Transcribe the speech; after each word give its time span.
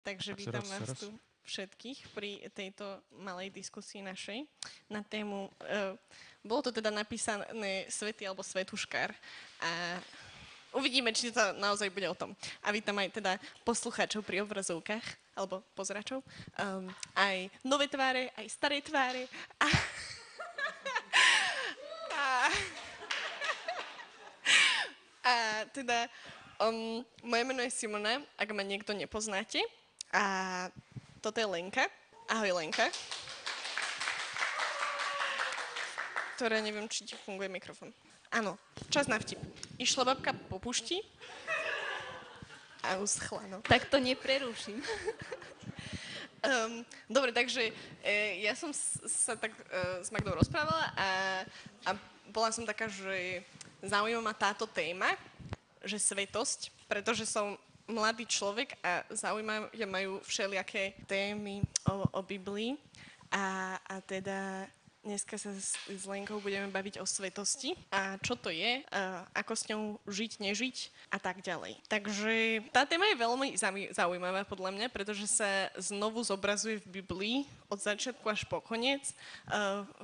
Takže 0.00 0.32
Tak 0.32 0.40
vítam 0.40 0.64
vás 0.64 0.96
tu 0.96 1.12
všetkých 1.44 1.98
pri 2.16 2.40
tejto 2.56 3.04
malej 3.20 3.52
diskusii 3.52 4.00
našej 4.00 4.48
na 4.88 5.04
tému, 5.04 5.50
uh, 5.50 5.92
bolo 6.40 6.64
to 6.64 6.70
teda 6.72 6.88
napísané 6.88 7.84
Svety 7.92 8.24
alebo 8.24 8.40
Svetuškár 8.40 9.12
a 9.60 10.00
uvidíme, 10.72 11.12
či 11.12 11.28
to 11.28 11.42
naozaj 11.58 11.92
bude 11.92 12.08
o 12.08 12.16
tom. 12.16 12.32
A 12.64 12.72
vítam 12.72 12.96
aj 12.96 13.12
teda 13.12 13.32
poslucháčov 13.66 14.24
pri 14.24 14.40
obrazovkách 14.40 15.04
alebo 15.36 15.60
pozeračov, 15.76 16.24
um, 16.56 16.88
aj 17.16 17.52
nové 17.60 17.84
tváre, 17.90 18.32
aj 18.40 18.46
staré 18.48 18.80
tváre 18.80 19.28
a, 19.60 19.68
a, 22.16 22.24
a 25.28 25.34
teda 25.76 26.08
um, 26.60 27.04
moje 27.24 27.42
meno 27.44 27.60
je 27.64 27.72
Simona, 27.72 28.20
ak 28.40 28.48
ma 28.52 28.64
niekto 28.64 28.96
nepoznáte. 28.96 29.60
A 30.10 30.24
toto 31.22 31.38
je 31.38 31.46
Lenka. 31.46 31.86
Ahoj 32.26 32.50
Lenka. 32.58 32.86
Ktorá 36.34 36.58
neviem, 36.58 36.88
či 36.88 37.04
ti 37.04 37.14
funguje 37.14 37.52
mikrofón. 37.52 37.94
Áno, 38.30 38.56
čas 38.88 39.06
na 39.10 39.18
vtip. 39.20 39.38
Išla 39.76 40.14
babka 40.14 40.32
po 40.48 40.62
pušti 40.62 41.02
a 42.80 42.96
uschla, 42.96 43.44
no. 43.50 43.60
Tak 43.60 43.92
to 43.92 44.00
nepreruším. 44.00 44.80
Um, 46.40 46.80
dobre, 47.12 47.30
takže 47.36 47.70
e, 48.00 48.40
ja 48.40 48.56
som 48.56 48.72
s- 48.72 49.02
sa 49.04 49.36
tak 49.36 49.52
e, 49.52 49.62
s 50.00 50.08
Magdou 50.08 50.32
rozprávala 50.32 50.94
a, 50.96 51.08
a 51.84 51.90
bola 52.32 52.48
som 52.54 52.64
taká, 52.64 52.88
že 52.88 53.44
zaujíma 53.84 54.24
ma 54.24 54.32
táto 54.32 54.64
téma, 54.64 55.12
že 55.84 56.00
svetosť, 56.00 56.72
pretože 56.88 57.28
som 57.28 57.60
mladý 57.90 58.24
človek 58.26 58.78
a 58.80 59.04
zaujímajú 59.10 59.70
majú 59.90 60.12
všelijaké 60.22 60.94
témy 61.10 61.66
o, 61.90 62.06
o 62.18 62.20
Biblii 62.22 62.78
a, 63.30 63.78
a 63.78 63.94
teda 64.02 64.66
dneska 65.00 65.40
sa 65.40 65.48
s, 65.56 65.80
s 65.88 66.04
Lenkou 66.04 66.44
budeme 66.44 66.68
baviť 66.68 67.00
o 67.00 67.06
svetosti 67.08 67.72
a 67.88 68.20
čo 68.20 68.36
to 68.36 68.52
je, 68.52 68.84
a 68.92 69.24
ako 69.32 69.52
s 69.56 69.66
ňou 69.72 69.82
žiť, 70.04 70.32
nežiť 70.44 70.76
a 71.08 71.16
tak 71.16 71.40
ďalej. 71.40 71.80
Takže 71.88 72.64
tá 72.68 72.84
téma 72.84 73.08
je 73.08 73.16
veľmi 73.16 73.48
zaují- 73.56 73.90
zaujímavá 73.96 74.44
podľa 74.44 74.70
mňa, 74.76 74.86
pretože 74.92 75.24
sa 75.24 75.72
znovu 75.80 76.20
zobrazuje 76.20 76.84
v 76.84 77.00
Biblii 77.00 77.36
od 77.72 77.80
začiatku 77.80 78.24
až 78.28 78.44
po 78.44 78.60
koniec. 78.60 79.16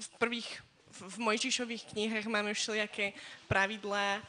V 0.00 0.08
prvých, 0.16 0.48
v 0.88 1.16
Mojžišových 1.20 1.92
knihách 1.92 2.26
máme 2.32 2.56
všelijaké 2.56 3.12
pravidlá 3.52 4.24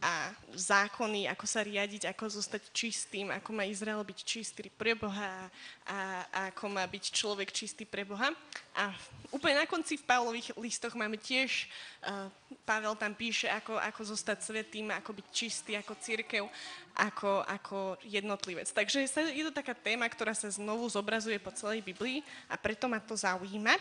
a 0.00 0.32
zákony, 0.56 1.28
ako 1.28 1.44
sa 1.44 1.60
riadiť, 1.60 2.08
ako 2.08 2.40
zostať 2.40 2.72
čistým, 2.72 3.28
ako 3.28 3.52
má 3.52 3.68
Izrael 3.68 4.00
byť 4.00 4.18
čistý 4.24 4.72
pre 4.72 4.96
Boha 4.96 5.52
a, 5.84 6.24
a 6.24 6.38
ako 6.48 6.72
má 6.72 6.88
byť 6.88 7.04
človek 7.12 7.52
čistý 7.52 7.84
pre 7.84 8.08
Boha. 8.08 8.32
A 8.72 8.96
úplne 9.28 9.60
na 9.60 9.68
konci 9.68 10.00
v 10.00 10.08
Pavlových 10.08 10.56
listoch 10.56 10.96
máme 10.96 11.20
tiež, 11.20 11.68
uh, 12.08 12.32
Pavel 12.64 12.96
tam 12.96 13.12
píše, 13.12 13.52
ako, 13.52 13.76
ako 13.76 14.16
zostať 14.16 14.40
svetým, 14.40 14.88
ako 14.88 15.20
byť 15.20 15.26
čistý, 15.36 15.76
ako 15.76 15.92
církev, 16.00 16.48
ako, 16.96 17.44
ako 17.44 18.00
jednotlivec. 18.00 18.72
Takže 18.72 19.04
je 19.04 19.44
to 19.44 19.52
taká 19.52 19.76
téma, 19.76 20.08
ktorá 20.08 20.32
sa 20.32 20.48
znovu 20.48 20.88
zobrazuje 20.88 21.36
po 21.36 21.52
celej 21.52 21.84
Biblii 21.84 22.24
a 22.48 22.56
preto 22.56 22.88
ma 22.88 23.04
to 23.04 23.20
zaujíma. 23.20 23.76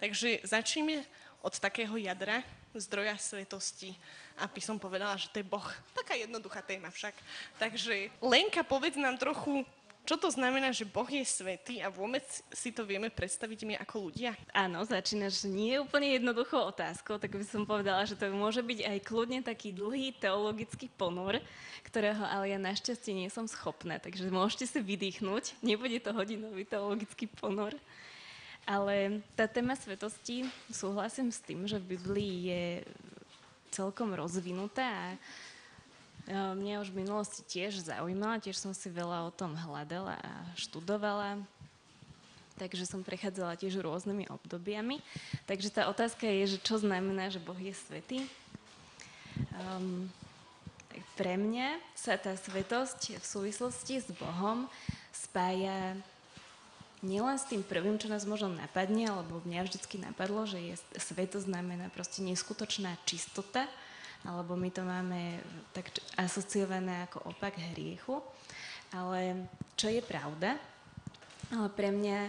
Takže 0.00 0.40
začneme 0.48 1.04
od 1.44 1.52
takého 1.60 1.92
jadra, 2.00 2.40
zdroja 2.72 3.20
svetosti, 3.20 3.92
aby 4.40 4.60
som 4.60 4.76
povedala, 4.76 5.16
že 5.16 5.32
to 5.32 5.40
je 5.40 5.46
Boh. 5.46 5.64
Taká 5.96 6.14
jednoduchá 6.14 6.60
téma 6.60 6.92
však. 6.92 7.14
Takže 7.56 8.12
Lenka, 8.20 8.62
povedz 8.62 9.00
nám 9.00 9.16
trochu, 9.16 9.64
čo 10.06 10.14
to 10.14 10.30
znamená, 10.30 10.70
že 10.70 10.86
Boh 10.86 11.10
je 11.10 11.26
svetý 11.26 11.82
a 11.82 11.90
vôbec 11.90 12.22
si 12.54 12.70
to 12.70 12.86
vieme 12.86 13.10
predstaviť 13.10 13.60
my 13.66 13.74
ako 13.82 14.06
ľudia? 14.06 14.38
Áno, 14.54 14.86
začínaš 14.86 15.42
nie 15.50 15.82
úplne 15.82 16.14
jednoduchou 16.14 16.70
otázkou, 16.70 17.18
tak 17.18 17.34
by 17.34 17.42
som 17.42 17.66
povedala, 17.66 18.06
že 18.06 18.14
to 18.14 18.30
môže 18.30 18.62
byť 18.62 18.86
aj 18.86 18.98
kľudne 19.02 19.42
taký 19.42 19.74
dlhý 19.74 20.14
teologický 20.14 20.86
ponor, 20.94 21.42
ktorého 21.82 22.22
ale 22.22 22.54
ja 22.54 22.58
našťastie 22.62 23.18
nie 23.18 23.26
som 23.26 23.50
schopná, 23.50 23.98
takže 23.98 24.30
môžete 24.30 24.70
si 24.70 24.78
vydýchnuť, 24.78 25.58
nebude 25.58 25.98
to 25.98 26.14
hodinový 26.14 26.62
teologický 26.62 27.26
ponor. 27.26 27.74
Ale 28.62 29.22
tá 29.34 29.50
téma 29.50 29.74
svetosti, 29.74 30.46
súhlasím 30.70 31.34
s 31.34 31.42
tým, 31.42 31.66
že 31.66 31.82
v 31.82 31.98
Biblii 31.98 32.34
je 32.50 32.62
celkom 33.76 34.16
rozvinutá 34.16 34.88
a 34.88 35.06
e, 35.12 35.18
mňa 36.32 36.80
už 36.80 36.88
v 36.96 37.04
minulosti 37.04 37.44
tiež 37.44 37.84
zaujímala, 37.84 38.40
tiež 38.40 38.56
som 38.56 38.72
si 38.72 38.88
veľa 38.88 39.28
o 39.28 39.30
tom 39.30 39.52
hľadala 39.52 40.16
a 40.16 40.32
študovala. 40.56 41.44
Takže 42.56 42.88
som 42.88 43.04
prechádzala 43.04 43.60
tiež 43.60 43.84
rôznymi 43.84 44.32
obdobiami. 44.32 45.04
Takže 45.44 45.68
tá 45.68 45.92
otázka 45.92 46.24
je, 46.24 46.56
že 46.56 46.58
čo 46.64 46.80
znamená, 46.80 47.28
že 47.28 47.36
Boh 47.36 47.58
je 47.60 47.76
svetý? 47.76 48.24
Um, 49.52 50.08
pre 51.20 51.36
mňa 51.36 51.76
sa 51.92 52.16
tá 52.16 52.32
svetosť 52.32 53.20
v 53.20 53.24
súvislosti 53.24 54.00
s 54.00 54.08
Bohom 54.16 54.68
spája 55.12 56.00
nielen 57.04 57.36
s 57.36 57.48
tým 57.48 57.60
prvým, 57.60 58.00
čo 58.00 58.08
nás 58.08 58.24
možno 58.24 58.52
napadne, 58.56 59.08
alebo 59.10 59.44
mňa 59.44 59.66
vždycky 59.68 60.00
napadlo, 60.00 60.48
že 60.48 60.60
je 60.60 60.74
svetosť 60.96 61.48
znamená 61.48 61.92
proste 61.92 62.24
neskutočná 62.24 62.96
čistota, 63.04 63.68
alebo 64.24 64.56
my 64.56 64.70
to 64.72 64.82
máme 64.82 65.40
tak 65.76 65.92
asociované 66.16 67.04
ako 67.06 67.36
opak 67.36 67.58
hriechu. 67.74 68.24
Ale 68.94 69.50
čo 69.74 69.90
je 69.92 70.00
pravda, 70.00 70.56
ale 71.52 71.68
pre 71.74 71.90
mňa 71.92 72.20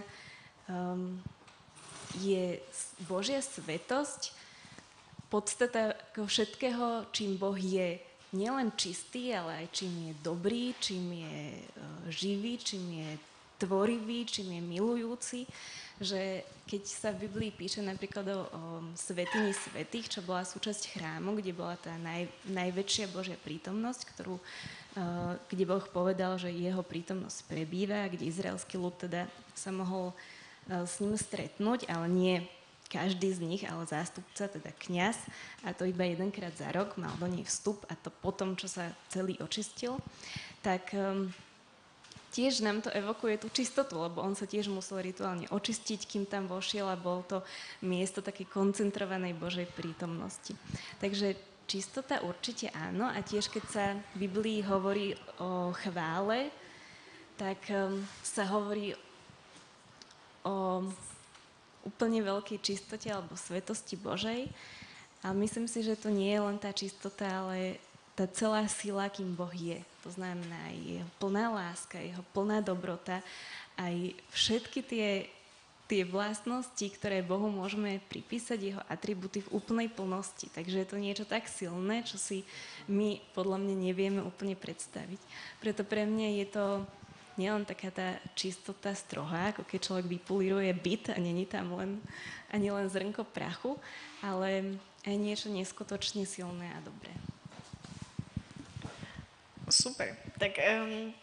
um, 0.68 1.16
je 2.18 2.58
Božia 3.06 3.40
svetosť 3.40 4.34
podstata 5.30 5.94
všetkého, 6.14 7.08
čím 7.14 7.38
Boh 7.38 7.56
je 7.56 8.00
nielen 8.34 8.74
čistý, 8.76 9.32
ale 9.32 9.64
aj 9.64 9.66
čím 9.72 9.92
je 10.10 10.14
dobrý, 10.20 10.76
čím 10.78 11.04
je 11.14 11.38
uh, 11.56 12.10
živý, 12.12 12.58
čím 12.60 12.84
je 13.00 13.10
tvorivý, 13.58 14.24
čím 14.24 14.56
je 14.56 14.62
milujúci. 14.62 15.40
Že 15.98 16.46
keď 16.70 16.82
sa 16.86 17.10
v 17.10 17.26
Biblii 17.26 17.50
píše 17.50 17.82
napríklad 17.82 18.22
o, 18.30 18.40
o 18.46 18.62
svetini 18.94 19.50
svetých, 19.50 20.06
čo 20.06 20.20
bola 20.22 20.46
súčasť 20.46 20.94
chrámu, 20.94 21.34
kde 21.42 21.50
bola 21.50 21.74
tá 21.74 21.90
naj, 21.98 22.30
najväčšia 22.46 23.10
Božia 23.10 23.34
prítomnosť, 23.34 24.14
ktorú, 24.14 24.38
uh, 24.38 25.34
kde 25.50 25.64
Boh 25.66 25.82
povedal, 25.90 26.38
že 26.38 26.54
jeho 26.54 26.86
prítomnosť 26.86 27.50
prebýva, 27.50 28.06
kde 28.06 28.30
izraelský 28.30 28.78
ľud 28.78 28.94
teda 28.94 29.26
sa 29.58 29.74
mohol 29.74 30.14
uh, 30.14 30.86
s 30.86 31.02
ním 31.02 31.18
stretnúť, 31.18 31.90
ale 31.90 32.06
nie 32.06 32.36
každý 32.88 33.34
z 33.34 33.40
nich, 33.44 33.62
ale 33.68 33.84
zástupca, 33.84 34.48
teda 34.48 34.72
kňaz, 34.72 35.18
a 35.66 35.76
to 35.76 35.84
iba 35.84 36.08
jedenkrát 36.08 36.56
za 36.56 36.72
rok, 36.72 36.96
mal 36.96 37.12
do 37.20 37.28
nej 37.28 37.44
vstup 37.44 37.84
a 37.90 37.94
to 37.98 38.08
potom, 38.08 38.56
čo 38.56 38.64
sa 38.64 38.88
celý 39.12 39.36
očistil, 39.44 40.00
tak 40.64 40.96
um, 40.96 41.28
tiež 42.32 42.60
nám 42.60 42.84
to 42.84 42.92
evokuje 42.92 43.40
tú 43.40 43.48
čistotu, 43.48 43.96
lebo 43.98 44.20
on 44.20 44.36
sa 44.36 44.44
tiež 44.44 44.68
musel 44.68 45.00
rituálne 45.00 45.48
očistiť, 45.48 46.00
kým 46.04 46.24
tam 46.28 46.46
vošiel 46.46 46.88
a 46.88 46.96
bol 46.98 47.24
to 47.24 47.40
miesto 47.84 48.20
takej 48.20 48.48
koncentrovanej 48.48 49.32
Božej 49.36 49.66
prítomnosti. 49.72 50.52
Takže 51.00 51.36
čistota 51.68 52.24
určite 52.24 52.72
áno 52.72 53.08
a 53.08 53.20
tiež 53.20 53.52
keď 53.52 53.64
sa 53.68 53.84
v 54.16 54.28
Biblii 54.28 54.64
hovorí 54.64 55.12
o 55.40 55.72
chvále, 55.84 56.48
tak 57.36 57.60
um, 57.70 58.02
sa 58.24 58.48
hovorí 58.48 58.96
o 60.42 60.82
úplne 61.86 62.20
veľkej 62.24 62.58
čistote 62.58 63.08
alebo 63.12 63.36
svetosti 63.36 63.94
Božej. 63.96 64.48
A 65.22 65.34
myslím 65.34 65.66
si, 65.66 65.82
že 65.82 65.98
to 65.98 66.08
nie 66.10 66.30
je 66.30 66.40
len 66.40 66.58
tá 66.58 66.70
čistota, 66.70 67.26
ale 67.26 67.78
tá 68.18 68.26
celá 68.26 68.66
sila, 68.66 69.06
kým 69.06 69.34
Boh 69.34 69.50
je. 69.54 69.78
To 70.08 70.16
znamená 70.16 70.72
aj 70.72 70.76
jeho 70.80 71.10
plná 71.20 71.52
láska, 71.52 72.00
jeho 72.00 72.24
plná 72.32 72.64
dobrota, 72.64 73.20
aj 73.76 74.16
všetky 74.32 74.80
tie, 74.80 75.28
tie 75.84 76.02
vlastnosti, 76.08 76.80
ktoré 76.80 77.20
Bohu 77.20 77.52
môžeme 77.52 78.00
pripísať, 78.08 78.56
jeho 78.56 78.82
atributy 78.88 79.44
v 79.44 79.52
úplnej 79.52 79.92
plnosti. 79.92 80.48
Takže 80.48 80.80
je 80.80 80.88
to 80.88 80.96
niečo 80.96 81.28
tak 81.28 81.44
silné, 81.44 82.08
čo 82.08 82.16
si 82.16 82.48
my 82.88 83.20
podľa 83.36 83.60
mňa 83.60 83.74
nevieme 83.76 84.24
úplne 84.24 84.56
predstaviť. 84.56 85.20
Preto 85.60 85.84
pre 85.84 86.08
mňa 86.08 86.28
je 86.40 86.46
to 86.48 86.64
nielen 87.36 87.68
taká 87.68 87.92
tá 87.92 88.16
čistota 88.32 88.96
strohá, 88.96 89.52
ako 89.52 89.68
keď 89.68 89.92
človek 89.92 90.06
vypulíruje 90.08 90.72
byt 90.72 91.12
a 91.12 91.20
není 91.20 91.44
tam 91.44 91.76
len, 91.76 92.00
ani 92.48 92.72
len 92.72 92.88
zrnko 92.88 93.28
prachu, 93.28 93.76
ale 94.24 94.80
aj 95.04 95.16
niečo 95.20 95.52
neskutočne 95.52 96.24
silné 96.24 96.72
a 96.72 96.80
dobré. 96.80 97.12
Super. 99.78 100.18
Tak 100.42 100.58
um, 100.58 101.14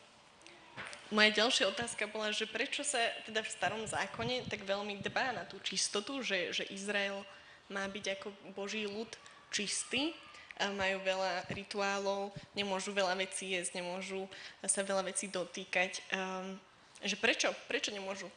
moja 1.11 1.31
ďalšia 1.43 1.67
otázka 1.67 2.07
bola, 2.07 2.31
že 2.31 2.47
prečo 2.47 2.87
sa 2.87 2.99
teda 3.27 3.43
v 3.43 3.51
starom 3.51 3.83
zákone 3.83 4.47
tak 4.47 4.63
veľmi 4.63 5.03
dbá 5.03 5.35
na 5.35 5.43
tú 5.43 5.59
čistotu, 5.59 6.23
že, 6.23 6.55
že 6.55 6.63
Izrael 6.71 7.19
má 7.67 7.83
byť 7.83 8.05
ako 8.15 8.27
Boží 8.55 8.87
ľud 8.87 9.11
čistý 9.51 10.15
majú 10.55 11.03
veľa 11.03 11.51
rituálov, 11.51 12.31
nemôžu 12.55 12.95
veľa 12.95 13.19
vecí 13.19 13.51
jesť, 13.51 13.83
nemôžu 13.83 14.23
sa 14.63 14.87
veľa 14.87 15.11
vecí 15.11 15.27
dotýkať. 15.27 15.99
Um, 16.15 16.55
že 17.03 17.19
prečo? 17.19 17.51
Prečo 17.67 17.91
nemôžu? 17.91 18.31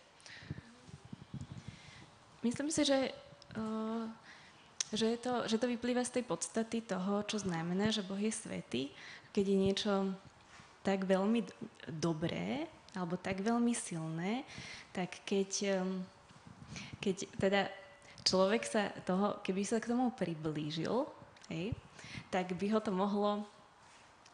Myslím 2.43 2.75
si, 2.75 2.82
že, 2.82 3.15
uh, 3.55 4.11
že, 4.91 5.15
to, 5.23 5.47
že 5.47 5.62
to 5.62 5.70
vyplýva 5.70 6.03
z 6.03 6.19
tej 6.19 6.25
podstaty 6.26 6.82
toho, 6.82 7.23
čo 7.23 7.38
znamená, 7.38 7.94
že 7.94 8.03
Boh 8.03 8.19
je 8.19 8.35
svetý. 8.35 8.91
Keď 9.38 9.46
je 9.46 9.58
niečo 9.70 9.93
tak 10.82 11.06
veľmi 11.06 11.46
dobré, 11.87 12.67
alebo 12.99 13.14
tak 13.14 13.38
veľmi 13.38 13.70
silné, 13.70 14.43
tak 14.90 15.23
keď, 15.23 15.79
um, 15.79 16.02
keď 16.99 17.17
teda 17.38 17.61
človek 18.26 18.62
sa 18.67 18.90
toho, 19.06 19.38
keby 19.46 19.62
sa 19.62 19.79
k 19.79 19.94
tomu 19.94 20.11
priblížil, 20.11 21.06
hej, 21.55 21.70
tak 22.35 22.50
by 22.58 22.67
ho 22.75 22.82
to 22.82 22.90
mohlo 22.90 23.46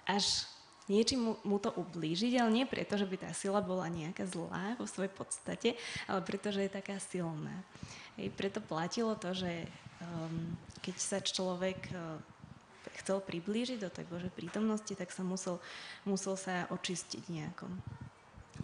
až 0.08 0.48
niečím 0.88 1.20
mu, 1.20 1.32
mu 1.44 1.56
to 1.60 1.72
ublížiť, 1.72 2.40
ale 2.40 2.50
nie 2.52 2.66
preto, 2.68 2.96
že 2.96 3.08
by 3.08 3.28
tá 3.28 3.30
sila 3.36 3.60
bola 3.60 3.88
nejaká 3.88 4.24
zlá 4.28 4.76
vo 4.76 4.84
svojej 4.88 5.12
podstate, 5.12 5.68
ale 6.08 6.20
preto, 6.24 6.48
že 6.48 6.64
je 6.64 6.76
taká 6.76 6.96
silná. 7.00 7.64
Hej, 8.16 8.32
preto 8.36 8.60
platilo 8.60 9.16
to, 9.16 9.32
že 9.32 9.68
um, 10.00 10.56
keď 10.84 10.96
sa 10.96 11.18
človek 11.24 11.92
uh, 11.92 12.20
chcel 13.00 13.18
priblížiť 13.22 13.78
do 13.82 13.90
tej 13.90 14.06
Božej 14.06 14.32
prítomnosti, 14.32 14.92
tak 14.94 15.10
sa 15.10 15.26
musel, 15.26 15.58
musel 16.06 16.38
sa 16.38 16.70
očistiť 16.70 17.26
nejakom. 17.30 17.72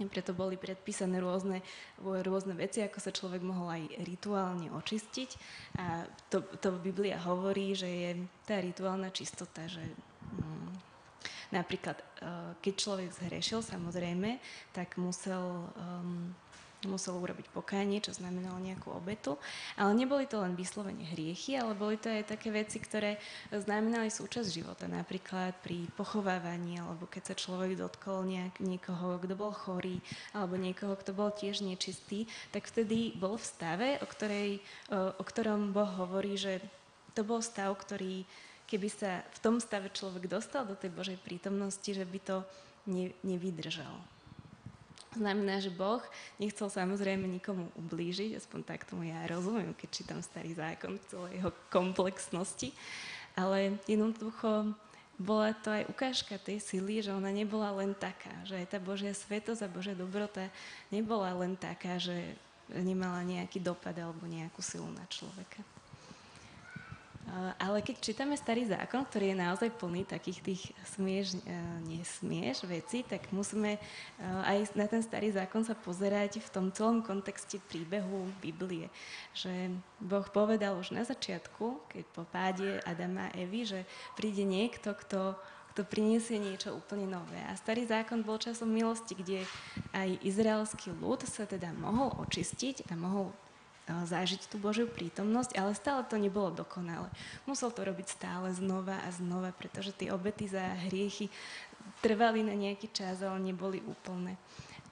Preto 0.08 0.32
boli 0.32 0.56
predpísané 0.56 1.20
rôzne, 1.20 1.60
rôzne 2.00 2.56
veci, 2.56 2.80
ako 2.80 2.98
sa 3.02 3.12
človek 3.12 3.42
mohol 3.44 3.68
aj 3.68 3.84
rituálne 4.06 4.70
očistiť. 4.72 5.30
A 5.76 6.06
to, 6.30 6.40
to 6.62 6.78
Biblia 6.80 7.20
hovorí, 7.20 7.74
že 7.76 7.90
je 7.90 8.10
tá 8.46 8.62
rituálna 8.62 9.12
čistota, 9.12 9.66
že 9.68 9.82
hm, 9.82 10.72
napríklad, 11.52 11.98
uh, 12.22 12.54
keď 12.64 12.74
človek 12.80 13.10
zhrešil, 13.12 13.60
samozrejme, 13.60 14.40
tak 14.72 14.96
musel 14.96 15.68
um, 15.76 16.32
musel 16.88 17.18
urobiť 17.20 17.52
pokánie, 17.52 18.00
čo 18.00 18.16
znamenalo 18.16 18.56
nejakú 18.56 18.94
obetu. 18.94 19.36
Ale 19.76 19.92
neboli 19.92 20.24
to 20.24 20.40
len 20.40 20.56
vyslovene 20.56 21.04
hriechy, 21.12 21.60
ale 21.60 21.76
boli 21.76 22.00
to 22.00 22.08
aj 22.08 22.32
také 22.36 22.48
veci, 22.48 22.80
ktoré 22.80 23.20
znamenali 23.52 24.08
súčasť 24.08 24.48
života. 24.48 24.84
Napríklad 24.88 25.58
pri 25.60 25.90
pochovávaní, 25.98 26.80
alebo 26.80 27.04
keď 27.04 27.32
sa 27.32 27.34
človek 27.36 27.76
dotkol 27.76 28.24
nejak, 28.24 28.62
niekoho, 28.64 29.20
kto 29.20 29.34
bol 29.36 29.52
chorý, 29.52 30.00
alebo 30.32 30.56
niekoho, 30.56 30.96
kto 30.96 31.12
bol 31.12 31.28
tiež 31.34 31.60
nečistý, 31.60 32.24
tak 32.54 32.64
vtedy 32.64 33.12
bol 33.18 33.36
v 33.36 33.44
stave, 33.44 33.88
o, 34.00 34.06
ktorej, 34.08 34.64
o, 34.88 35.20
ktorom 35.20 35.76
Boh 35.76 35.88
hovorí, 36.00 36.40
že 36.40 36.64
to 37.12 37.26
bol 37.26 37.44
stav, 37.44 37.74
ktorý 37.76 38.24
keby 38.70 38.86
sa 38.86 39.26
v 39.34 39.38
tom 39.42 39.58
stave 39.58 39.90
človek 39.90 40.30
dostal 40.30 40.62
do 40.62 40.78
tej 40.78 40.94
Božej 40.94 41.18
prítomnosti, 41.18 41.90
že 41.90 42.06
by 42.06 42.18
to 42.22 42.36
ne, 42.86 43.10
nevydržal. 43.26 43.98
Znamená, 45.10 45.58
že 45.58 45.74
Boh 45.74 45.98
nechcel 46.38 46.70
samozrejme 46.70 47.26
nikomu 47.26 47.66
ublížiť, 47.74 48.38
aspoň 48.38 48.60
tak 48.62 48.86
tomu 48.86 49.10
ja 49.10 49.26
rozumiem, 49.26 49.74
keď 49.74 49.88
čítam 49.90 50.20
starý 50.22 50.54
zákon 50.54 51.02
v 51.02 51.08
celej 51.10 51.32
jeho 51.42 51.50
komplexnosti, 51.66 52.70
ale 53.34 53.74
jednoducho 53.90 54.70
bola 55.20 55.52
to 55.52 55.68
aj 55.68 55.84
ukážka 55.90 56.38
tej 56.38 56.62
sily, 56.62 57.02
že 57.02 57.12
ona 57.12 57.28
nebola 57.28 57.74
len 57.76 57.92
taká, 57.92 58.32
že 58.46 58.56
aj 58.56 58.66
tá 58.72 58.78
Božia 58.78 59.12
svetosť 59.12 59.66
a 59.66 59.72
Božia 59.72 59.98
dobrota 59.98 60.46
nebola 60.88 61.34
len 61.36 61.58
taká, 61.58 61.98
že 61.98 62.38
nemala 62.70 63.20
nejaký 63.26 63.58
dopad 63.58 63.92
alebo 63.98 64.24
nejakú 64.30 64.62
silu 64.62 64.88
na 64.94 65.04
človeka. 65.10 65.60
Ale 67.62 67.78
keď 67.78 67.96
čítame 68.02 68.34
starý 68.34 68.66
zákon, 68.66 69.06
ktorý 69.06 69.30
je 69.30 69.42
naozaj 69.42 69.70
plný 69.78 70.02
takých 70.02 70.42
tých 70.42 70.62
smieš, 70.82 71.38
e, 71.38 71.56
nesmieš 71.86 72.66
veci, 72.66 73.06
tak 73.06 73.30
musíme 73.30 73.76
e, 73.76 73.80
aj 74.24 74.74
na 74.74 74.90
ten 74.90 74.98
starý 74.98 75.30
zákon 75.30 75.62
sa 75.62 75.78
pozerať 75.78 76.42
v 76.42 76.48
tom 76.50 76.66
celom 76.74 77.06
kontexte 77.06 77.62
príbehu 77.70 78.26
Biblie. 78.42 78.90
Že 79.36 79.78
Boh 80.02 80.26
povedal 80.26 80.74
už 80.74 80.90
na 80.90 81.06
začiatku, 81.06 81.86
keď 81.92 82.04
po 82.10 82.26
páde 82.26 82.82
Adama 82.82 83.30
a 83.30 83.34
Evy, 83.38 83.62
že 83.62 83.80
príde 84.18 84.42
niekto, 84.42 84.90
kto 84.96 85.38
kto 85.70 85.86
priniesie 85.86 86.42
niečo 86.42 86.74
úplne 86.74 87.06
nové. 87.06 87.38
A 87.46 87.54
starý 87.54 87.86
zákon 87.86 88.26
bol 88.26 88.42
časom 88.42 88.66
milosti, 88.66 89.14
kde 89.14 89.46
aj 89.94 90.18
izraelský 90.26 90.90
ľud 90.98 91.22
sa 91.30 91.46
teda 91.46 91.70
mohol 91.78 92.10
očistiť 92.26 92.90
a 92.90 92.98
mohol 92.98 93.30
zažiť 94.06 94.46
tú 94.50 94.56
Božiu 94.56 94.86
prítomnosť, 94.86 95.56
ale 95.58 95.76
stále 95.76 96.02
to 96.06 96.16
nebolo 96.16 96.50
dokonalé. 96.54 97.10
Musel 97.44 97.70
to 97.74 97.84
robiť 97.84 98.06
stále 98.16 98.50
znova 98.54 98.98
a 99.04 99.08
znova, 99.12 99.50
pretože 99.54 99.94
tie 99.94 100.14
obety 100.14 100.46
za 100.46 100.62
hriechy 100.88 101.28
trvali 102.00 102.40
na 102.46 102.56
nejaký 102.56 102.88
čas, 102.90 103.20
ale 103.20 103.40
neboli 103.40 103.84
úplné. 103.84 104.36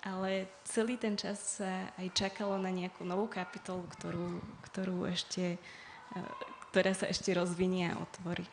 Ale 0.07 0.47
celý 0.63 0.95
ten 0.95 1.19
čas 1.19 1.59
sa 1.59 1.91
aj 1.99 2.15
čakalo 2.15 2.55
na 2.61 2.71
nejakú 2.71 3.03
novú 3.03 3.27
kapitolu, 3.27 3.83
ktorú, 3.99 4.27
ktorú 4.71 5.11
ešte, 5.11 5.59
e, 6.15 6.21
ktorá 6.71 6.95
sa 6.95 7.11
ešte 7.11 7.35
rozvinie 7.35 7.91
a 7.91 7.99
otvorí. 7.99 8.47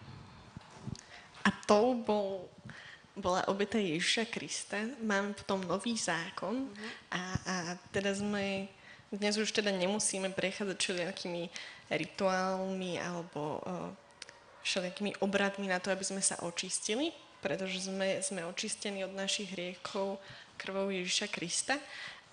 A 1.46 1.54
to 1.70 1.94
bol, 2.02 2.50
bola 3.14 3.46
obeta 3.46 3.78
Ježiša 3.78 4.26
Krista. 4.34 4.82
Máme 5.06 5.38
potom 5.38 5.62
nový 5.70 5.94
zákon 5.94 6.66
mm-hmm. 6.66 6.90
a, 7.14 7.22
a 7.46 7.56
teda 7.94 8.18
sme 8.18 8.66
dnes 9.16 9.36
už 9.40 9.52
teda 9.52 9.72
nemusíme 9.72 10.30
prechádzať 10.36 10.78
všelijakými 10.78 11.50
rituálmi 11.90 13.00
alebo 13.00 13.64
uh, 13.64 13.90
všelijakými 14.66 15.22
obradmi 15.22 15.70
na 15.70 15.78
to, 15.78 15.94
aby 15.94 16.02
sme 16.02 16.20
sa 16.20 16.42
očistili, 16.42 17.14
pretože 17.40 17.86
sme, 17.86 18.20
sme 18.26 18.42
očistení 18.50 19.06
od 19.06 19.14
našich 19.14 19.54
hriechov 19.54 20.18
krvou 20.58 20.90
Ježiša 20.90 21.30
Krista. 21.30 21.78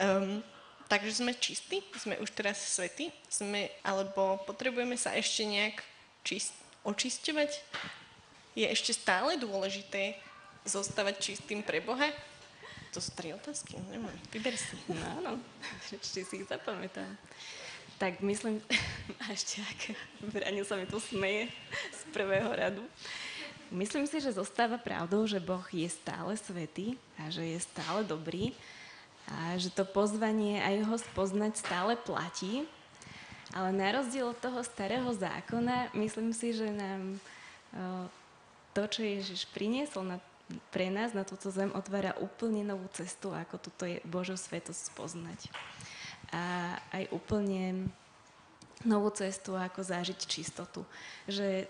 Um, 0.01 0.41
takže 0.89 1.21
sme 1.21 1.37
čistí, 1.37 1.85
sme 2.01 2.17
už 2.21 2.33
teraz 2.33 2.57
svety, 2.61 3.13
sme, 3.29 3.69
alebo 3.85 4.41
potrebujeme 4.49 4.97
sa 4.97 5.13
ešte 5.13 5.45
nejak 5.45 5.85
čist, 6.25 6.57
očisťovať. 6.89 7.51
Je 8.57 8.67
ešte 8.69 8.97
stále 8.97 9.37
dôležité 9.37 10.17
zostávať 10.65 11.21
čistým 11.21 11.61
pre 11.61 11.85
Boha? 11.85 12.09
To 12.93 13.01
sú 13.01 13.11
tri 13.17 13.33
otázky, 13.33 13.81
neviem, 13.89 14.13
vyber 14.29 14.53
si. 14.53 14.77
No 14.89 15.01
áno, 15.01 15.33
ešte 15.89 16.25
si 16.25 16.35
ich 16.41 16.47
zapamätám. 16.49 17.09
Tak 17.97 18.21
myslím, 18.21 18.61
a 19.23 19.33
ešte 19.33 19.65
aké, 19.65 19.97
Braňo 20.21 20.65
sa 20.69 20.77
mi 20.77 20.85
tu 20.85 21.01
smeje 21.01 21.49
z 21.93 22.01
prvého 22.13 22.53
radu. 22.53 22.85
Myslím 23.73 24.05
si, 24.05 24.21
že 24.21 24.37
zostáva 24.37 24.77
pravdou, 24.77 25.25
že 25.25 25.41
Boh 25.41 25.65
je 25.73 25.89
stále 25.89 26.37
svetý 26.37 27.01
a 27.17 27.33
že 27.33 27.41
je 27.41 27.57
stále 27.57 28.05
dobrý 28.05 28.53
a 29.25 29.57
že 29.57 29.73
to 29.73 29.89
pozvanie 29.89 30.61
a 30.61 30.77
jeho 30.77 30.93
spoznať 31.01 31.57
stále 31.57 31.97
platí. 31.97 32.69
Ale 33.57 33.73
na 33.73 33.89
rozdiel 33.97 34.29
od 34.29 34.37
toho 34.37 34.61
starého 34.61 35.09
zákona, 35.17 35.93
myslím 35.97 36.37
si, 36.37 36.53
že 36.53 36.69
nám 36.69 37.17
to, 38.73 38.83
čo 38.89 39.01
Ježiš 39.05 39.49
priniesol 39.53 40.05
na 40.09 40.19
pre 40.75 40.89
nás 40.93 41.17
na 41.17 41.23
túto 41.23 41.49
zem 41.53 41.73
otvára 41.73 42.17
úplne 42.21 42.65
novú 42.67 42.89
cestu, 42.93 43.33
ako 43.33 43.57
túto 43.59 43.85
je 43.89 43.99
Božou 44.05 44.37
svetosť 44.37 44.93
spoznať. 44.93 45.41
A 46.33 46.77
aj 46.93 47.13
úplne 47.13 47.93
novú 48.83 49.11
cestu, 49.15 49.55
ako 49.55 49.83
zažiť 49.83 50.19
čistotu. 50.27 50.83
Že 51.31 51.69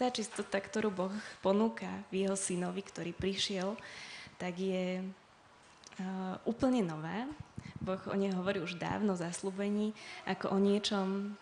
tá 0.00 0.08
čistota, 0.08 0.56
ktorú 0.56 0.88
Boh 0.88 1.14
ponúka 1.44 1.88
v 2.08 2.24
jeho 2.24 2.36
synovi, 2.36 2.80
ktorý 2.80 3.12
prišiel, 3.12 3.76
tak 4.40 4.56
je 4.56 5.04
uh, 5.04 6.34
úplne 6.48 6.80
nová. 6.80 7.28
Boh 7.80 8.00
o 8.08 8.16
nej 8.16 8.32
hovorí 8.32 8.64
už 8.64 8.80
dávno 8.80 9.12
zaslúbení, 9.16 9.92
ako 10.24 10.56
o 10.56 10.58
niečom, 10.60 11.36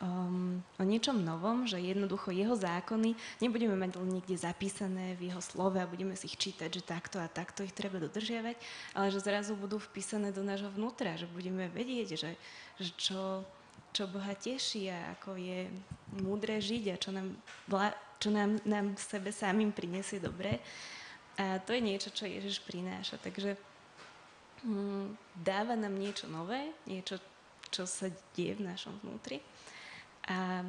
um, 0.00 0.60
o 0.76 0.84
niečom 0.84 1.16
novom, 1.16 1.64
že 1.64 1.80
jednoducho 1.80 2.32
jeho 2.32 2.56
zákony 2.56 3.16
nebudeme 3.40 3.76
mať 3.76 3.96
len 3.96 4.20
niekde 4.20 4.36
zapísané 4.36 5.16
v 5.16 5.32
jeho 5.32 5.40
slove 5.40 5.80
a 5.80 5.88
budeme 5.88 6.12
si 6.16 6.28
ich 6.28 6.36
čítať, 6.36 6.68
že 6.68 6.82
takto 6.84 7.16
a 7.16 7.30
takto 7.30 7.64
ich 7.64 7.72
treba 7.72 7.96
dodržiavať, 8.00 8.56
ale 8.92 9.06
že 9.08 9.24
zrazu 9.24 9.56
budú 9.56 9.80
vpísané 9.80 10.32
do 10.32 10.44
nášho 10.44 10.68
vnútra, 10.72 11.16
že 11.16 11.28
budeme 11.30 11.68
vedieť, 11.72 12.08
že, 12.16 12.30
že 12.80 12.90
čo, 12.96 13.44
čo 13.96 14.04
Boha 14.08 14.36
teší 14.36 14.92
a 14.92 15.16
ako 15.16 15.40
je 15.40 15.68
múdre 16.20 16.60
žiť 16.60 16.84
a 16.92 16.96
čo 17.00 17.10
nám, 17.12 17.28
čo 18.20 18.28
nám, 18.28 18.60
nám 18.68 18.96
sebe 19.00 19.32
samým 19.32 19.72
prinesie 19.72 20.20
dobre. 20.20 20.60
A 21.36 21.60
to 21.60 21.76
je 21.76 21.84
niečo, 21.84 22.08
čo 22.12 22.24
Ježiš 22.24 22.64
prináša. 22.64 23.20
Takže 23.20 23.60
hm, 24.64 25.12
dáva 25.36 25.76
nám 25.76 25.92
niečo 25.92 26.24
nové, 26.28 26.72
niečo, 26.88 27.20
čo 27.68 27.84
sa 27.84 28.08
deje 28.32 28.56
v 28.56 28.72
našom 28.72 28.96
vnútri. 29.04 29.44
A 30.26 30.66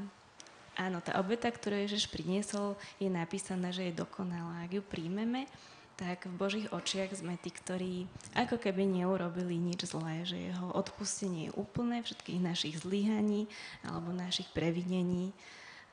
áno, 0.77 0.97
tá 1.01 1.17
obeta, 1.17 1.49
ktorú 1.49 1.75
Ježiš 1.85 2.09
priniesol, 2.09 2.77
je 3.01 3.09
napísaná, 3.09 3.73
že 3.73 3.89
je 3.89 3.99
dokonalá. 3.99 4.65
Ak 4.65 4.71
ju 4.73 4.85
príjmeme, 4.85 5.49
tak 5.97 6.29
v 6.29 6.37
Božích 6.37 6.69
očiach 6.69 7.09
sme 7.17 7.41
tí, 7.41 7.49
ktorí 7.49 8.05
ako 8.37 8.61
keby 8.61 8.85
neurobili 8.85 9.57
nič 9.57 9.89
zlé, 9.89 10.21
že 10.29 10.37
jeho 10.37 10.69
odpustenie 10.77 11.49
je 11.49 11.57
úplné 11.57 12.05
všetkých 12.05 12.37
našich 12.37 12.75
zlyhaní 12.85 13.49
alebo 13.81 14.13
našich 14.13 14.45
previnení 14.53 15.33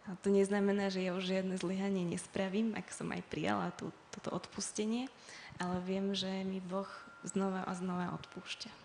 A 0.05 0.21
to 0.21 0.29
neznamená, 0.29 0.93
že 0.93 1.01
ja 1.01 1.17
už 1.17 1.25
žiadne 1.25 1.57
zlyhanie 1.57 2.05
nespravím, 2.05 2.77
ak 2.77 2.93
som 2.93 3.09
aj 3.09 3.25
prijala 3.33 3.73
tú, 3.73 3.89
toto 4.13 4.37
odpustenie, 4.37 5.09
ale 5.57 5.81
viem, 5.81 6.13
že 6.13 6.29
mi 6.45 6.61
Boh 6.61 6.89
znova 7.25 7.65
a 7.65 7.73
znova 7.73 8.13
odpúšťa. 8.13 8.84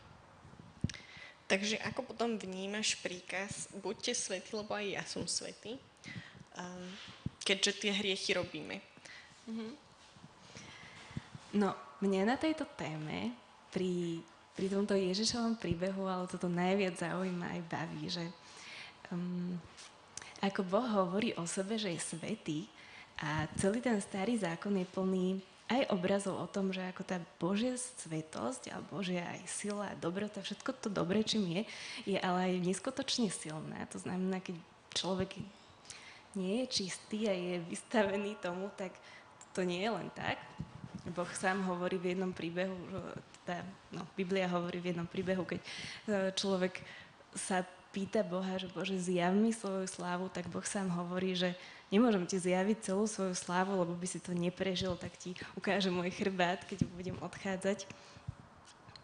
Takže 1.50 1.82
ako 1.82 2.13
potom 2.13 2.38
vnímaš 2.38 2.94
príkaz, 3.01 3.65
buďte 3.74 4.13
svetí, 4.13 4.53
lebo 4.53 4.70
aj 4.77 4.86
ja 4.86 5.03
som 5.10 5.25
svetý, 5.25 5.82
um, 6.53 6.86
keďže 7.41 7.82
tie 7.82 7.89
hriechy 7.89 8.38
robíme. 8.38 8.77
No, 11.58 11.74
mňa 12.06 12.22
na 12.29 12.38
tejto 12.38 12.70
téme 12.77 13.34
pri, 13.74 14.22
pri 14.53 14.70
tomto 14.70 14.94
Ježišovom 14.94 15.58
príbehu, 15.58 16.06
ale 16.06 16.29
toto 16.29 16.46
najviac 16.46 17.01
zaujíma 17.01 17.58
aj 17.58 17.62
baví, 17.65 18.03
že 18.13 18.25
um, 19.10 19.58
ako 20.46 20.62
Boh 20.70 20.86
hovorí 20.86 21.34
o 21.34 21.50
sebe, 21.50 21.82
že 21.82 21.89
je 21.89 22.01
svetý 22.13 22.60
a 23.18 23.50
celý 23.58 23.82
ten 23.82 23.98
starý 23.98 24.38
zákon 24.38 24.77
je 24.77 24.86
plný 24.86 25.41
aj 25.69 25.93
obrazov 25.93 26.41
o 26.41 26.49
tom, 26.49 26.73
že 26.73 26.81
ako 26.81 27.05
tá 27.05 27.21
Božia 27.38 27.77
svetosť 27.77 28.73
a 28.73 28.81
Božia 28.81 29.21
aj 29.38 29.45
sila 29.45 29.93
a 29.93 29.99
dobrota, 30.01 30.41
všetko 30.41 30.73
to 30.81 30.89
dobré, 30.89 31.21
čím 31.21 31.45
je, 31.45 31.61
je 32.09 32.17
ale 32.17 32.49
aj 32.49 32.65
neskutočne 32.65 33.29
silné. 33.29 33.85
To 33.93 34.01
znamená, 34.01 34.41
keď 34.41 34.57
človek 34.97 35.38
nie 36.33 36.65
je 36.65 36.83
čistý 36.83 37.29
a 37.29 37.33
je 37.33 37.61
vystavený 37.69 38.33
tomu, 38.41 38.73
tak 38.73 38.97
to 39.53 39.61
nie 39.61 39.85
je 39.85 39.91
len 39.93 40.09
tak. 40.17 40.41
Boh 41.09 41.29
sám 41.33 41.65
hovorí 41.65 41.97
v 41.97 42.13
jednom 42.13 42.33
príbehu, 42.33 42.75
tá, 43.45 43.65
no, 43.89 44.05
Biblia 44.13 44.45
hovorí 44.49 44.77
v 44.77 44.93
jednom 44.93 45.09
príbehu, 45.09 45.41
keď 45.41 45.61
e, 45.61 45.67
človek 46.38 46.85
sa 47.33 47.65
pýta 47.89 48.21
Boha, 48.21 48.61
že 48.61 48.69
Bože, 48.69 48.97
zjav 48.97 49.33
mi 49.33 49.49
svoju 49.49 49.89
slávu, 49.89 50.29
tak 50.29 50.45
Boh 50.53 50.61
sám 50.61 50.93
hovorí, 50.93 51.33
že 51.33 51.57
nemôžem 51.89 52.25
ti 52.25 52.38
zjaviť 52.38 52.86
celú 52.86 53.05
svoju 53.10 53.34
slávu, 53.34 53.77
lebo 53.77 53.93
by 53.93 54.08
si 54.08 54.22
to 54.22 54.34
neprežil, 54.34 54.98
tak 54.98 55.13
ti 55.17 55.34
ukážem 55.58 55.93
môj 55.93 56.13
chrbát, 56.13 56.62
keď 56.65 56.86
budem 56.93 57.17
odchádzať. 57.22 57.89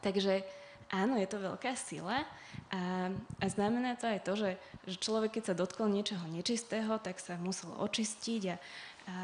Takže 0.05 0.45
áno, 0.93 1.17
je 1.17 1.27
to 1.29 1.41
veľká 1.41 1.73
sila 1.73 2.23
a, 2.69 3.09
a 3.41 3.45
znamená 3.49 3.97
to 3.97 4.05
aj 4.05 4.21
to, 4.21 4.33
že, 4.37 4.51
že 4.85 4.97
človek, 5.01 5.41
keď 5.41 5.43
sa 5.51 5.55
dotkol 5.57 5.89
niečoho 5.89 6.25
nečistého, 6.29 7.01
tak 7.01 7.17
sa 7.17 7.41
musel 7.41 7.73
očistiť 7.73 8.43
a, 8.53 8.55
a 8.55 9.15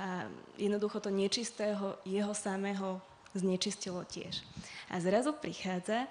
jednoducho 0.57 0.97
to 1.01 1.13
nečistého 1.13 2.01
jeho 2.01 2.33
samého 2.33 2.97
znečistilo 3.37 4.03
tiež. 4.09 4.43
A 4.91 4.99
zrazu 4.99 5.31
prichádza 5.31 6.09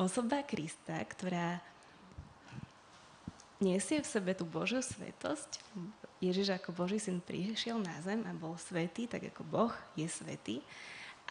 osoba 0.00 0.40
Krista, 0.46 0.96
ktorá 0.96 1.60
nesie 3.62 4.00
v 4.00 4.08
sebe 4.08 4.32
tú 4.34 4.46
Božiu 4.46 4.80
svetosť. 4.80 5.60
Ježiš 6.30 6.56
ako 6.56 6.72
Boží 6.72 6.96
syn 6.96 7.20
prišiel 7.20 7.76
na 7.80 8.00
zem 8.00 8.24
a 8.24 8.32
bol 8.32 8.56
svetý, 8.56 9.04
tak 9.04 9.28
ako 9.34 9.42
Boh 9.44 9.74
je 9.98 10.08
svetý. 10.08 10.64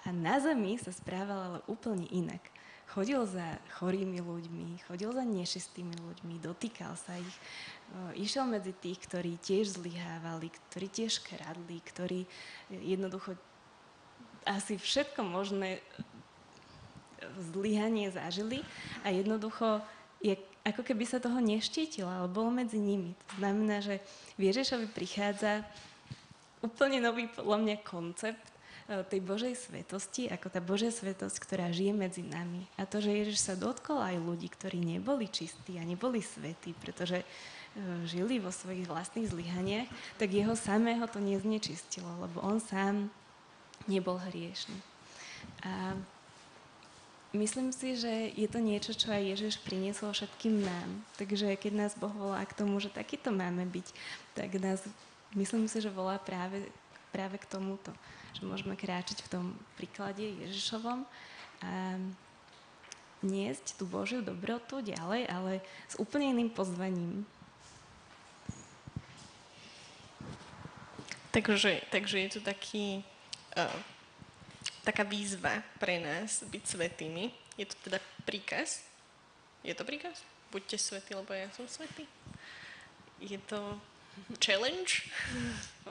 A 0.05 0.12
na 0.12 0.38
zemi 0.38 0.77
sa 0.77 0.91
správal 0.93 1.39
ale 1.39 1.59
úplne 1.65 2.05
inak. 2.12 2.41
Chodil 2.93 3.25
za 3.25 3.57
chorými 3.79 4.21
ľuďmi, 4.21 4.85
chodil 4.85 5.09
za 5.09 5.25
nešistými 5.25 5.97
ľuďmi, 5.97 6.38
dotýkal 6.38 6.93
sa 6.93 7.17
ich, 7.17 7.38
išiel 8.19 8.45
medzi 8.45 8.69
tých, 8.69 9.01
ktorí 9.09 9.41
tiež 9.41 9.81
zlyhávali, 9.81 10.53
ktorí 10.69 10.88
tiež 10.93 11.25
kradli, 11.25 11.81
ktorí 11.81 12.29
jednoducho 12.69 13.33
asi 14.45 14.77
všetko 14.77 15.25
možné 15.25 15.81
zlyhanie 17.55 18.12
zažili 18.13 18.62
a 19.01 19.09
jednoducho 19.09 19.81
je 20.21 20.38
ako 20.63 20.82
keby 20.82 21.03
sa 21.03 21.20
toho 21.20 21.43
neštítil, 21.43 22.08
ale 22.08 22.32
bol 22.32 22.48
medzi 22.48 22.79
nimi. 22.79 23.12
To 23.36 23.43
znamená, 23.43 23.84
že 23.84 24.00
v 24.39 24.48
Ježišovi 24.48 24.88
prichádza 24.96 25.67
úplne 26.63 27.03
nový, 27.03 27.27
podľa 27.27 27.60
mňa, 27.60 27.75
koncept 27.84 28.48
e, 28.88 29.03
tej 29.03 29.20
Božej 29.20 29.60
svetosti, 29.60 30.32
ako 30.32 30.48
tá 30.48 30.63
Božia 30.63 30.88
svetosť, 30.88 31.36
ktorá 31.43 31.67
žije 31.67 31.91
medzi 31.91 32.24
nami. 32.24 32.63
A 32.79 32.88
to, 32.88 33.03
že 33.03 33.12
Ježiš 33.12 33.43
sa 33.43 33.60
dotkol 33.60 34.00
aj 34.00 34.15
ľudí, 34.24 34.48
ktorí 34.48 34.79
neboli 34.79 35.27
čistí 35.27 35.75
a 35.75 35.84
neboli 35.84 36.24
svetí, 36.24 36.72
pretože 36.79 37.20
e, 37.20 37.25
žili 38.08 38.39
vo 38.39 38.48
svojich 38.48 38.88
vlastných 38.88 39.27
zlyhaniach, 39.27 39.91
tak 40.15 40.32
jeho 40.32 40.55
samého 40.55 41.03
to 41.12 41.20
neznečistilo, 41.20 42.08
lebo 42.24 42.39
on 42.39 42.63
sám 42.63 43.12
nebol 43.91 44.15
hriešný. 44.15 44.79
A 45.67 46.00
Myslím 47.34 47.74
si, 47.74 47.98
že 47.98 48.30
je 48.38 48.46
to 48.46 48.62
niečo, 48.62 48.94
čo 48.94 49.10
aj 49.10 49.25
Ježiš 49.25 49.58
priniesol 49.66 50.13
všetkým 50.13 50.62
nám. 50.62 50.90
Takže 51.18 51.58
keď 51.58 51.74
nás 51.74 51.98
Boh 51.98 52.13
volá 52.13 52.46
k 52.46 52.54
tomu, 52.54 52.78
že 52.78 52.94
takýto 52.94 53.34
máme 53.34 53.66
byť, 53.66 53.88
tak 54.38 54.54
nás, 54.62 54.86
myslím 55.34 55.66
si, 55.66 55.82
že 55.82 55.90
volá 55.90 56.22
práve, 56.22 56.70
práve 57.10 57.42
k 57.42 57.50
tomuto. 57.50 57.90
Že 58.38 58.46
môžeme 58.46 58.78
kráčať 58.78 59.25
v 59.25 59.32
tom 59.34 59.46
príklade 59.82 60.22
Ježišovom 60.22 61.10
a 61.66 61.98
niesť 63.25 63.82
tú 63.82 63.90
Božiu 63.90 64.22
dobrotu 64.22 64.86
ďalej, 64.86 65.25
ale 65.25 65.66
s 65.90 65.98
úplne 65.98 66.38
iným 66.38 66.54
pozvaním. 66.54 67.25
Takže, 71.34 71.82
takže 71.90 72.16
je 72.22 72.30
to 72.30 72.42
taký 72.46 73.02
uh, 73.58 73.74
taká 74.84 75.08
výzva 75.08 75.63
pre 75.80 75.98
nás 76.04 76.44
byť 76.44 76.63
svetými. 76.68 77.32
Je 77.56 77.66
to 77.66 77.75
teda 77.88 78.00
príkaz? 78.28 78.84
Je 79.63 79.72
to 79.72 79.88
príkaz? 79.88 80.20
Buďte 80.52 80.78
svetí, 80.78 81.16
lebo 81.16 81.32
ja 81.32 81.48
som 81.56 81.66
svetý. 81.66 82.06
Je 83.24 83.40
to 83.48 83.80
challenge 84.44 85.08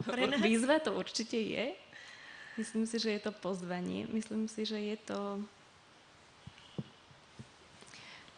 pre 0.05 0.29
nás? 0.29 0.39
Výzva 0.45 0.79
to 0.79 0.93
určite 0.93 1.35
je. 1.35 1.73
Myslím 2.61 2.85
si, 2.85 3.01
že 3.01 3.17
je 3.17 3.21
to 3.25 3.33
pozvanie. 3.33 4.05
Myslím 4.13 4.45
si, 4.47 4.69
že 4.69 4.77
je 4.77 4.97
to... 5.01 5.41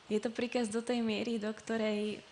Je 0.06 0.20
to 0.20 0.30
príkaz 0.30 0.70
do 0.70 0.84
tej 0.84 1.02
miery, 1.02 1.40
do 1.40 1.50
ktorej 1.50 2.22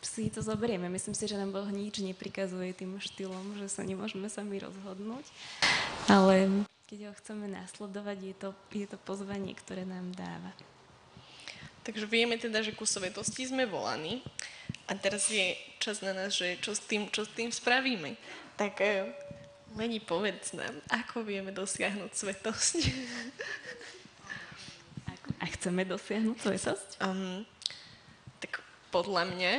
si 0.00 0.30
to 0.32 0.40
zoberieme. 0.40 0.88
Myslím 0.88 1.14
si, 1.14 1.28
že 1.28 1.38
nám 1.38 1.52
Boh 1.52 1.68
nič 1.68 2.00
neprikazuje 2.00 2.72
tým 2.72 2.96
štýlom, 2.98 3.60
že 3.60 3.68
sa 3.68 3.84
nemôžeme 3.84 4.28
sami 4.28 4.60
rozhodnúť. 4.60 5.24
Ale 6.08 6.66
keď 6.88 7.10
ho 7.10 7.12
chceme 7.18 7.46
následovať, 7.48 8.18
je 8.20 8.34
to, 8.36 8.48
je 8.72 8.86
to 8.88 8.98
pozvanie, 9.02 9.56
ktoré 9.56 9.88
nám 9.88 10.12
dáva. 10.12 10.52
Takže 11.84 12.08
vieme 12.08 12.40
teda, 12.40 12.64
že 12.64 12.72
ku 12.72 12.88
svetosti 12.88 13.44
sme 13.44 13.68
volaní 13.68 14.24
a 14.88 14.96
teraz 14.96 15.28
je 15.28 15.52
čas 15.80 16.00
na 16.00 16.16
nás, 16.16 16.32
že 16.32 16.56
čo 16.64 16.72
s 16.72 16.80
tým, 16.80 17.12
čo 17.12 17.28
s 17.28 17.30
tým 17.36 17.52
spravíme. 17.52 18.16
Tak 18.56 18.80
eh, 18.80 19.12
Leni, 19.76 19.98
povedz 19.98 20.54
nám, 20.54 20.80
ako 20.86 21.26
vieme 21.26 21.50
dosiahnuť 21.50 22.12
svetosť? 22.14 22.78
A 25.42 25.44
chceme 25.50 25.82
dosiahnuť 25.84 26.36
svetosť? 26.40 26.88
Um, 27.02 27.42
podľa 28.94 29.26
mňa, 29.26 29.54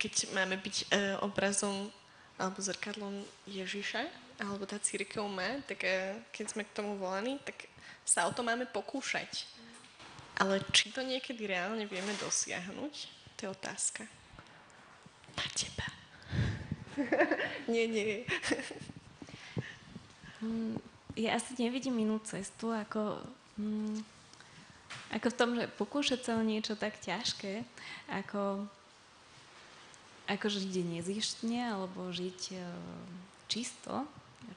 keď 0.00 0.32
máme 0.32 0.56
byť 0.56 0.76
e, 0.80 0.86
obrazom 1.20 1.92
alebo 2.40 2.56
zrkadlom 2.64 3.20
Ježiša, 3.44 4.08
alebo 4.40 4.64
tá 4.64 4.80
církev 4.80 5.20
má, 5.28 5.60
tak 5.68 5.84
e, 5.84 6.16
keď 6.32 6.46
sme 6.56 6.64
k 6.64 6.72
tomu 6.72 6.96
volaní, 6.96 7.36
tak 7.44 7.68
sa 8.08 8.24
o 8.24 8.32
to 8.32 8.40
máme 8.40 8.64
pokúšať. 8.72 9.44
Ale 10.40 10.64
či 10.72 10.88
to 10.88 11.04
niekedy 11.04 11.44
reálne 11.44 11.84
vieme 11.84 12.16
dosiahnuť, 12.16 12.94
to 13.36 13.38
je 13.44 13.48
otázka. 13.52 14.02
Na 15.36 15.46
teba. 15.52 15.86
nie, 17.72 17.84
nie. 17.92 18.24
Mm, 20.40 20.80
ja 21.18 21.36
asi 21.36 21.58
nevidím 21.60 21.98
inú 22.00 22.22
cestu, 22.24 22.72
ako 22.72 23.20
mm, 23.58 24.17
ako 25.08 25.26
v 25.32 25.38
tom, 25.38 25.50
že 25.56 25.64
pokúšať 25.80 26.20
sa 26.20 26.32
o 26.36 26.42
niečo 26.44 26.76
tak 26.76 27.00
ťažké, 27.00 27.64
ako, 28.12 28.68
ako 30.28 30.46
žiť 30.52 30.74
nezištne 30.84 31.72
alebo 31.72 32.12
žiť 32.12 32.40
uh, 32.56 32.62
čisto, 33.48 34.04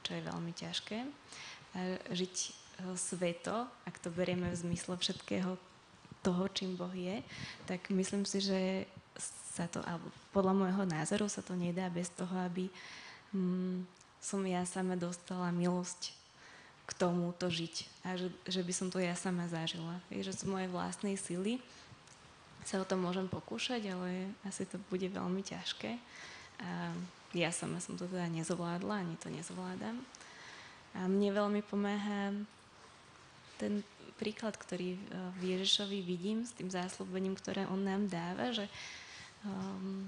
čo 0.04 0.10
je 0.12 0.28
veľmi 0.28 0.52
ťažké, 0.52 0.98
a 1.72 1.78
žiť 2.12 2.34
uh, 2.36 2.96
sveto, 2.96 3.64
ak 3.88 3.96
to 4.00 4.12
berieme 4.12 4.52
v 4.52 4.60
zmysle 4.60 5.00
všetkého 5.00 5.56
toho, 6.22 6.44
čím 6.52 6.78
Boh 6.78 6.92
je, 6.92 7.24
tak 7.66 7.90
myslím 7.90 8.28
si, 8.28 8.38
že 8.44 8.86
sa 9.52 9.68
to, 9.68 9.84
alebo 9.84 10.08
podľa 10.32 10.54
môjho 10.56 10.84
názoru 10.88 11.26
sa 11.28 11.44
to 11.44 11.52
nedá 11.52 11.92
bez 11.92 12.08
toho, 12.14 12.32
aby 12.44 12.72
mm, 13.36 13.84
som 14.22 14.40
ja 14.46 14.64
sama 14.64 14.96
dostala 14.96 15.52
milosť 15.52 16.21
k 16.92 17.00
tomuto 17.00 17.48
žiť 17.48 18.04
a 18.04 18.20
že, 18.20 18.28
že 18.44 18.60
by 18.60 18.72
som 18.76 18.92
to 18.92 19.00
ja 19.00 19.16
sama 19.16 19.48
zažila. 19.48 19.96
Je, 20.12 20.20
že 20.20 20.36
z 20.36 20.44
mojej 20.44 20.68
vlastnej 20.68 21.16
sily 21.16 21.56
sa 22.68 22.78
o 22.78 22.86
to 22.86 22.94
môžem 23.00 23.26
pokúšať, 23.26 23.88
ale 23.88 24.30
asi 24.44 24.68
to 24.68 24.76
bude 24.92 25.08
veľmi 25.08 25.40
ťažké. 25.40 25.96
A 26.62 26.92
ja 27.32 27.48
sama 27.48 27.80
som 27.80 27.96
to 27.96 28.04
teda 28.04 28.28
nezvládla, 28.28 29.02
ani 29.02 29.16
to 29.18 29.32
nezvládam. 29.32 29.98
A 30.92 31.08
mne 31.08 31.32
veľmi 31.32 31.64
pomáha 31.64 32.36
ten 33.56 33.80
príklad, 34.20 34.54
ktorý 34.54 35.00
v 35.40 35.42
Ježišovi 35.56 35.98
vidím 36.04 36.44
s 36.44 36.52
tým 36.54 36.68
záslúbením, 36.68 37.34
ktoré 37.34 37.66
on 37.66 37.82
nám 37.82 38.06
dáva, 38.06 38.52
že 38.52 38.68
um, 39.42 40.06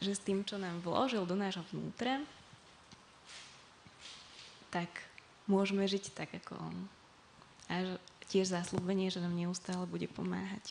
že 0.00 0.16
s 0.16 0.24
tým, 0.24 0.42
čo 0.48 0.56
nám 0.56 0.80
vložil 0.80 1.28
do 1.28 1.36
nášho 1.36 1.60
vnútra, 1.70 2.24
tak 4.72 4.88
môžeme 5.50 5.82
žiť 5.90 6.14
tak, 6.14 6.30
ako 6.30 6.54
on. 6.54 6.76
A 7.66 7.98
tiež 8.30 8.54
zaslúbenie, 8.54 9.10
že 9.10 9.18
nám 9.18 9.34
neustále 9.34 9.82
bude 9.90 10.06
pomáhať. 10.06 10.70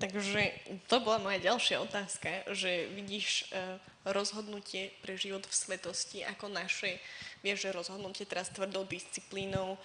Takže 0.00 0.48
to 0.88 0.96
bola 1.04 1.20
moja 1.20 1.52
ďalšia 1.52 1.76
otázka, 1.84 2.48
že 2.56 2.88
vidíš 2.96 3.52
e, 3.52 3.76
rozhodnutie 4.08 4.96
pre 5.04 5.20
život 5.20 5.44
v 5.44 5.52
svetosti 5.52 6.24
ako 6.24 6.48
naše, 6.48 6.96
vieš, 7.44 7.68
že 7.68 7.76
rozhodnutie 7.76 8.24
teraz 8.24 8.48
tvrdou 8.48 8.88
disciplínou, 8.88 9.76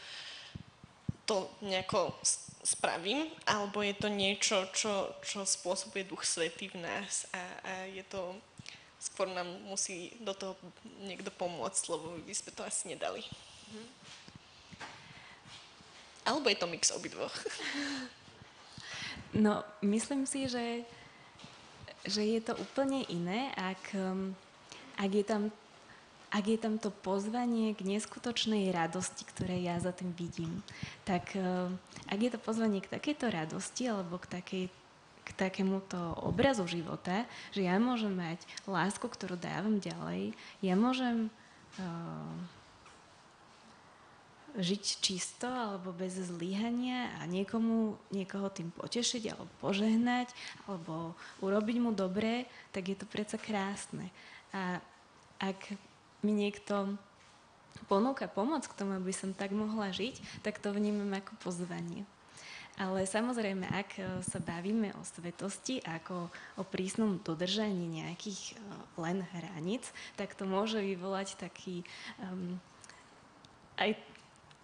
to 1.27 1.51
nejako 1.59 2.15
spravím, 2.63 3.27
alebo 3.43 3.81
je 3.81 3.97
to 3.97 4.07
niečo, 4.07 4.69
čo, 4.71 5.19
čo 5.19 5.43
spôsobuje 5.43 6.07
Duch 6.07 6.23
Svetý 6.23 6.71
v 6.71 6.85
nás 6.85 7.27
a, 7.33 7.41
a 7.65 7.73
je 7.91 8.05
to, 8.07 8.39
skôr 9.05 9.29
nám 9.29 9.45
musí 9.69 10.17
do 10.25 10.33
toho 10.33 10.57
niekto 11.05 11.29
pomôcť, 11.29 11.83
lebo 11.93 12.17
by 12.25 12.33
sme 12.33 12.51
to 12.57 12.61
asi 12.65 12.89
nedali. 12.89 13.21
Alebo 16.25 16.49
je 16.49 16.57
to 16.57 16.65
mix 16.65 16.89
obidvoch. 16.89 17.33
No, 19.35 19.67
myslím 19.83 20.23
si, 20.23 20.47
že, 20.47 20.87
že 22.07 22.23
je 22.23 22.39
to 22.39 22.55
úplne 22.55 23.03
iné, 23.11 23.51
ak, 23.59 23.91
um, 23.91 24.31
ak, 24.95 25.11
je 25.11 25.25
tam, 25.27 25.51
ak 26.31 26.45
je 26.47 26.55
tam 26.55 26.79
to 26.79 26.87
pozvanie 26.87 27.75
k 27.75 27.83
neskutočnej 27.83 28.71
radosti, 28.71 29.27
ktoré 29.27 29.59
ja 29.59 29.75
za 29.83 29.91
tým 29.91 30.15
vidím. 30.15 30.63
Tak 31.03 31.35
um, 31.35 31.75
ak 32.07 32.15
je 32.15 32.31
to 32.31 32.39
pozvanie 32.39 32.79
k 32.79 32.87
takejto 32.95 33.27
radosti 33.27 33.91
alebo 33.91 34.23
k 34.23 34.39
takej 34.39 34.63
k 35.25 35.29
takémuto 35.33 35.97
obrazu 36.21 36.69
života, 36.69 37.25
že 37.49 37.65
ja 37.65 37.81
môžem 37.81 38.13
mať 38.13 38.45
lásku, 38.69 39.09
ktorú 39.09 39.35
dávam 39.35 39.81
ďalej, 39.81 40.37
ja 40.61 40.77
môžem 40.77 41.33
uh, 41.81 42.37
žiť 44.55 44.83
čisto 45.03 45.47
alebo 45.47 45.91
bez 45.91 46.15
zlyhania 46.15 47.11
a 47.19 47.27
niekomu, 47.27 47.99
niekoho 48.15 48.47
tým 48.47 48.71
potešiť 48.71 49.35
alebo 49.35 49.51
požehnať 49.59 50.31
alebo 50.67 51.17
urobiť 51.43 51.77
mu 51.83 51.91
dobré, 51.91 52.47
tak 52.71 52.87
je 52.87 52.95
to 52.95 53.05
predsa 53.09 53.35
krásne. 53.35 54.07
A 54.55 54.79
ak 55.43 55.75
mi 56.23 56.31
niekto 56.31 56.95
ponúka 57.91 58.31
pomoc 58.31 58.63
k 58.63 58.77
tomu, 58.79 58.95
aby 58.95 59.11
som 59.11 59.35
tak 59.35 59.51
mohla 59.51 59.91
žiť, 59.91 60.41
tak 60.41 60.63
to 60.63 60.71
vnímam 60.71 61.11
ako 61.11 61.35
pozvanie. 61.43 62.07
Ale 62.75 63.07
samozrejme, 63.07 63.71
ak 63.71 63.89
e, 63.95 64.03
sa 64.19 64.43
bavíme 64.43 64.91
o 64.99 65.01
svetosti 65.07 65.79
ako 65.87 66.27
o 66.59 66.63
prísnom 66.67 67.23
dodržaní 67.23 68.03
nejakých 68.03 68.51
e, 68.51 68.53
len 68.99 69.23
hraníc, 69.31 69.95
tak 70.19 70.35
to 70.35 70.43
môže 70.43 70.83
vyvolať 70.83 71.39
taký 71.39 71.87
um, 72.19 72.59
aj, 73.79 73.95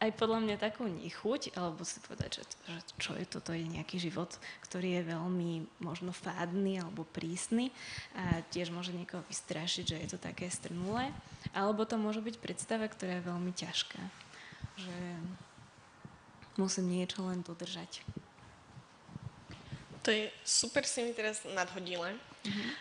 aj 0.04 0.10
podľa 0.20 0.40
mňa 0.44 0.56
takú 0.60 0.92
nechuť, 0.92 1.56
alebo 1.56 1.88
si 1.88 2.04
povedať, 2.04 2.42
že, 2.42 2.44
že 2.68 2.80
čo 3.00 3.12
je 3.16 3.24
toto, 3.24 3.56
je 3.56 3.64
nejaký 3.64 3.96
život, 3.96 4.36
ktorý 4.68 5.00
je 5.00 5.12
veľmi 5.16 5.52
možno 5.80 6.12
fádny 6.12 6.84
alebo 6.84 7.08
prísny 7.08 7.72
a 8.18 8.44
tiež 8.52 8.76
môže 8.76 8.92
niekoho 8.92 9.24
vystrašiť, 9.32 9.84
že 9.88 9.98
je 10.04 10.08
to 10.12 10.20
také 10.20 10.52
strnulé, 10.52 11.16
alebo 11.56 11.88
to 11.88 11.96
môže 11.96 12.20
byť 12.20 12.36
predstava, 12.44 12.92
ktorá 12.92 13.24
je 13.24 13.30
veľmi 13.30 13.52
ťažká. 13.56 14.02
Že 14.84 14.98
musím 16.60 16.92
niečo 16.92 17.24
len 17.28 17.44
dodržať. 17.44 18.04
To 20.02 20.10
je 20.10 20.34
super 20.42 20.82
si 20.82 21.06
mi 21.06 21.14
teraz 21.14 21.46
nadhodila, 21.46 22.10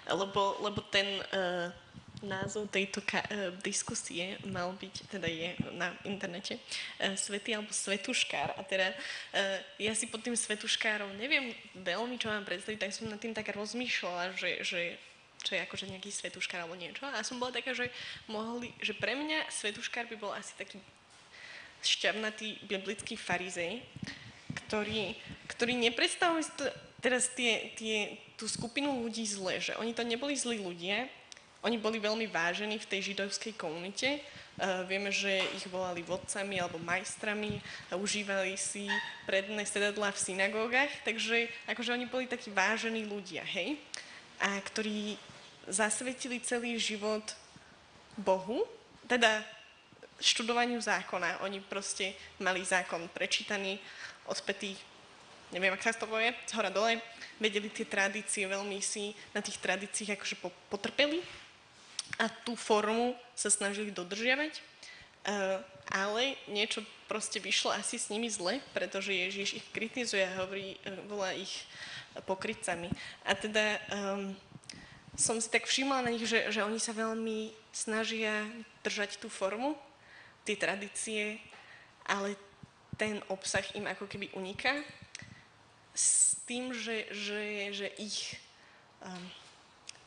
lebo, 0.08 0.56
lebo 0.64 0.80
ten 0.88 1.20
uh, 1.20 1.68
názov 2.24 2.72
tejto 2.72 3.04
ka- 3.04 3.28
uh, 3.28 3.52
diskusie 3.60 4.40
mal 4.48 4.72
byť, 4.72 4.94
teda 5.12 5.28
je 5.28 5.52
na 5.76 5.92
internete, 6.08 6.56
uh, 6.56 7.12
Svetý 7.20 7.52
alebo 7.52 7.76
Svetuškár. 7.76 8.56
A 8.56 8.64
teda 8.64 8.96
uh, 8.96 9.58
ja 9.76 9.92
si 9.92 10.08
pod 10.08 10.24
tým 10.24 10.32
Svetuškárom 10.32 11.12
neviem 11.20 11.52
veľmi, 11.76 12.16
čo 12.16 12.32
mám 12.32 12.48
predstaviť, 12.48 12.88
tak 12.88 12.96
som 12.96 13.12
nad 13.12 13.20
tým 13.20 13.36
tak 13.36 13.52
rozmýšľala, 13.52 14.32
že, 14.40 14.64
že 14.64 14.96
čo 15.44 15.56
je 15.56 15.64
akože 15.64 15.88
nejaký 15.88 16.12
svetuškár 16.12 16.64
alebo 16.64 16.76
niečo. 16.76 17.04
A 17.08 17.24
som 17.24 17.40
bola 17.40 17.52
taká, 17.52 17.72
že, 17.72 17.88
mohli, 18.28 18.72
že 18.84 18.92
pre 18.92 19.16
mňa 19.16 19.48
svetuškár 19.48 20.08
by 20.12 20.16
bol 20.20 20.32
asi 20.36 20.52
taký 20.56 20.76
šťavnatý 21.82 22.64
biblický 22.68 23.16
farizej, 23.16 23.80
ktorý, 24.66 25.16
ktorý 25.48 25.72
nepredstavuje 25.78 26.44
teraz 27.00 27.32
tie, 27.32 27.72
tie, 27.74 28.20
tú 28.36 28.44
skupinu 28.48 29.02
ľudí 29.04 29.24
zle, 29.24 29.58
že 29.58 29.76
oni 29.80 29.96
to 29.96 30.04
neboli 30.04 30.36
zlí 30.36 30.60
ľudia, 30.60 31.08
oni 31.60 31.76
boli 31.76 32.00
veľmi 32.00 32.24
vážení 32.32 32.80
v 32.80 32.88
tej 32.88 33.12
židovskej 33.12 33.52
komunite. 33.60 34.24
Uh, 34.60 34.84
vieme, 34.84 35.12
že 35.12 35.40
ich 35.56 35.64
volali 35.68 36.04
vodcami 36.04 36.56
alebo 36.60 36.80
majstrami 36.80 37.60
a 37.92 37.96
užívali 38.00 38.56
si 38.56 38.88
predné 39.24 39.64
sedadlá 39.64 40.12
v 40.12 40.20
synagógach, 40.20 40.88
takže 41.04 41.48
akože 41.68 41.96
oni 41.96 42.06
boli 42.08 42.24
takí 42.28 42.48
vážení 42.52 43.04
ľudia, 43.04 43.44
hej? 43.44 43.76
A 44.40 44.56
ktorí 44.60 45.20
zasvetili 45.68 46.40
celý 46.40 46.80
život 46.80 47.24
Bohu, 48.16 48.64
teda 49.04 49.44
študovaniu 50.20 50.78
zákona. 50.80 51.42
Oni 51.42 51.64
proste 51.64 52.14
mali 52.38 52.60
zákon 52.62 53.08
prečítaný, 53.10 53.80
odpetý, 54.28 54.76
neviem, 55.50 55.72
ak 55.74 55.82
sa 55.82 55.96
to 55.96 56.06
povie, 56.06 56.36
z 56.46 56.52
hora 56.54 56.70
dole, 56.70 57.00
vedeli 57.40 57.72
tie 57.72 57.88
tradície, 57.88 58.44
veľmi 58.46 58.78
si 58.84 59.16
na 59.32 59.40
tých 59.40 59.58
tradíciách 59.58 60.14
akože 60.14 60.36
po- 60.38 60.54
potrpeli 60.68 61.24
a 62.20 62.28
tú 62.28 62.54
formu 62.54 63.16
sa 63.32 63.48
snažili 63.48 63.88
dodržiavať, 63.90 64.60
uh, 64.60 65.58
ale 65.90 66.36
niečo 66.46 66.84
proste 67.08 67.40
vyšlo 67.40 67.72
asi 67.74 67.96
s 67.98 68.12
nimi 68.12 68.28
zle, 68.28 68.60
pretože 68.76 69.10
Ježiš 69.10 69.58
ich 69.58 69.66
kritizuje 69.72 70.22
a 70.22 70.44
hovorí, 70.44 70.76
uh, 70.84 71.00
volá 71.08 71.32
ich 71.32 71.64
pokrytcami. 72.28 72.90
A 73.24 73.32
teda 73.38 73.78
um, 73.90 74.34
som 75.14 75.38
si 75.38 75.48
tak 75.50 75.66
všimla 75.66 76.02
na 76.02 76.10
nich, 76.10 76.26
že, 76.26 76.50
že 76.50 76.66
oni 76.66 76.78
sa 76.82 76.90
veľmi 76.90 77.54
snažia 77.70 78.46
držať 78.82 79.22
tú 79.22 79.30
formu, 79.30 79.78
tie 80.50 80.58
tradície, 80.58 81.38
ale 82.10 82.34
ten 82.98 83.22
obsah 83.30 83.62
im 83.78 83.86
ako 83.86 84.10
keby 84.10 84.34
uniká 84.34 84.82
s 85.94 86.34
tým, 86.42 86.74
že, 86.74 87.06
že, 87.14 87.70
že 87.70 87.86
ich 88.02 88.34
um, 88.98 89.14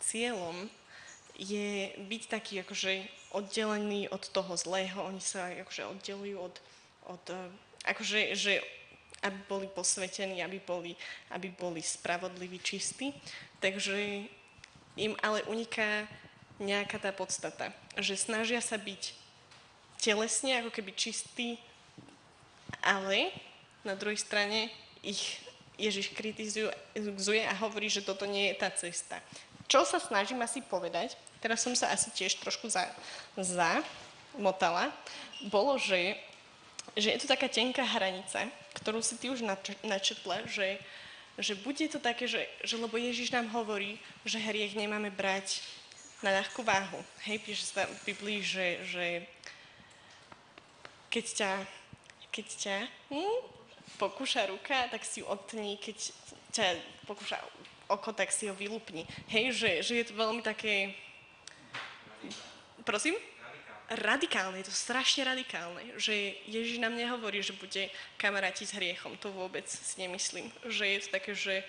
cieľom 0.03 0.67
je 1.39 1.95
byť 1.95 2.23
taký 2.27 2.59
akože 2.59 3.07
oddelený 3.31 4.11
od 4.11 4.27
toho 4.35 4.53
zlého, 4.59 4.99
oni 4.99 5.23
sa 5.23 5.47
akože 5.63 5.87
oddelujú 5.95 6.37
od, 6.43 6.55
od 7.07 7.23
uh, 7.31 7.47
akože, 7.87 8.35
že 8.35 8.59
aby 9.23 9.39
boli 9.47 9.67
posvetení, 9.71 10.43
aby 10.43 10.59
boli, 10.59 10.99
aby 11.31 11.47
boli 11.55 11.79
spravodliví, 11.79 12.59
čistí. 12.59 13.15
Takže 13.63 14.27
im 14.99 15.15
ale 15.23 15.47
uniká 15.47 16.03
nejaká 16.59 16.99
tá 16.99 17.15
podstata, 17.15 17.71
že 17.95 18.19
snažia 18.19 18.59
sa 18.59 18.75
byť 18.75 19.22
telesne 20.03 20.59
ako 20.59 20.75
keby 20.75 20.91
čistí, 20.91 21.55
ale 22.83 23.31
na 23.87 23.95
druhej 23.95 24.19
strane 24.19 24.67
ich 24.99 25.39
Ježiš 25.79 26.11
kritizuje 26.11 27.41
a 27.47 27.53
hovorí, 27.63 27.87
že 27.87 28.03
toto 28.03 28.27
nie 28.27 28.51
je 28.51 28.59
tá 28.59 28.69
cesta. 28.69 29.23
Čo 29.71 29.87
sa 29.87 29.97
snažím 29.97 30.43
asi 30.43 30.59
povedať, 30.59 31.15
teraz 31.39 31.63
som 31.63 31.73
sa 31.73 31.89
asi 31.89 32.11
tiež 32.11 32.37
trošku 32.43 32.67
za, 32.67 32.83
zamotala, 33.39 34.91
bolo, 35.47 35.79
že, 35.79 36.19
že 36.93 37.15
je 37.15 37.19
to 37.23 37.27
taká 37.31 37.47
tenká 37.47 37.81
hranica, 37.81 38.45
ktorú 38.75 38.99
si 38.99 39.15
ty 39.17 39.31
už 39.31 39.41
nač- 39.41 39.79
načetla, 39.81 40.45
že, 40.45 40.77
že 41.39 41.57
bude 41.57 41.87
to 41.89 41.97
také, 41.97 42.29
že, 42.29 42.45
že 42.61 42.75
lebo 42.77 42.99
Ježiš 42.99 43.33
nám 43.33 43.49
hovorí, 43.55 43.97
že 44.27 44.37
hriech 44.37 44.77
nemáme 44.77 45.09
brať 45.09 45.63
na 46.23 46.39
ľahkú 46.39 46.63
váhu. 46.63 47.01
Hej, 47.27 47.43
píše 47.43 47.65
sa 47.67 47.83
v 47.83 48.13
Biblii, 48.13 48.39
že, 48.39 48.67
že 48.87 49.05
keď 51.13 51.25
ťa, 51.37 51.51
keď 52.33 52.47
ťa 52.57 52.77
hm, 53.13 53.39
pokúša 54.01 54.49
ruka, 54.49 54.89
tak 54.89 55.05
si 55.05 55.21
ju 55.21 55.29
odtní, 55.29 55.77
keď 55.77 56.09
ťa 56.49 56.65
pokúša 57.05 57.37
oko, 57.85 58.09
tak 58.17 58.33
si 58.33 58.49
ho 58.49 58.57
vylúpni. 58.57 59.05
Hej, 59.29 59.53
že, 59.53 59.71
že 59.85 59.93
je 60.01 60.05
to 60.09 60.17
veľmi 60.17 60.41
také... 60.41 60.97
Prosím? 62.81 63.13
Radikálne, 63.93 64.57
je 64.63 64.73
to 64.73 64.73
strašne 64.73 65.21
radikálne, 65.21 65.85
že 66.01 66.33
Ježiš 66.49 66.81
nám 66.81 66.97
nehovorí, 66.97 67.45
že 67.45 67.53
bude 67.53 67.93
kamaráti 68.17 68.65
s 68.65 68.73
hriechom, 68.73 69.13
to 69.21 69.29
vôbec 69.29 69.69
si 69.69 70.01
nemyslím. 70.01 70.49
Že 70.65 70.85
je 70.87 70.99
to 71.05 71.09
také, 71.13 71.31
že 71.37 71.61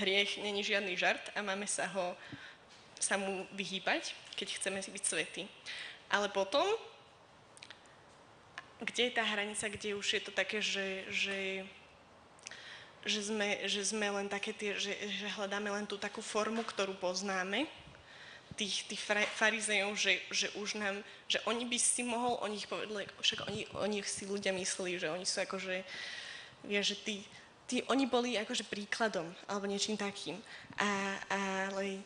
hriech 0.00 0.40
není 0.40 0.64
žiadny 0.64 0.96
žart 0.96 1.28
a 1.36 1.44
máme 1.44 1.68
sa 1.68 1.84
ho 1.92 2.16
sa 2.98 3.14
mu 3.14 3.46
vyhýbať, 3.54 4.10
keď 4.34 4.58
chceme 4.58 4.82
byť 4.82 5.04
svetí. 5.06 5.46
Ale 6.10 6.26
potom, 6.34 6.66
kde 8.78 9.10
je 9.10 9.16
tá 9.16 9.24
hranica, 9.26 9.66
kde 9.66 9.98
už 9.98 10.06
je 10.06 10.22
to 10.22 10.30
také, 10.30 10.62
že, 10.62 11.02
že, 11.10 11.66
že, 13.02 13.20
sme, 13.26 13.58
že 13.66 13.82
sme 13.82 14.06
len 14.06 14.30
také 14.30 14.54
tie, 14.54 14.78
že, 14.78 14.94
že 14.94 15.26
hľadáme 15.34 15.70
len 15.70 15.86
tú 15.86 15.98
takú 15.98 16.22
formu, 16.22 16.62
ktorú 16.62 16.94
poznáme 16.94 17.66
tých, 18.58 18.86
tých 18.90 19.02
farizejov, 19.38 19.94
že, 19.94 20.18
že 20.34 20.50
už 20.58 20.82
nám, 20.82 20.98
že 21.30 21.38
oni 21.46 21.62
by 21.66 21.78
si 21.78 22.02
mohol, 22.02 22.42
oni 22.42 22.58
ich 22.58 22.66
povedali, 22.66 23.06
však 23.22 23.46
oni, 23.46 23.60
oni 23.78 23.98
si 24.02 24.26
ľudia 24.26 24.50
mysleli, 24.50 24.98
že 24.98 25.10
oni 25.14 25.22
sú 25.22 25.38
akože, 25.46 25.86
vieš, 26.66 26.94
že 26.94 26.96
tí, 27.06 27.16
tí, 27.70 27.76
oni 27.86 28.10
boli 28.10 28.34
akože 28.34 28.66
príkladom, 28.66 29.30
alebo 29.46 29.70
niečím 29.70 29.94
takým. 29.94 30.34
A, 30.74 31.18
ale, 31.70 32.02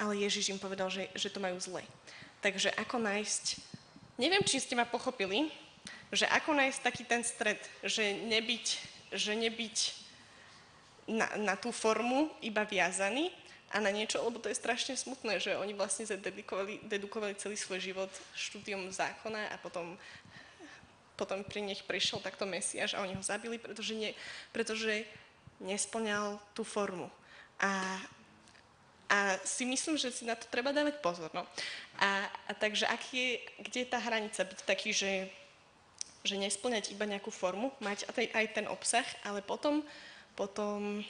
ale 0.00 0.12
Ježiš 0.24 0.56
im 0.56 0.60
povedal, 0.60 0.88
že, 0.88 1.12
že 1.12 1.28
to 1.28 1.36
majú 1.36 1.60
zle. 1.60 1.84
Takže 2.40 2.72
ako 2.80 2.96
nájsť, 3.04 3.44
neviem, 4.16 4.40
či 4.48 4.64
ste 4.64 4.72
ma 4.72 4.88
pochopili, 4.88 5.52
že 6.10 6.26
ako 6.26 6.54
nájsť 6.58 6.80
taký 6.82 7.04
ten 7.06 7.22
stred, 7.22 7.58
že 7.86 8.02
nebyť, 8.26 8.66
že 9.14 9.32
nebyť 9.34 9.76
na, 11.10 11.26
na 11.38 11.54
tú 11.54 11.70
formu 11.70 12.30
iba 12.42 12.62
viazaný, 12.66 13.30
a 13.70 13.78
na 13.78 13.90
niečo, 13.94 14.18
lebo 14.18 14.42
to 14.42 14.50
je 14.50 14.58
strašne 14.58 14.98
smutné, 14.98 15.38
že 15.38 15.54
oni 15.54 15.78
vlastne 15.78 16.02
dedukovali, 16.02 16.82
dedukovali 16.90 17.38
celý 17.38 17.54
svoj 17.54 17.78
život 17.78 18.10
štúdium 18.34 18.90
zákona 18.90 19.54
a 19.54 19.56
potom, 19.62 19.94
potom 21.14 21.46
pri 21.46 21.62
nich 21.62 21.86
prišiel 21.86 22.18
takto 22.18 22.50
Mesiáš 22.50 22.98
a 22.98 23.02
oni 23.06 23.14
ho 23.14 23.22
zabili, 23.22 23.62
pretože, 23.62 23.94
nie, 23.94 24.10
pretože 24.50 25.06
nesplňal 25.62 26.42
tú 26.50 26.66
formu. 26.66 27.06
A, 27.62 28.02
a 29.06 29.38
si 29.46 29.62
myslím, 29.62 29.94
že 29.94 30.10
si 30.10 30.26
na 30.26 30.34
to 30.34 30.50
treba 30.50 30.74
dávať 30.74 30.98
pozor. 30.98 31.30
No. 31.30 31.46
A, 32.02 32.26
a 32.26 32.52
takže 32.58 32.90
aký 32.90 33.14
je, 33.14 33.32
kde 33.70 33.78
je 33.86 33.92
tá 33.92 34.02
hranica 34.02 34.42
byť 34.50 34.60
taký, 34.66 34.90
že, 34.90 35.30
že 36.20 36.36
nesplňať 36.36 36.92
iba 36.92 37.08
nejakú 37.08 37.32
formu, 37.32 37.72
mať 37.80 38.04
aj, 38.12 38.46
ten 38.52 38.66
obsah, 38.68 39.06
ale 39.24 39.40
potom, 39.40 39.80
potom 40.36 41.00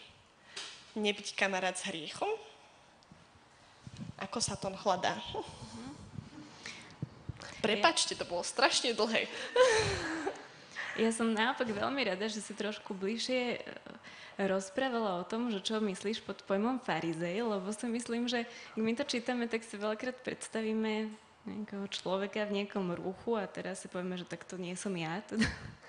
nebyť 0.94 1.34
kamarát 1.34 1.74
s 1.74 1.86
hriechom, 1.90 2.30
ako 4.20 4.38
sa 4.38 4.54
to 4.54 4.70
hľadá? 4.70 5.16
Prepačte, 7.60 8.16
to 8.16 8.24
bolo 8.24 8.40
strašne 8.40 8.96
dlhé. 8.96 9.28
Ja 10.96 11.12
som 11.12 11.32
naopak 11.32 11.68
veľmi 11.68 12.02
rada, 12.04 12.26
že 12.28 12.42
si 12.42 12.52
trošku 12.52 12.92
bližšie 12.92 13.56
e, 13.56 13.58
rozprávala 14.48 15.22
o 15.22 15.28
tom, 15.28 15.48
že 15.48 15.62
čo 15.62 15.80
myslíš 15.80 16.24
pod 16.24 16.42
pojmom 16.44 16.82
farizej, 16.82 17.46
lebo 17.46 17.68
si 17.72 17.86
myslím, 17.88 18.28
že 18.28 18.44
ak 18.44 18.80
my 18.80 18.92
to 18.98 19.04
čítame, 19.06 19.44
tak 19.46 19.64
si 19.64 19.80
veľakrát 19.80 20.18
predstavíme 20.20 21.08
nejakého 21.48 21.88
človeka 21.88 22.44
v 22.44 22.62
nejakom 22.62 22.92
ruchu 22.96 23.36
a 23.36 23.48
teraz 23.48 23.80
si 23.80 23.88
povieme, 23.88 24.16
že 24.20 24.28
tak 24.28 24.44
to 24.44 24.60
nie 24.60 24.76
som 24.76 24.92
ja, 24.92 25.20
to, 25.28 25.40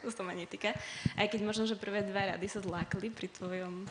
to 0.01 0.09
sa 0.09 0.23
ma 0.23 0.31
netýka. 0.31 0.71
Aj 1.19 1.27
keď 1.27 1.39
možno, 1.43 1.63
že 1.67 1.75
prvé 1.79 2.03
dva 2.07 2.35
rady 2.35 2.47
sa 2.47 2.63
zlákli 2.63 3.11
pri 3.11 3.27
tvojom 3.27 3.87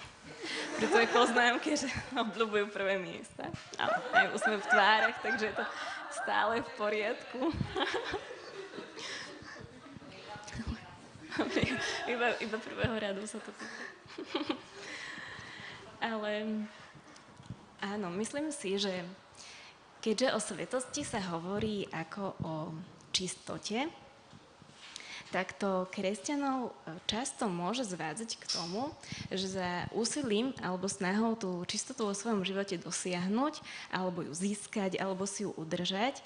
pri 0.81 0.89
tvojej 0.89 1.13
poznámke, 1.13 1.77
že 1.77 1.85
obľúbujú 2.17 2.73
prvé 2.73 2.97
miesta. 2.97 3.53
A 3.77 3.93
aj 3.93 4.33
sme 4.41 4.57
v 4.57 4.67
tvárach, 4.73 5.17
takže 5.21 5.53
je 5.53 5.55
to 5.61 5.65
stále 6.11 6.65
v 6.65 6.71
poriadku. 6.81 7.53
iba, 12.13 12.27
iba 12.41 12.57
prvého 12.57 12.97
radu 12.97 13.23
sa 13.29 13.39
to 13.39 13.53
týka. 13.53 13.85
Ale 16.11 16.65
áno, 17.85 18.09
myslím 18.17 18.49
si, 18.49 18.81
že 18.81 19.05
keďže 20.01 20.35
o 20.35 20.41
svetosti 20.41 21.03
sa 21.05 21.21
hovorí 21.33 21.87
ako 21.93 22.25
o 22.45 22.55
čistote, 23.13 23.89
tak 25.31 25.55
to 25.55 25.87
kresťanov 25.95 26.71
e, 26.71 26.99
často 27.07 27.47
môže 27.47 27.87
zvádzať 27.87 28.35
k 28.35 28.45
tomu, 28.51 28.91
že 29.31 29.47
za 29.47 29.71
úsilím 29.95 30.51
alebo 30.59 30.91
snahou 30.91 31.39
tú 31.39 31.63
čistotu 31.71 32.03
vo 32.03 32.15
svojom 32.15 32.43
živote 32.43 32.83
dosiahnuť, 32.83 33.63
alebo 33.95 34.27
ju 34.27 34.35
získať, 34.35 34.99
alebo 34.99 35.31
si 35.31 35.47
ju 35.47 35.55
udržať, 35.55 36.19
e, 36.19 36.23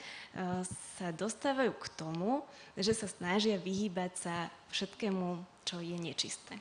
sa 0.96 1.12
dostávajú 1.12 1.76
k 1.76 1.86
tomu, 1.92 2.48
že 2.80 2.96
sa 2.96 3.04
snažia 3.04 3.60
vyhýbať 3.60 4.12
sa 4.16 4.36
všetkému, 4.72 5.44
čo 5.68 5.84
je 5.84 5.96
nečisté. 6.00 6.56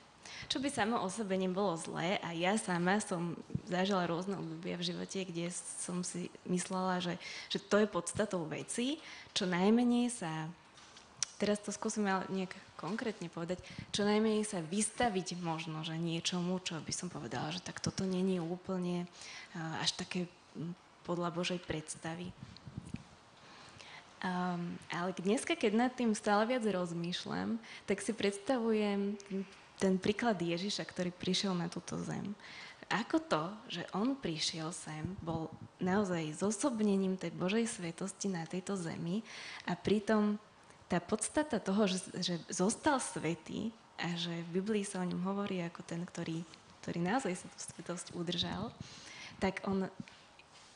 Čo 0.51 0.59
by 0.59 0.69
samo 0.69 0.99
o 1.01 1.07
sebe 1.07 1.35
nebolo 1.39 1.75
zlé 1.79 2.19
a 2.21 2.35
ja 2.35 2.55
sama 2.59 2.99
som 2.99 3.35
zažila 3.67 4.07
rôzne 4.07 4.37
obdobia 4.37 4.75
v 4.75 4.87
živote, 4.93 5.23
kde 5.25 5.49
som 5.53 6.03
si 6.03 6.27
myslela, 6.45 6.99
že, 6.99 7.15
že 7.49 7.59
to 7.59 7.81
je 7.81 7.87
podstatou 7.87 8.43
veci, 8.47 9.01
čo 9.31 9.47
najmenej 9.49 10.11
sa 10.13 10.47
teraz 11.43 11.59
to 11.59 11.75
skúsim 11.75 12.07
ale 12.07 12.23
nejak 12.31 12.55
konkrétne 12.79 13.27
povedať, 13.27 13.59
čo 13.91 14.07
najmenej 14.07 14.47
sa 14.47 14.63
vystaviť 14.63 15.35
možno, 15.43 15.83
že 15.83 15.99
niečomu, 15.99 16.63
čo 16.63 16.79
by 16.79 16.93
som 16.95 17.11
povedala, 17.11 17.51
že 17.51 17.59
tak 17.59 17.83
toto 17.83 18.07
není 18.07 18.39
úplne 18.39 19.11
až 19.83 19.91
také 19.99 20.31
podľa 21.03 21.35
Božej 21.35 21.59
predstavy. 21.59 22.31
Um, 24.23 24.79
ale 24.87 25.11
dneska, 25.19 25.51
keď 25.51 25.71
nad 25.75 25.91
tým 25.91 26.15
stále 26.15 26.47
viac 26.47 26.63
rozmýšľam, 26.63 27.59
tak 27.83 27.99
si 27.99 28.15
predstavujem 28.15 29.19
ten 29.77 29.97
príklad 29.97 30.37
Ježiša, 30.39 30.83
ktorý 30.85 31.09
prišiel 31.11 31.53
na 31.57 31.67
túto 31.67 31.97
zem. 32.01 32.33
Ako 32.91 33.17
to, 33.17 33.49
že 33.71 33.87
on 33.95 34.13
prišiel 34.13 34.69
sem, 34.75 35.17
bol 35.23 35.49
naozaj 35.81 36.35
zosobnením 36.37 37.17
tej 37.17 37.33
Božej 37.33 37.65
svetosti 37.65 38.29
na 38.29 38.45
tejto 38.45 38.77
zemi 38.77 39.25
a 39.65 39.73
pritom 39.73 40.37
tá 40.91 41.01
podstata 41.01 41.57
toho, 41.57 41.89
že, 41.89 42.05
že 42.21 42.35
zostal 42.51 43.01
svetý 43.01 43.73
a 43.97 44.13
že 44.13 44.45
v 44.45 44.61
Biblii 44.61 44.85
sa 44.85 45.01
o 45.01 45.09
ňom 45.09 45.25
hovorí 45.25 45.63
ako 45.65 45.81
ten, 45.81 46.05
ktorý, 46.05 46.45
ktorý 46.83 46.99
naozaj 47.01 47.33
sa 47.39 47.47
tú 47.49 47.57
svetosť 47.57 48.07
udržal, 48.13 48.69
tak 49.41 49.63
on, 49.65 49.89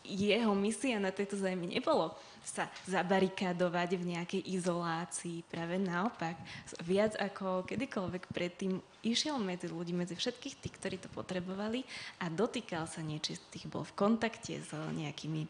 jeho 0.08 0.56
misia 0.56 0.98
na 0.98 1.12
tejto 1.12 1.36
zemi 1.36 1.68
nebolo 1.68 2.16
sa 2.48 2.72
zabarikádovať 2.88 4.00
v 4.00 4.08
nejakej 4.16 4.42
izolácii. 4.56 5.44
Práve 5.52 5.76
naopak, 5.76 6.40
viac 6.80 7.12
ako 7.20 7.68
kedykoľvek 7.68 8.32
predtým 8.32 8.80
išiel 9.04 9.36
medzi 9.36 9.68
ľudí, 9.68 9.92
medzi 9.92 10.16
všetkých 10.16 10.56
tých, 10.64 10.76
ktorí 10.80 10.96
to 11.04 11.12
potrebovali 11.12 11.84
a 12.24 12.32
dotýkal 12.32 12.88
sa 12.88 13.04
nečistých, 13.04 13.68
bol 13.68 13.84
v 13.84 14.00
kontakte 14.00 14.64
s 14.64 14.72
nejakými 14.72 15.44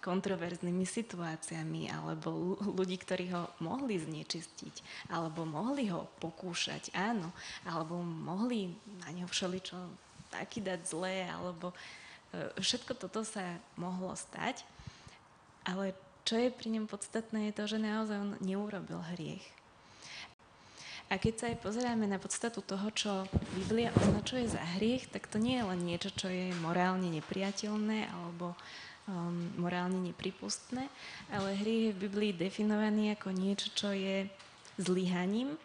kontroverznými 0.00 0.82
situáciami 0.82 1.92
alebo 1.92 2.56
ľudí, 2.58 2.96
ktorí 2.98 3.30
ho 3.36 3.52
mohli 3.60 4.00
znečistiť 4.00 5.06
alebo 5.12 5.44
mohli 5.44 5.92
ho 5.92 6.08
pokúšať, 6.18 6.96
áno, 6.96 7.30
alebo 7.68 8.00
mohli 8.00 8.72
na 9.04 9.12
ňo 9.12 9.28
všeličo 9.28 9.76
taký 10.32 10.64
dať 10.64 10.80
zlé 10.88 11.28
alebo 11.28 11.76
všetko 12.58 12.94
toto 12.94 13.26
sa 13.26 13.58
mohlo 13.74 14.14
stať, 14.14 14.62
ale 15.66 15.94
čo 16.22 16.38
je 16.38 16.54
pri 16.54 16.68
ňom 16.78 16.86
podstatné 16.86 17.50
je 17.50 17.56
to, 17.58 17.64
že 17.66 17.78
naozaj 17.82 18.16
on 18.18 18.32
neurobil 18.44 19.02
hriech. 19.14 19.42
A 21.10 21.18
keď 21.18 21.34
sa 21.34 21.44
aj 21.50 21.58
pozeráme 21.58 22.06
na 22.06 22.22
podstatu 22.22 22.62
toho, 22.62 22.86
čo 22.94 23.26
Biblia 23.58 23.90
označuje 23.98 24.46
za 24.46 24.62
hriech, 24.78 25.10
tak 25.10 25.26
to 25.26 25.42
nie 25.42 25.58
je 25.58 25.66
len 25.66 25.80
niečo, 25.82 26.14
čo 26.14 26.30
je 26.30 26.54
morálne 26.62 27.10
nepriateľné 27.10 28.06
alebo 28.14 28.54
um, 29.10 29.34
morálne 29.58 29.98
nepripustné, 29.98 30.86
ale 31.34 31.58
hriech 31.58 31.90
je 31.90 31.94
v 31.98 32.02
Biblii 32.06 32.30
definovaný 32.30 33.18
ako 33.18 33.34
niečo, 33.34 33.74
čo 33.74 33.90
je 33.90 34.30
zlyhaním 34.78 35.58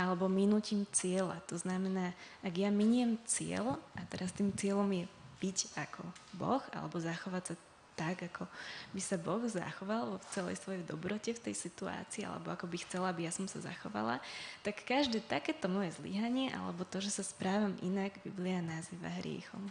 alebo 0.00 0.32
minutím 0.32 0.88
cieľa. 0.96 1.44
To 1.52 1.60
znamená, 1.60 2.16
ak 2.40 2.54
ja 2.56 2.72
miniem 2.72 3.20
cieľ 3.28 3.76
a 3.94 4.00
teraz 4.08 4.32
tým 4.32 4.48
cieľom 4.56 4.88
je 4.90 5.04
byť 5.42 5.58
ako 5.78 6.02
Boh 6.36 6.62
alebo 6.74 6.96
zachovať 7.00 7.42
sa 7.52 7.54
tak, 7.94 8.26
ako 8.26 8.50
by 8.90 9.00
sa 9.00 9.16
Boh 9.16 9.42
zachoval 9.46 10.18
v 10.18 10.26
celej 10.34 10.58
svojej 10.58 10.82
dobrote 10.82 11.30
v 11.30 11.42
tej 11.50 11.54
situácii, 11.54 12.26
alebo 12.26 12.50
ako 12.50 12.66
by 12.66 12.76
chcela, 12.82 13.14
aby 13.14 13.26
ja 13.26 13.32
som 13.32 13.46
sa 13.46 13.62
zachovala, 13.62 14.18
tak 14.66 14.82
každé 14.82 15.22
takéto 15.22 15.70
moje 15.70 15.94
zlyhanie, 15.94 16.50
alebo 16.50 16.82
to, 16.82 16.98
že 16.98 17.22
sa 17.22 17.24
správam 17.24 17.78
inak, 17.80 18.18
Biblia 18.26 18.58
nazýva 18.58 19.10
hriechom. 19.22 19.70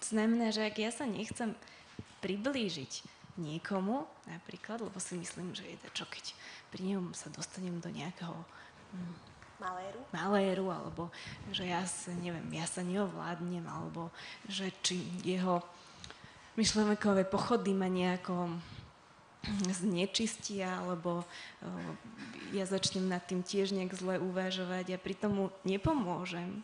To 0.00 0.06
znamená, 0.08 0.48
že 0.50 0.64
ak 0.64 0.76
ja 0.80 0.88
sa 0.88 1.04
nechcem 1.04 1.52
priblížiť 2.24 3.04
niekomu, 3.38 4.08
napríklad, 4.26 4.82
lebo 4.82 4.98
si 4.98 5.14
myslím, 5.14 5.54
že 5.54 5.62
je 5.62 5.78
to 5.84 5.88
čo, 6.02 6.04
keď 6.10 6.34
pri 6.74 6.96
ňom 6.96 7.14
sa 7.14 7.30
dostanem 7.30 7.78
do 7.78 7.92
nejakého 7.92 8.34
hm, 8.34 9.14
maléru. 9.58 10.00
maléru, 10.14 10.66
alebo 10.70 11.02
že 11.50 11.66
ja 11.66 11.82
sa, 11.84 12.14
neviem, 12.14 12.46
ja 12.54 12.66
sa 12.66 12.82
neovládnem, 12.82 13.66
alebo 13.66 14.10
že 14.46 14.70
či 14.82 15.02
jeho 15.26 15.62
myšlenkové 16.58 17.26
pochody 17.26 17.74
ma 17.74 17.86
nejako 17.86 18.54
znečistia, 19.82 20.82
alebo 20.82 21.22
uh, 21.22 21.92
ja 22.50 22.66
začnem 22.66 23.06
nad 23.06 23.22
tým 23.22 23.46
tiež 23.46 23.70
nejak 23.74 23.94
zle 23.94 24.18
uvažovať 24.18 24.94
a 24.94 24.98
pri 24.98 25.14
tomu 25.14 25.54
nepomôžem 25.62 26.62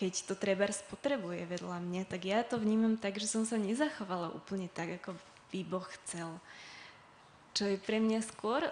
keď 0.00 0.32
to 0.32 0.32
treba 0.32 0.64
potrebuje 0.88 1.44
vedľa 1.44 1.76
mňa, 1.76 2.08
tak 2.08 2.24
ja 2.24 2.40
to 2.40 2.56
vnímam 2.56 2.96
tak, 2.96 3.20
že 3.20 3.28
som 3.28 3.44
sa 3.44 3.60
nezachovala 3.60 4.32
úplne 4.32 4.64
tak, 4.72 4.96
ako 4.96 5.12
by 5.52 5.60
Boh 5.60 5.84
chcel. 6.00 6.40
Čo 7.52 7.68
je 7.68 7.76
pre 7.76 8.00
mňa 8.00 8.24
skôr, 8.24 8.64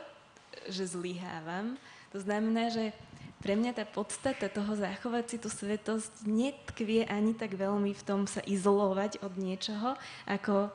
že 0.72 0.88
zlyhávam. 0.88 1.76
To 2.16 2.24
znamená, 2.24 2.72
že 2.72 2.96
pre 3.38 3.54
mňa 3.54 3.72
tá 3.78 3.84
podstata 3.86 4.50
toho 4.50 4.74
zachovať 4.74 5.24
si 5.30 5.36
tú 5.38 5.48
svetosť 5.48 6.26
netkvie 6.26 7.06
ani 7.06 7.32
tak 7.38 7.54
veľmi 7.54 7.94
v 7.94 8.02
tom 8.02 8.26
sa 8.26 8.42
izolovať 8.42 9.22
od 9.22 9.32
niečoho, 9.38 9.94
ako 10.26 10.68
e, 10.68 10.70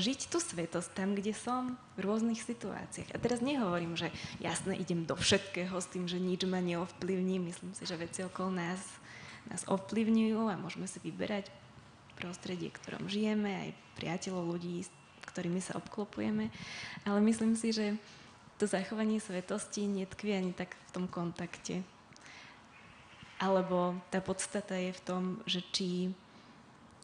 žiť 0.00 0.32
tú 0.32 0.40
svetosť 0.40 0.96
tam, 0.96 1.12
kde 1.12 1.36
som, 1.36 1.76
v 2.00 2.08
rôznych 2.08 2.40
situáciách. 2.40 3.12
A 3.12 3.20
teraz 3.20 3.44
nehovorím, 3.44 4.00
že 4.00 4.08
jasne 4.40 4.72
idem 4.80 5.04
do 5.04 5.12
všetkého 5.12 5.76
s 5.76 5.92
tým, 5.92 6.08
že 6.08 6.16
nič 6.16 6.48
ma 6.48 6.64
neovplyvní. 6.64 7.36
Myslím 7.36 7.76
si, 7.76 7.84
že 7.84 8.00
veci 8.00 8.24
okolo 8.24 8.48
nás 8.56 8.80
nás 9.48 9.64
ovplyvňujú 9.64 10.40
a 10.50 10.60
môžeme 10.60 10.84
si 10.84 11.00
vyberať 11.00 11.48
prostredie, 12.18 12.68
v 12.68 12.78
ktorom 12.84 13.08
žijeme, 13.08 13.48
aj 13.48 13.70
priateľov, 13.96 14.58
ľudí, 14.58 14.84
s 14.84 14.90
ktorými 15.32 15.62
sa 15.64 15.80
obklopujeme. 15.80 16.52
Ale 17.08 17.18
myslím 17.24 17.56
si, 17.56 17.72
že 17.72 17.96
to 18.60 18.68
zachovanie 18.68 19.16
svetosti 19.16 19.88
netkvie 19.88 20.36
ani 20.36 20.52
tak 20.52 20.76
v 20.76 20.90
tom 20.92 21.08
kontakte. 21.08 21.80
Alebo 23.40 23.96
tá 24.12 24.20
podstata 24.20 24.76
je 24.76 24.92
v 24.92 25.00
tom, 25.00 25.22
že 25.48 25.64
či, 25.72 26.12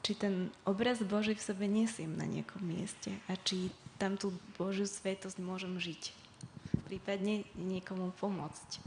či 0.04 0.12
ten 0.12 0.52
obraz 0.68 1.00
Boží 1.00 1.32
v 1.32 1.40
sebe 1.40 1.64
nesiem 1.64 2.12
na 2.12 2.28
nejakom 2.28 2.60
mieste 2.60 3.16
a 3.24 3.40
či 3.40 3.72
tam 3.96 4.20
tú 4.20 4.36
Božiu 4.60 4.84
svetosť 4.84 5.40
môžem 5.40 5.80
žiť. 5.80 6.12
Prípadne 6.92 7.48
niekomu 7.56 8.12
pomôcť. 8.20 8.84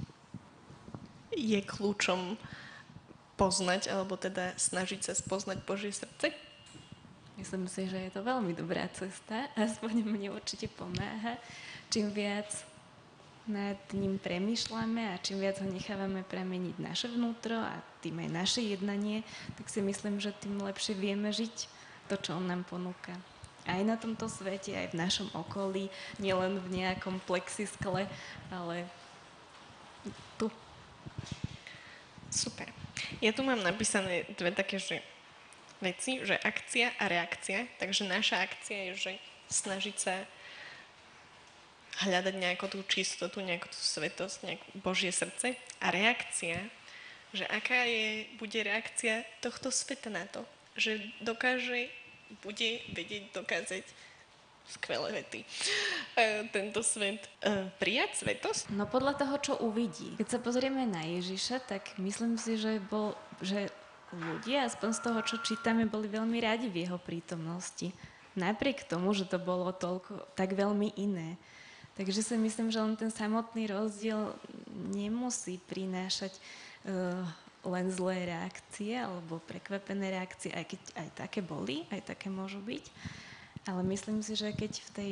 Je 1.34 1.58
kľúčom 1.66 2.38
poznať, 3.34 3.90
alebo 3.90 4.14
teda 4.14 4.54
snažiť 4.62 5.10
sa 5.10 5.18
spoznať 5.18 5.66
Božie 5.66 5.90
srdce? 5.90 6.38
Myslím 7.34 7.66
si, 7.66 7.90
že 7.90 7.98
je 7.98 8.12
to 8.14 8.22
veľmi 8.22 8.54
dobrá 8.54 8.86
cesta. 8.94 9.50
Aspoň 9.58 10.06
mne 10.06 10.38
určite 10.38 10.70
pomáha 10.70 11.42
čím 11.90 12.14
viac 12.14 12.50
nad 13.50 13.82
ním 13.98 14.22
premyšľame 14.22 15.10
a 15.10 15.22
čím 15.26 15.42
viac 15.42 15.58
ho 15.58 15.66
nechávame 15.66 16.22
premeniť 16.22 16.78
naše 16.78 17.10
vnútro 17.10 17.58
a 17.58 17.82
tým 18.06 18.22
aj 18.22 18.30
naše 18.30 18.62
jednanie, 18.62 19.26
tak 19.58 19.74
si 19.74 19.82
myslím, 19.82 20.22
že 20.22 20.38
tým 20.38 20.62
lepšie 20.62 20.94
vieme 20.94 21.34
žiť 21.34 21.56
to, 22.08 22.16
čo 22.22 22.38
on 22.38 22.46
nám 22.46 22.62
ponúka. 22.70 23.18
Aj 23.66 23.82
na 23.82 23.98
tomto 23.98 24.30
svete, 24.30 24.74
aj 24.78 24.94
v 24.94 25.00
našom 25.02 25.28
okolí, 25.34 25.90
nielen 26.22 26.62
v 26.62 26.82
nejakom 26.82 27.22
plexiskle, 27.26 28.06
ale 28.54 28.76
tu. 30.38 30.50
Super. 32.30 32.70
Ja 33.20 33.34
tu 33.34 33.42
mám 33.42 33.62
napísané 33.66 34.30
dve 34.38 34.54
také, 34.54 34.78
že 34.78 35.02
veci, 35.82 36.22
že 36.22 36.38
akcia 36.38 36.94
a 37.02 37.10
reakcia. 37.10 37.66
Takže 37.82 38.06
naša 38.06 38.46
akcia 38.46 38.94
je, 38.94 39.10
že 39.10 39.12
snažiť 39.50 39.96
sa 39.98 40.16
hľadať 42.00 42.36
nejakú 42.36 42.72
tú 42.72 42.80
čistotu, 42.88 43.44
nejakú 43.44 43.68
tú 43.68 43.80
svetosť, 43.80 44.38
nejakú 44.48 44.68
Božie 44.80 45.12
srdce 45.12 45.60
a 45.84 45.88
reakcia, 45.92 46.64
že 47.36 47.46
aká 47.46 47.86
je, 47.86 48.26
bude 48.40 48.58
reakcia 48.58 49.28
tohto 49.44 49.70
sveta 49.70 50.10
na 50.10 50.26
to, 50.32 50.42
že 50.80 50.98
dokáže, 51.22 51.92
bude 52.46 52.86
vedieť 52.94 53.34
dokázať 53.34 53.84
skvelé 54.70 55.10
vety. 55.22 55.42
E, 55.42 55.48
tento 56.54 56.86
svet 56.86 57.26
e, 57.42 57.68
prijať 57.82 58.22
svetosť? 58.22 58.70
No 58.78 58.86
podľa 58.86 59.18
toho, 59.18 59.36
čo 59.42 59.54
uvidí. 59.66 60.14
Keď 60.22 60.30
sa 60.30 60.40
pozrieme 60.40 60.86
na 60.86 61.02
Ježiša, 61.10 61.66
tak 61.66 61.98
myslím 61.98 62.38
si, 62.38 62.54
že, 62.54 62.78
bol, 62.78 63.18
že 63.42 63.74
ľudia, 64.14 64.70
aspoň 64.70 64.90
z 64.94 65.02
toho, 65.02 65.20
čo 65.26 65.42
čítame, 65.42 65.90
boli 65.90 66.06
veľmi 66.06 66.38
radi 66.38 66.70
v 66.70 66.86
jeho 66.86 67.02
prítomnosti. 67.02 67.90
Napriek 68.38 68.86
tomu, 68.86 69.12
že 69.18 69.26
to 69.26 69.42
bolo 69.42 69.74
toľko, 69.74 70.38
tak 70.38 70.54
veľmi 70.54 70.94
iné. 71.02 71.36
Takže 72.00 72.24
si 72.24 72.36
myslím, 72.40 72.72
že 72.72 72.80
len 72.80 72.96
ten 72.96 73.12
samotný 73.12 73.68
rozdiel 73.68 74.32
nemusí 74.96 75.60
prinášať 75.68 76.32
uh, 76.88 77.28
len 77.68 77.92
zlé 77.92 78.24
reakcie 78.32 78.96
alebo 78.96 79.44
prekvapené 79.44 80.16
reakcie, 80.16 80.56
aj 80.56 80.64
keď 80.64 80.82
aj 80.96 81.10
také 81.28 81.44
boli, 81.44 81.84
aj 81.92 82.16
také 82.16 82.32
môžu 82.32 82.64
byť. 82.64 82.86
Ale 83.68 83.84
myslím 83.92 84.24
si, 84.24 84.40
že 84.40 84.56
keď 84.56 84.72
v 84.80 84.90
tej 84.96 85.12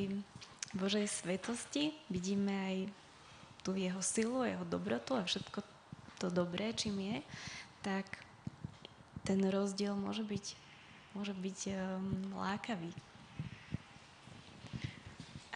Božej 0.80 1.12
svetosti 1.12 1.91
vidíme 2.08 2.56
aj 2.56 2.78
tú 3.67 3.76
jeho 3.76 4.00
silu, 4.00 4.47
jeho 4.47 4.63
dobrotu 4.63 5.19
a 5.19 5.28
všetko 5.28 5.60
to 6.23 6.32
dobré, 6.32 6.71
čím 6.71 7.04
je, 7.04 7.17
tak 7.84 8.08
ten 9.28 9.43
rozdiel 9.43 9.91
môže 10.00 10.23
byť, 10.23 10.45
môže 11.19 11.36
byť 11.36 11.60
um, 11.67 12.32
lákavý. 12.32 12.95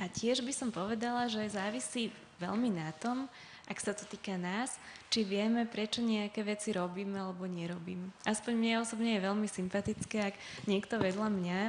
A 0.02 0.10
tiež 0.10 0.42
by 0.42 0.50
som 0.50 0.74
povedala, 0.74 1.30
že 1.30 1.54
závisí 1.54 2.10
veľmi 2.42 2.74
na 2.74 2.90
tom, 2.98 3.30
ak 3.70 3.78
sa 3.78 3.94
to 3.94 4.04
týka 4.10 4.34
nás, 4.36 4.82
či 5.14 5.22
vieme, 5.22 5.70
prečo 5.70 6.02
nejaké 6.02 6.42
veci 6.42 6.74
robíme 6.74 7.22
alebo 7.22 7.46
nerobíme. 7.46 8.10
Aspoň 8.26 8.54
mne 8.58 8.82
osobne 8.82 9.16
je 9.16 9.26
veľmi 9.30 9.46
sympatické, 9.46 10.34
ak 10.34 10.36
niekto 10.66 10.98
vedľa 10.98 11.30
mňa, 11.30 11.60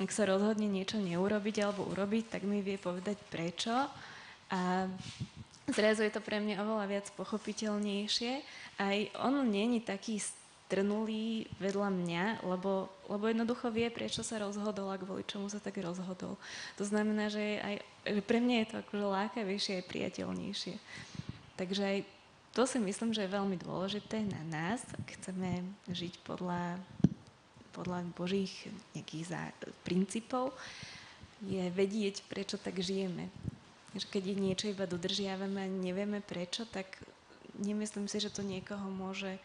ak 0.00 0.10
sa 0.12 0.28
rozhodne 0.28 0.68
niečo 0.68 1.00
neurobiť 1.00 1.56
alebo 1.64 1.88
urobiť, 1.88 2.36
tak 2.36 2.42
mi 2.44 2.60
vie 2.60 2.76
povedať 2.76 3.16
prečo. 3.32 3.72
A 4.52 4.86
zrazu 5.72 6.04
je 6.04 6.12
to 6.12 6.20
pre 6.20 6.38
mňa 6.38 6.60
oveľa 6.60 6.86
viac 6.86 7.06
pochopiteľnejšie. 7.16 8.32
Aj 8.76 8.98
on 9.24 9.40
není 9.48 9.80
taký 9.80 10.20
trnulý 10.70 11.50
vedľa 11.58 11.90
mňa, 11.90 12.24
lebo, 12.46 12.86
lebo 13.10 13.26
jednoducho 13.26 13.74
vie, 13.74 13.90
prečo 13.90 14.22
sa 14.22 14.38
rozhodol 14.38 14.86
a 14.94 15.00
kvôli 15.02 15.26
čomu 15.26 15.50
sa 15.50 15.58
tak 15.58 15.82
rozhodol. 15.82 16.38
To 16.78 16.84
znamená, 16.86 17.26
že, 17.26 17.58
aj, 17.58 17.76
pre 18.22 18.38
mňa 18.38 18.56
je 18.62 18.68
to 18.70 18.76
akože 18.86 19.06
lákavejšie 19.10 19.72
aj 19.82 19.90
priateľnejšie. 19.90 20.74
Takže 21.58 21.82
aj 21.82 21.98
to 22.54 22.62
si 22.66 22.78
myslím, 22.78 23.10
že 23.10 23.26
je 23.26 23.36
veľmi 23.36 23.58
dôležité 23.58 24.22
na 24.22 24.42
nás, 24.46 24.82
ak 24.94 25.18
chceme 25.18 25.66
žiť 25.90 26.22
podľa, 26.22 26.78
podľa 27.74 28.06
Božích 28.14 28.54
nejakých 28.94 29.24
zá, 29.26 29.42
princípov, 29.82 30.54
je 31.42 31.66
vedieť, 31.74 32.22
prečo 32.30 32.58
tak 32.60 32.78
žijeme. 32.78 33.26
Keď 33.90 34.22
niečo 34.38 34.70
iba 34.70 34.86
dodržiavame 34.86 35.66
a 35.66 35.70
nevieme 35.70 36.22
prečo, 36.22 36.62
tak 36.62 37.00
nemyslím 37.58 38.06
si, 38.06 38.22
že 38.22 38.30
to 38.30 38.46
niekoho 38.46 38.86
môže 38.86 39.40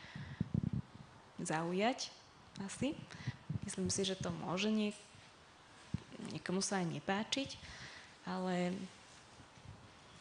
zaujať 1.45 2.11
asi. 2.65 2.97
Myslím 3.63 3.89
si, 3.89 4.01
že 4.05 4.17
to 4.17 4.29
môže 4.33 4.69
niek- 4.69 5.05
niekomu 6.33 6.61
sa 6.61 6.81
aj 6.81 6.87
nepáčiť, 6.89 7.49
ale 8.25 8.73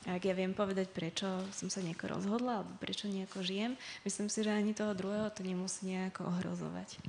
ak 0.04 0.20
ja 0.20 0.36
viem 0.36 0.52
povedať, 0.52 0.92
prečo 0.92 1.24
som 1.56 1.72
sa 1.72 1.80
nejako 1.80 2.20
rozhodla, 2.20 2.60
alebo 2.60 2.72
prečo 2.76 3.08
nejako 3.08 3.40
žijem, 3.40 3.72
myslím 4.04 4.28
si, 4.28 4.44
že 4.44 4.52
ani 4.52 4.76
toho 4.76 4.92
druhého 4.92 5.32
to 5.32 5.40
nemusí 5.40 5.88
nejako 5.88 6.28
ohrozovať. 6.28 7.00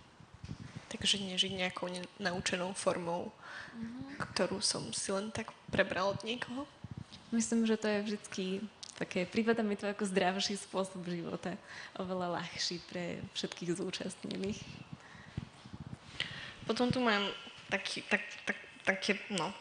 Takže 0.87 1.19
nežiť 1.19 1.59
nejakou 1.59 1.91
naučenou 2.23 2.71
formou, 2.71 3.35
mm-hmm. 3.75 4.15
ktorú 4.31 4.63
som 4.63 4.87
si 4.95 5.11
len 5.11 5.27
tak 5.27 5.51
prebral 5.67 6.15
od 6.15 6.23
niekoho? 6.23 6.63
Myslím, 7.35 7.67
že 7.67 7.75
to 7.75 7.91
je 7.91 7.99
vždycky 8.07 8.43
také, 8.95 9.27
prípada 9.27 9.59
mi 9.59 9.75
to 9.75 9.85
ako 9.85 10.07
zdravší 10.07 10.55
spôsob 10.55 11.03
života, 11.07 11.55
oveľa 11.99 12.39
ľahší 12.41 12.79
pre 12.87 13.19
všetkých 13.35 13.75
zúčastnených. 13.75 14.59
Potom 16.65 16.89
tu 16.89 17.03
mám 17.03 17.29
taký, 17.69 18.01
tak, 18.07 18.23
tak, 18.47 18.57
také, 18.87 19.19
no, 19.29 19.53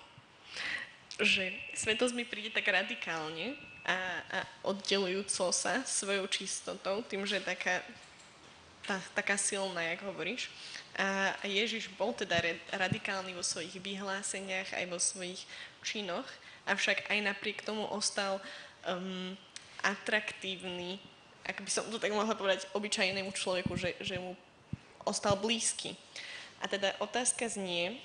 že 1.21 1.53
svetosť 1.77 2.15
mi 2.15 2.25
príde 2.25 2.51
tak 2.55 2.67
radikálne 2.71 3.59
a, 3.85 3.97
a 4.33 4.39
oddelujúco 4.65 5.53
sa 5.53 5.85
svojou 5.85 6.25
čistotou, 6.31 7.05
tým, 7.05 7.29
že 7.29 7.39
je 7.39 7.45
taká, 7.45 7.85
tá, 8.89 8.97
taká 9.13 9.37
silná, 9.37 9.83
jak 9.83 10.01
hovoríš. 10.07 10.49
A 10.95 11.35
Ježiš 11.43 11.91
bol 11.99 12.15
teda 12.15 12.39
radikálny 12.71 13.35
vo 13.35 13.43
svojich 13.43 13.77
vyhláseniach, 13.83 14.79
aj 14.79 14.87
vo 14.89 14.99
svojich 15.03 15.43
činoch, 15.83 16.27
avšak 16.65 17.11
aj 17.11 17.19
napriek 17.21 17.67
tomu 17.67 17.85
ostal 17.91 18.41
um, 18.89 19.37
atraktívny, 19.85 21.01
ak 21.45 21.61
by 21.61 21.71
som 21.71 21.85
to 21.93 22.01
tak 22.01 22.13
mohla 22.13 22.33
povedať, 22.33 22.65
obyčajnému 22.73 23.33
človeku, 23.33 23.77
že, 23.77 23.97
že 24.01 24.17
mu 24.17 24.33
ostal 25.05 25.37
blízky. 25.37 25.93
A 26.65 26.69
teda 26.69 26.97
otázka 27.01 27.45
znie, 27.49 28.01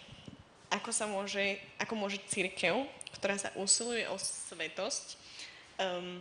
ako 0.68 0.92
sa 0.92 1.08
môže, 1.08 1.58
ako 1.80 1.94
môže 1.96 2.20
církev, 2.28 2.84
ktorá 3.16 3.40
sa 3.40 3.50
usiluje 3.56 4.06
o 4.12 4.20
svetosť, 4.20 5.16
um, 5.80 6.20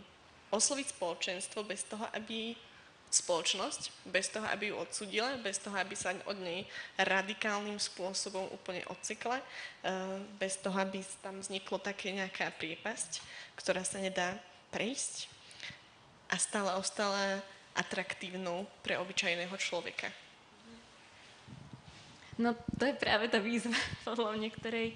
osloviť 0.49 0.95
spoločenstvo 0.95 1.61
bez 1.67 1.85
toho, 1.85 2.07
aby 2.15 2.57
spoločnosť, 3.09 4.05
bez 4.13 4.29
toho, 4.29 4.45
aby 4.53 4.69
ju 4.69 4.75
odsudila, 4.77 5.33
bez 5.41 5.57
toho, 5.57 5.73
aby 5.73 5.97
sa 5.97 6.13
od 6.29 6.37
nej 6.37 6.61
radikálnym 7.01 7.81
spôsobom 7.81 8.45
úplne 8.53 8.85
odsekla, 8.85 9.41
bez 10.37 10.61
toho, 10.61 10.77
aby 10.77 11.01
tam 11.25 11.41
vzniklo 11.41 11.81
také 11.81 12.13
nejaká 12.13 12.53
priepasť, 12.61 13.11
ktorá 13.57 13.81
sa 13.81 13.97
nedá 13.97 14.37
prejsť 14.69 15.29
a 16.29 16.35
stále 16.37 16.77
ostala 16.77 17.41
atraktívnou 17.73 18.65
pre 18.85 18.97
obyčajného 18.97 19.55
človeka. 19.57 20.09
No 22.39 22.55
to 22.79 22.87
je 22.87 22.95
práve 22.95 23.27
tá 23.27 23.41
výzva, 23.43 23.75
podľa 24.07 24.39
mňa, 24.39 24.49
ktorej 24.55 24.87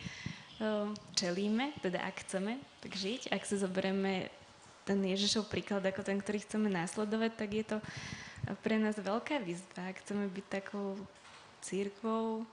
um, 0.60 0.96
čelíme, 1.18 1.76
teda 1.84 2.00
ak 2.06 2.24
chceme 2.24 2.56
tak 2.80 2.96
žiť, 2.96 3.34
ak 3.36 3.44
si 3.44 3.60
zoberieme 3.60 4.32
ten 4.84 5.00
Ježišov 5.00 5.48
príklad 5.48 5.84
ako 5.84 6.04
ten, 6.04 6.20
ktorý 6.20 6.44
chceme 6.44 6.68
následovať, 6.68 7.32
tak 7.40 7.50
je 7.56 7.66
to 7.66 7.78
pre 8.60 8.76
nás 8.76 9.00
veľká 9.00 9.40
výzva. 9.40 9.92
Ak 9.92 10.04
chceme 10.04 10.28
byť 10.28 10.46
takou 10.52 11.00
církvou 11.64 12.44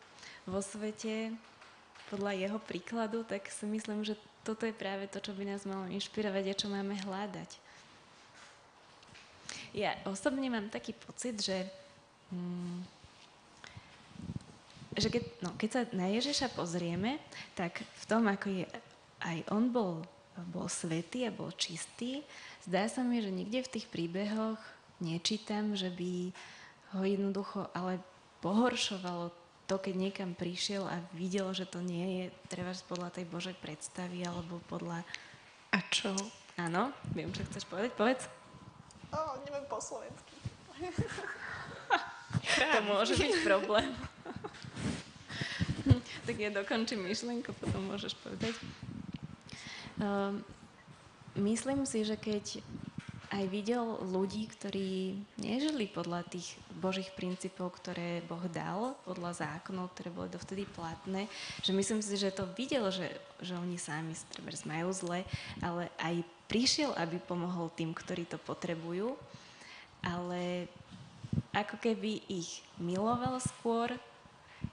vo 0.46 0.60
svete 0.62 1.34
podľa 2.10 2.38
jeho 2.38 2.58
príkladu, 2.62 3.26
tak 3.26 3.50
si 3.50 3.66
myslím, 3.66 4.06
že 4.06 4.14
toto 4.44 4.64
je 4.64 4.74
práve 4.74 5.06
to, 5.12 5.20
čo 5.20 5.36
by 5.36 5.44
nás 5.44 5.68
malo 5.68 5.86
inšpirovať 5.92 6.44
a 6.50 6.58
čo 6.58 6.66
máme 6.72 6.96
hľadať. 6.96 7.50
Ja 9.70 9.94
osobne 10.08 10.50
mám 10.50 10.72
taký 10.72 10.96
pocit, 10.96 11.38
že, 11.38 11.62
hmm, 12.34 12.82
že 14.98 15.08
keď, 15.12 15.24
no, 15.46 15.50
keď 15.54 15.70
sa 15.70 15.80
na 15.94 16.10
Ježiša 16.10 16.50
pozrieme, 16.56 17.22
tak 17.54 17.84
v 17.84 18.04
tom, 18.10 18.26
ako 18.26 18.46
je 18.50 18.64
aj 19.20 19.38
on 19.52 19.70
bol, 19.70 20.02
bol 20.50 20.66
svetý 20.66 21.28
a 21.28 21.34
bol 21.34 21.52
čistý, 21.54 22.24
zdá 22.64 22.88
sa 22.88 23.04
mi, 23.04 23.20
že 23.20 23.30
nikde 23.30 23.62
v 23.62 23.72
tých 23.78 23.86
príbehoch 23.92 24.58
nečítam, 24.98 25.76
že 25.76 25.92
by 25.92 26.32
ho 26.96 27.00
jednoducho 27.04 27.68
ale 27.76 28.00
pohoršovalo 28.40 29.30
to, 29.70 29.78
keď 29.78 29.94
niekam 29.94 30.34
prišiel 30.34 30.82
a 30.90 30.98
videl, 31.14 31.46
že 31.54 31.62
to 31.62 31.78
nie 31.78 32.18
je 32.18 32.24
treba 32.50 32.74
podľa 32.90 33.14
tej 33.14 33.30
Božej 33.30 33.54
predstavy 33.62 34.26
alebo 34.26 34.58
podľa... 34.66 35.06
A 35.70 35.78
čo? 35.94 36.10
Áno, 36.58 36.90
viem, 37.14 37.30
čo 37.30 37.46
chceš 37.46 37.70
povedať. 37.70 37.94
Povedz. 37.94 38.26
Oh, 39.14 39.38
neviem 39.46 39.62
po 39.70 39.78
slovensky. 39.78 40.34
to 42.74 42.80
môže 42.82 43.14
byť 43.14 43.46
problém. 43.46 43.86
tak 46.26 46.34
ja 46.34 46.50
dokončím 46.50 47.06
myšlienku, 47.06 47.54
potom 47.54 47.94
môžeš 47.94 48.18
povedať. 48.26 48.58
Um, 50.02 50.42
myslím 51.38 51.86
si, 51.86 52.02
že 52.02 52.18
keď 52.18 52.58
aj 53.30 53.44
videl 53.46 54.02
ľudí, 54.10 54.50
ktorí 54.50 55.14
nežili 55.38 55.86
podľa 55.86 56.26
tých 56.26 56.58
božích 56.82 57.14
princípov, 57.14 57.78
ktoré 57.78 58.26
Boh 58.26 58.42
dal, 58.50 58.98
podľa 59.06 59.46
zákonov, 59.46 59.94
ktoré 59.94 60.10
boli 60.10 60.28
dovtedy 60.34 60.66
platné, 60.66 61.30
že 61.62 61.70
myslím 61.70 62.02
si, 62.02 62.18
že 62.18 62.34
to 62.34 62.50
videl, 62.58 62.90
že, 62.90 63.06
že 63.38 63.54
oni 63.54 63.78
sami 63.78 64.18
treba 64.34 64.50
majú 64.66 64.90
zle, 64.90 65.22
ale 65.62 65.86
aj 66.02 66.26
prišiel, 66.50 66.90
aby 66.98 67.22
pomohol 67.22 67.70
tým, 67.70 67.94
ktorí 67.94 68.26
to 68.26 68.34
potrebujú, 68.42 69.14
ale 70.02 70.66
ako 71.54 71.78
keby 71.78 72.26
ich 72.26 72.66
miloval 72.82 73.38
skôr 73.38 73.94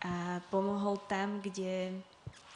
a 0.02 0.42
pomohol 0.50 0.98
tam, 1.06 1.40
kde 1.40 1.94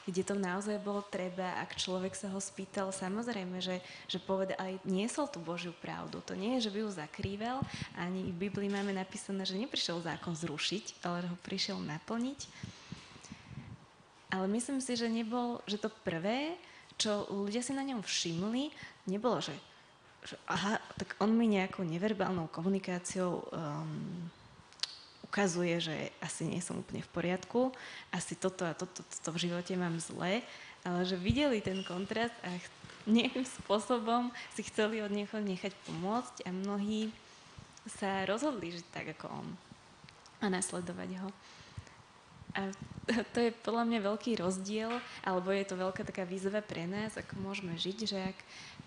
kde 0.09 0.25
to 0.25 0.33
naozaj 0.33 0.81
bolo 0.81 1.05
treba, 1.05 1.61
ak 1.61 1.77
človek 1.77 2.17
sa 2.17 2.33
ho 2.33 2.41
spýtal, 2.41 2.89
samozrejme, 2.89 3.61
že, 3.61 3.77
že 4.09 4.17
poveda, 4.17 4.57
aj 4.57 4.81
niesol 4.83 5.29
tú 5.29 5.37
Božiu 5.37 5.75
pravdu. 5.77 6.17
To 6.25 6.33
nie 6.33 6.57
je, 6.57 6.69
že 6.69 6.73
by 6.73 6.79
ju 6.81 6.89
zakrýval, 6.89 7.57
ani 7.93 8.33
v 8.33 8.49
Biblii 8.49 8.69
máme 8.71 8.95
napísané, 8.97 9.45
že 9.45 9.59
neprišiel 9.59 10.01
zákon 10.01 10.33
zrušiť, 10.33 11.05
ale 11.05 11.29
ho 11.29 11.37
prišiel 11.45 11.77
naplniť. 11.77 12.39
Ale 14.31 14.47
myslím 14.49 14.79
si, 14.79 14.95
že 14.95 15.11
nebol, 15.11 15.59
že 15.67 15.77
to 15.77 15.91
prvé, 15.91 16.55
čo 16.95 17.27
ľudia 17.29 17.61
si 17.61 17.75
na 17.75 17.83
ňom 17.83 18.01
všimli, 18.01 18.71
nebolo, 19.05 19.43
že, 19.43 19.53
že 20.23 20.39
aha, 20.47 20.79
tak 20.97 21.19
on 21.19 21.35
mi 21.35 21.51
nejakou 21.51 21.83
neverbálnou 21.83 22.47
komunikáciou 22.49 23.43
um, 23.51 24.31
ukazuje, 25.31 25.79
že 25.79 25.95
asi 26.19 26.43
nie 26.43 26.59
som 26.59 26.83
úplne 26.83 26.99
v 26.99 27.13
poriadku, 27.15 27.71
asi 28.11 28.35
toto 28.35 28.67
a 28.67 28.75
toto, 28.75 28.99
toto 28.99 29.29
v 29.31 29.47
živote 29.47 29.79
mám 29.79 29.95
zle, 30.03 30.43
ale 30.83 30.99
že 31.07 31.15
videli 31.15 31.63
ten 31.63 31.79
kontrast 31.87 32.35
a 32.43 32.51
nejakým 33.07 33.47
spôsobom 33.47 34.35
si 34.51 34.67
chceli 34.67 34.99
od 34.99 35.09
niekoho 35.09 35.39
nechať 35.39 35.71
pomôcť 35.87 36.35
a 36.43 36.49
mnohí 36.51 37.15
sa 37.87 38.27
rozhodli 38.27 38.75
žiť 38.75 38.85
tak 38.91 39.05
ako 39.15 39.31
on 39.31 39.47
a 40.43 40.45
nasledovať 40.51 41.09
ho. 41.23 41.29
A 42.51 42.67
to 43.31 43.37
je 43.39 43.55
podľa 43.63 43.87
mňa 43.87 43.99
veľký 44.11 44.35
rozdiel, 44.43 44.91
alebo 45.23 45.55
je 45.55 45.63
to 45.63 45.79
veľká 45.79 46.03
taká 46.03 46.27
výzva 46.27 46.59
pre 46.59 46.83
nás, 46.83 47.15
ako 47.15 47.39
môžeme 47.39 47.79
žiť, 47.79 47.97
že 48.03 48.19
ak 48.35 48.37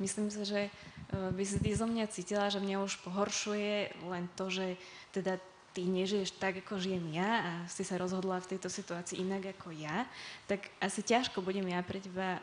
myslím 0.05 0.29
si, 0.29 0.45
že 0.45 0.61
eh, 0.69 1.31
by 1.33 1.45
si 1.49 1.57
ty 1.57 1.73
zo 1.73 1.89
mňa 1.89 2.05
cítila, 2.13 2.53
že 2.53 2.61
mňa 2.61 2.85
už 2.85 3.01
pohoršuje 3.01 4.05
len 4.13 4.29
to, 4.37 4.53
že 4.53 4.77
teda 5.17 5.41
ty 5.75 5.83
nežiješ 5.83 6.39
tak, 6.39 6.63
ako 6.63 6.79
žijem 6.79 7.19
ja 7.19 7.43
a 7.43 7.53
si 7.67 7.83
sa 7.83 7.99
rozhodla 7.99 8.39
v 8.39 8.55
tejto 8.55 8.71
situácii 8.71 9.19
inak 9.19 9.59
ako 9.59 9.75
ja, 9.75 10.07
tak 10.47 10.71
asi 10.79 11.03
ťažko 11.03 11.43
budem 11.43 11.67
ja 11.67 11.83
pre 11.83 11.99
teba 11.99 12.39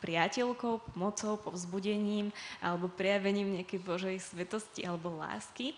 priateľkou, 0.00 0.94
pomocou, 0.94 1.36
povzbudením 1.36 2.32
alebo 2.64 2.88
prejavením 2.88 3.60
nejakej 3.60 3.80
Božej 3.82 4.16
svetosti 4.22 4.86
alebo 4.86 5.12
lásky. 5.12 5.76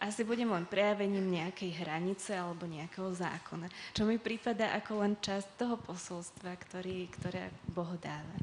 Asi 0.00 0.24
budem 0.24 0.48
len 0.48 0.64
prejavením 0.64 1.28
nejakej 1.28 1.84
hranice 1.84 2.32
alebo 2.32 2.64
nejakého 2.64 3.12
zákona, 3.12 3.68
čo 3.92 4.08
mi 4.08 4.16
prípada 4.16 4.72
ako 4.72 5.04
len 5.04 5.12
časť 5.20 5.60
toho 5.60 5.76
posolstva, 5.76 6.56
ktorý, 6.56 7.04
ktoré 7.20 7.52
Boh 7.68 7.92
dáva. 8.00 8.36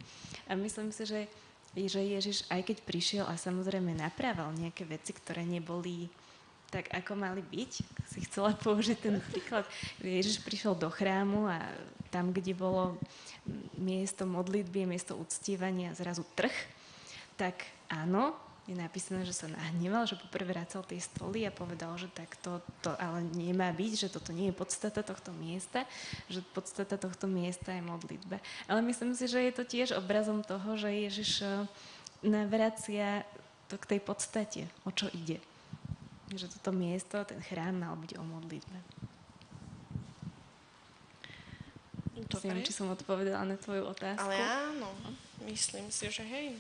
A 0.46 0.54
myslím 0.54 0.94
si, 0.94 1.10
že, 1.10 1.26
že 1.74 1.98
Ježiš, 1.98 2.46
aj 2.54 2.62
keď 2.62 2.78
prišiel 2.86 3.26
a 3.26 3.34
samozrejme 3.42 3.90
naprával 3.98 4.54
nejaké 4.54 4.86
veci, 4.86 5.18
ktoré 5.18 5.42
neboli 5.50 6.06
tak 6.68 6.92
ako 6.92 7.16
mali 7.16 7.42
byť. 7.44 7.72
Si 8.08 8.20
chcela 8.28 8.52
použiť 8.56 8.98
ten 9.00 9.16
príklad. 9.32 9.64
Ježiš 10.04 10.44
prišiel 10.44 10.76
do 10.76 10.92
chrámu 10.92 11.48
a 11.48 11.64
tam, 12.12 12.32
kde 12.32 12.56
bolo 12.56 13.00
miesto 13.80 14.28
modlitby, 14.28 14.88
miesto 14.88 15.16
uctievania, 15.16 15.96
zrazu 15.96 16.24
trh, 16.36 16.52
tak 17.40 17.68
áno, 17.88 18.36
je 18.68 18.76
napísané, 18.76 19.24
že 19.24 19.32
sa 19.32 19.48
nahneval, 19.48 20.04
že 20.04 20.20
poprvé 20.20 20.52
vracal 20.52 20.84
tie 20.84 21.00
stoly 21.00 21.48
a 21.48 21.56
povedal, 21.56 21.96
že 21.96 22.12
tak 22.12 22.36
to, 22.44 22.60
to 22.84 22.92
ale 23.00 23.24
nemá 23.32 23.72
byť, 23.72 23.92
že 23.96 24.12
toto 24.12 24.36
nie 24.36 24.52
je 24.52 24.60
podstata 24.60 25.00
tohto 25.08 25.32
miesta, 25.32 25.88
že 26.28 26.44
podstata 26.52 27.00
tohto 27.00 27.32
miesta 27.32 27.72
je 27.72 27.80
modlitba. 27.80 28.44
Ale 28.68 28.84
myslím 28.84 29.16
si, 29.16 29.32
že 29.32 29.40
je 29.40 29.54
to 29.56 29.64
tiež 29.64 29.96
obrazom 29.96 30.44
toho, 30.44 30.76
že 30.76 30.92
Ježiš 30.92 31.48
eh, 31.48 31.64
navracia 32.28 33.24
to 33.72 33.80
k 33.80 33.96
tej 33.96 34.00
podstate, 34.04 34.62
o 34.84 34.92
čo 34.92 35.08
ide 35.16 35.40
že 36.36 36.52
toto 36.52 36.76
miesto, 36.76 37.24
ten 37.24 37.40
chrám 37.40 37.80
mal 37.80 37.96
byť 37.96 38.20
o 38.20 38.24
modlitbe. 38.24 38.80
Dobre. 42.28 42.50
Neviem, 42.50 42.66
či 42.66 42.74
som 42.74 42.90
odpovedala 42.90 43.46
na 43.46 43.56
tvoju 43.56 43.88
otázku. 43.94 44.26
Ale 44.26 44.36
áno, 44.42 44.90
myslím 45.46 45.94
si, 45.94 46.10
že 46.10 46.26
hej. 46.26 46.58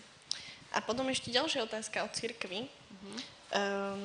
A 0.71 0.79
potom 0.79 1.09
ešte 1.09 1.33
ďalšia 1.33 1.65
otázka 1.65 2.05
o 2.05 2.09
cirkvi. 2.13 2.69
Uh-huh. 2.69 3.19
Um, 3.51 4.01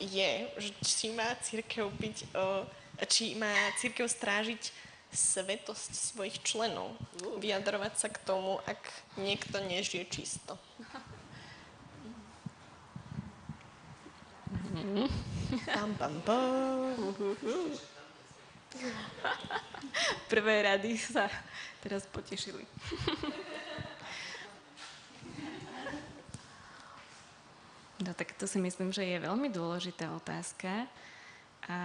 je, 0.00 0.48
že 0.56 0.70
či 0.80 1.06
má 1.12 1.28
církev 1.42 1.90
byť, 1.90 2.16
uh, 2.32 2.64
či 3.10 3.36
má 3.36 3.50
církev 3.82 4.08
strážiť 4.08 4.72
svetosť 5.10 5.90
svojich 6.14 6.38
členov. 6.46 6.94
Uh. 7.20 7.42
Vyjadrovať 7.42 7.92
sa 7.98 8.08
k 8.08 8.22
tomu, 8.22 8.62
ak 8.64 8.80
niekto 9.18 9.58
nežije 9.58 10.06
čisto. 10.08 10.54
Pam, 14.80 15.90
pam, 15.98 16.14
pam. 16.24 16.94
Prvé 20.30 20.54
rady 20.62 20.96
sa 20.96 21.28
teraz 21.84 22.06
potešili. 22.06 22.64
No 28.00 28.16
tak 28.16 28.32
to 28.40 28.48
si 28.48 28.56
myslím, 28.56 28.96
že 28.96 29.04
je 29.04 29.20
veľmi 29.20 29.52
dôležitá 29.52 30.08
otázka 30.16 30.88
a 31.68 31.78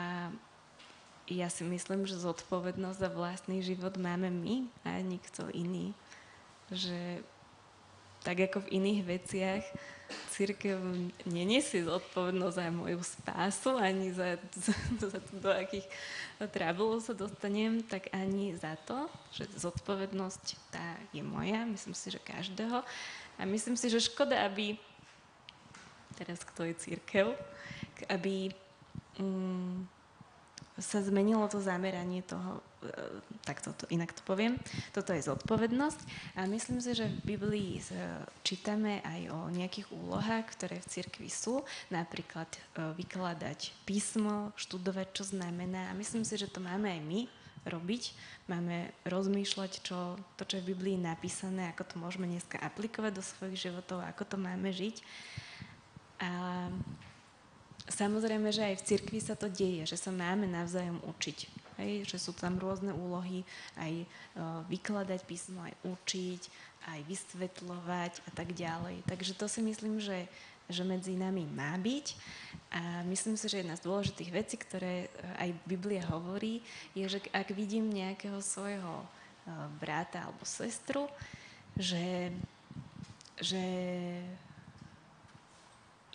ja 1.28 1.50
si 1.52 1.66
myslím, 1.68 2.08
že 2.08 2.22
zodpovednosť 2.22 2.98
za 3.02 3.10
vlastný 3.12 3.60
život 3.60 3.98
máme 4.00 4.32
my 4.32 4.70
a 4.88 5.02
nikto 5.04 5.50
iný. 5.52 5.92
Že 6.72 7.20
tak 8.24 8.40
ako 8.46 8.64
v 8.64 8.72
iných 8.80 9.02
veciach 9.04 9.64
církev 10.30 10.78
neniesie 11.26 11.88
zodpovednosť 11.88 12.56
za 12.56 12.68
moju 12.70 13.00
spásu, 13.02 13.72
ani 13.80 14.12
za, 14.12 14.38
za, 14.54 14.76
za 15.00 15.20
to, 15.20 15.34
do 15.40 15.50
akých 15.50 15.88
trábulov 16.52 17.02
sa 17.02 17.16
dostanem, 17.16 17.80
tak 17.82 18.12
ani 18.12 18.54
za 18.60 18.76
to, 18.84 19.08
že 19.32 19.48
zodpovednosť 19.56 20.44
tá 20.70 21.00
je 21.16 21.24
moja, 21.24 21.64
myslím 21.66 21.96
si, 21.96 22.12
že 22.12 22.20
každého. 22.20 22.84
A 23.36 23.42
myslím 23.48 23.80
si, 23.80 23.88
že 23.88 24.04
škoda, 24.04 24.44
aby 24.46 24.76
teraz 26.16 26.44
kto 26.44 26.64
je 26.68 26.76
církev, 26.80 27.36
aby 28.08 28.52
um, 29.20 29.88
sa 30.80 31.00
zmenilo 31.00 31.48
to 31.48 31.64
zameranie 31.64 32.24
toho, 32.24 32.60
e, 32.86 33.22
tak 33.44 33.62
to, 33.62 33.72
inak 33.90 34.14
to 34.14 34.22
poviem, 34.24 34.58
toto 34.94 35.12
je 35.12 35.26
zodpovednosť 35.26 36.00
a 36.38 36.46
myslím 36.46 36.80
si, 36.80 36.92
že 36.94 37.10
v 37.10 37.36
Biblii 37.36 37.82
čítame 38.46 39.02
aj 39.04 39.22
o 39.34 39.40
nejakých 39.52 39.90
úlohách, 39.92 40.56
ktoré 40.56 40.80
v 40.82 40.90
cirkvi 40.90 41.30
sú, 41.30 41.66
napríklad 41.90 42.48
e, 42.48 42.60
vykladať 42.96 43.74
písmo, 43.84 44.54
študovať, 44.56 45.08
čo 45.14 45.24
znamená 45.26 45.92
a 45.92 45.98
myslím 45.98 46.24
si, 46.24 46.38
že 46.38 46.50
to 46.50 46.64
máme 46.64 46.88
aj 46.90 47.02
my 47.04 47.22
robiť. 47.66 48.14
Máme 48.46 48.94
rozmýšľať, 49.10 49.82
čo, 49.82 50.22
to, 50.38 50.44
čo 50.46 50.62
je 50.62 50.64
v 50.64 50.72
Biblii 50.78 50.98
napísané, 51.02 51.74
ako 51.74 51.84
to 51.84 51.96
môžeme 51.98 52.30
dneska 52.30 52.62
aplikovať 52.62 53.12
do 53.18 53.24
svojich 53.26 53.70
životov, 53.70 54.06
ako 54.06 54.24
to 54.24 54.38
máme 54.38 54.70
žiť. 54.70 55.02
A 56.22 56.32
samozrejme, 57.90 58.54
že 58.54 58.70
aj 58.70 58.76
v 58.80 58.86
cirkvi 58.86 59.20
sa 59.20 59.34
to 59.34 59.50
deje, 59.50 59.90
že 59.90 59.98
sa 59.98 60.14
máme 60.14 60.46
navzájom 60.46 61.02
učiť. 61.10 61.65
Hej, 61.76 62.08
že 62.08 62.18
sú 62.20 62.32
tam 62.32 62.56
rôzne 62.56 62.96
úlohy, 62.96 63.44
aj 63.76 63.94
e, 64.00 64.06
vykladať 64.72 65.22
písmo, 65.28 65.60
aj 65.60 65.76
učiť, 65.84 66.42
aj 66.88 67.00
vysvetľovať 67.04 68.14
a 68.24 68.32
tak 68.32 68.56
ďalej. 68.56 69.04
Takže 69.04 69.36
to 69.36 69.52
si 69.52 69.60
myslím, 69.60 70.00
že, 70.00 70.32
že 70.72 70.88
medzi 70.88 71.20
nami 71.20 71.44
má 71.44 71.76
byť. 71.76 72.06
A 72.72 73.04
myslím 73.12 73.36
si, 73.36 73.52
že 73.52 73.60
jedna 73.60 73.76
z 73.76 73.86
dôležitých 73.86 74.32
vecí, 74.32 74.56
ktoré 74.56 75.06
e, 75.06 75.08
aj 75.42 75.50
Biblia 75.68 76.04
hovorí, 76.08 76.64
je, 76.96 77.04
že 77.08 77.20
ak 77.36 77.52
vidím 77.52 77.92
nejakého 77.92 78.40
svojho 78.40 79.04
e, 79.04 79.08
brata 79.76 80.24
alebo 80.24 80.48
sestru, 80.48 81.12
že, 81.76 82.32
že 83.36 83.64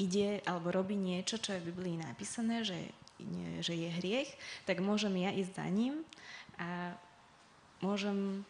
ide 0.00 0.40
alebo 0.48 0.72
robí 0.72 0.96
niečo, 0.96 1.36
čo 1.36 1.52
je 1.52 1.61
v 1.61 1.68
Biblii 1.76 2.00
napísané, 2.00 2.64
že 2.64 2.78
že 3.60 3.74
je 3.76 3.88
hriech, 4.00 4.30
tak 4.64 4.80
môžem 4.84 5.14
ja 5.20 5.30
ísť 5.32 5.52
za 5.56 5.66
ním 5.68 6.04
a 6.60 6.94
môžem 7.80 8.44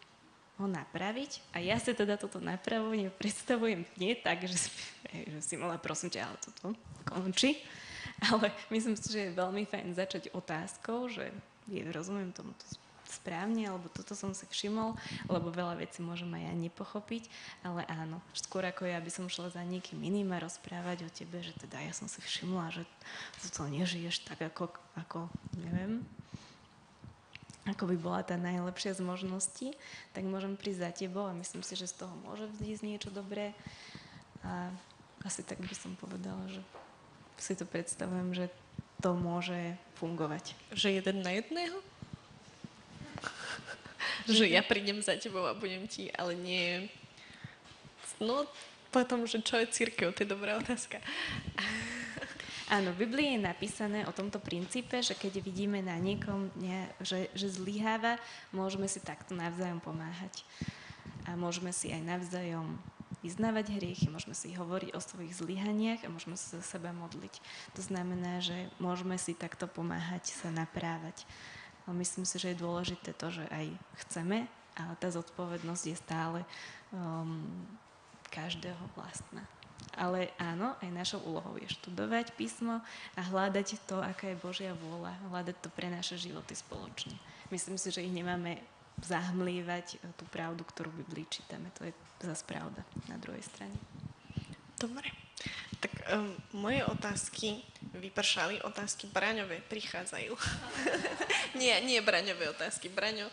ho 0.60 0.66
napraviť. 0.68 1.40
A 1.56 1.64
ja 1.64 1.80
si 1.80 1.96
teda 1.96 2.20
toto 2.20 2.36
napravovanie 2.36 3.08
predstavujem 3.08 3.88
nie 3.96 4.12
tak, 4.12 4.44
že 4.44 4.68
si, 4.68 4.70
že 5.32 5.40
si 5.40 5.54
mala 5.56 5.80
prosím 5.80 6.12
ťa, 6.12 6.22
ale 6.28 6.36
toto 6.38 6.76
končí. 7.08 7.56
Ale 8.20 8.52
myslím 8.68 9.00
si, 9.00 9.08
že 9.08 9.32
je 9.32 9.38
veľmi 9.38 9.64
fajn 9.64 9.96
začať 9.96 10.22
otázkou, 10.36 11.08
že 11.08 11.32
rozumiem 11.88 12.36
tomu 12.36 12.52
správne, 13.10 13.66
alebo 13.66 13.90
toto 13.90 14.14
som 14.14 14.30
si 14.32 14.46
všimol, 14.46 14.94
lebo 15.26 15.50
veľa 15.50 15.82
vecí 15.82 16.00
môžem 16.00 16.30
aj 16.30 16.42
ja 16.46 16.54
nepochopiť, 16.54 17.24
ale 17.66 17.82
áno, 17.90 18.22
skôr 18.32 18.64
ako 18.64 18.86
ja 18.86 19.02
by 19.02 19.10
som 19.10 19.26
šla 19.26 19.50
za 19.50 19.62
niekým 19.66 19.98
iným 20.00 20.30
a 20.32 20.42
rozprávať 20.42 21.04
o 21.06 21.10
tebe, 21.10 21.42
že 21.42 21.52
teda 21.58 21.82
ja 21.82 21.92
som 21.92 22.06
si 22.06 22.22
všimla, 22.22 22.70
že 22.72 22.82
to 23.52 23.66
nežiješ 23.66 24.24
tak 24.24 24.40
ako, 24.40 24.70
ako 24.94 25.26
neviem, 25.58 26.06
ako 27.68 27.92
by 27.92 27.96
bola 28.00 28.20
tá 28.24 28.40
najlepšia 28.40 28.96
z 28.96 29.04
možností, 29.04 29.68
tak 30.16 30.24
môžem 30.24 30.56
prísť 30.56 30.80
za 30.80 30.90
tebou 31.04 31.28
a 31.28 31.36
myslím 31.36 31.60
si, 31.60 31.76
že 31.76 31.92
z 31.92 32.02
toho 32.02 32.14
môže 32.24 32.48
vzísť 32.56 32.82
niečo 32.82 33.10
dobré. 33.12 33.52
A 34.40 34.72
asi 35.20 35.44
tak 35.44 35.60
by 35.60 35.74
som 35.76 35.92
povedala, 36.00 36.40
že 36.48 36.64
si 37.36 37.52
to 37.52 37.68
predstavujem, 37.68 38.32
že 38.32 38.46
to 39.04 39.12
môže 39.12 39.76
fungovať. 40.00 40.56
Že 40.72 41.00
jeden 41.00 41.20
na 41.20 41.36
jedného? 41.36 41.80
Že 44.28 44.48
ja 44.50 44.60
prídem 44.64 45.00
za 45.00 45.16
tebou 45.16 45.46
a 45.46 45.56
budem 45.56 45.86
ti, 45.86 46.10
ale 46.12 46.36
nie... 46.36 46.88
No, 48.20 48.44
potom, 48.90 49.24
že 49.24 49.40
čo 49.40 49.56
je 49.62 49.70
církev, 49.70 50.12
to 50.12 50.26
je 50.26 50.28
dobrá 50.28 50.58
otázka. 50.58 50.98
Áno, 52.70 52.94
v 52.94 53.02
Biblii 53.02 53.34
je 53.34 53.42
napísané 53.42 54.06
o 54.06 54.14
tomto 54.14 54.38
princípe, 54.38 55.02
že 55.02 55.18
keď 55.18 55.42
vidíme 55.42 55.82
na 55.82 55.98
niekom, 55.98 56.54
ne, 56.54 56.86
že, 57.02 57.26
že 57.34 57.50
zlyháva, 57.50 58.14
môžeme 58.54 58.86
si 58.86 59.02
takto 59.02 59.34
navzájom 59.34 59.82
pomáhať. 59.82 60.46
A 61.26 61.34
môžeme 61.34 61.74
si 61.74 61.90
aj 61.90 62.06
navzájom 62.06 62.78
vyznávať 63.26 63.74
hriechy, 63.74 64.06
môžeme 64.06 64.38
si 64.38 64.54
hovoriť 64.54 64.94
o 64.94 65.00
svojich 65.02 65.34
zlyhaniach 65.34 66.06
a 66.06 66.12
môžeme 66.14 66.38
sa 66.38 66.62
za 66.62 66.78
seba 66.78 66.94
modliť. 66.94 67.42
To 67.74 67.82
znamená, 67.82 68.38
že 68.38 68.70
môžeme 68.78 69.18
si 69.18 69.34
takto 69.34 69.66
pomáhať 69.66 70.30
sa 70.30 70.48
naprávať. 70.54 71.26
Myslím 71.92 72.24
si, 72.24 72.38
že 72.38 72.52
je 72.52 72.62
dôležité 72.62 73.14
to, 73.16 73.30
že 73.30 73.44
aj 73.50 73.66
chceme, 74.06 74.46
ale 74.78 74.94
tá 74.98 75.08
zodpovednosť 75.10 75.84
je 75.90 75.96
stále 75.98 76.40
um, 76.94 77.44
každého 78.30 78.80
vlastná. 78.94 79.44
Ale 79.98 80.30
áno, 80.38 80.78
aj 80.78 80.90
našou 80.92 81.20
úlohou 81.26 81.58
je 81.58 81.66
študovať 81.66 82.36
písmo 82.38 82.78
a 83.18 83.20
hľadať 83.20 83.80
to, 83.90 83.98
aká 83.98 84.30
je 84.30 84.38
Božia 84.38 84.72
vôľa, 84.76 85.18
hľadať 85.32 85.56
to 85.58 85.68
pre 85.72 85.90
naše 85.90 86.14
životy 86.14 86.54
spoločne. 86.54 87.16
Myslím 87.50 87.74
si, 87.74 87.90
že 87.90 88.04
ich 88.04 88.14
nemáme 88.14 88.62
zahmlievať 89.02 89.86
eh, 89.96 89.98
tú 90.14 90.24
pravdu, 90.28 90.62
ktorú 90.62 90.92
v 90.92 91.00
Biblii 91.04 91.26
čítame. 91.26 91.72
To 91.80 91.88
je 91.88 91.92
zase 92.22 92.44
pravda 92.46 92.84
na 93.08 93.16
druhej 93.16 93.42
strane. 93.42 93.74
Dobre. 94.80 95.19
Tak 95.80 95.92
um, 96.12 96.36
moje 96.60 96.84
otázky 96.84 97.64
vypršali, 97.96 98.60
otázky 98.60 99.08
Braňové 99.08 99.64
prichádzajú. 99.72 100.36
nie, 101.60 101.72
nie 101.88 101.98
Braňové 102.04 102.52
otázky. 102.52 102.92
Braňo 102.92 103.24
uh, 103.24 103.32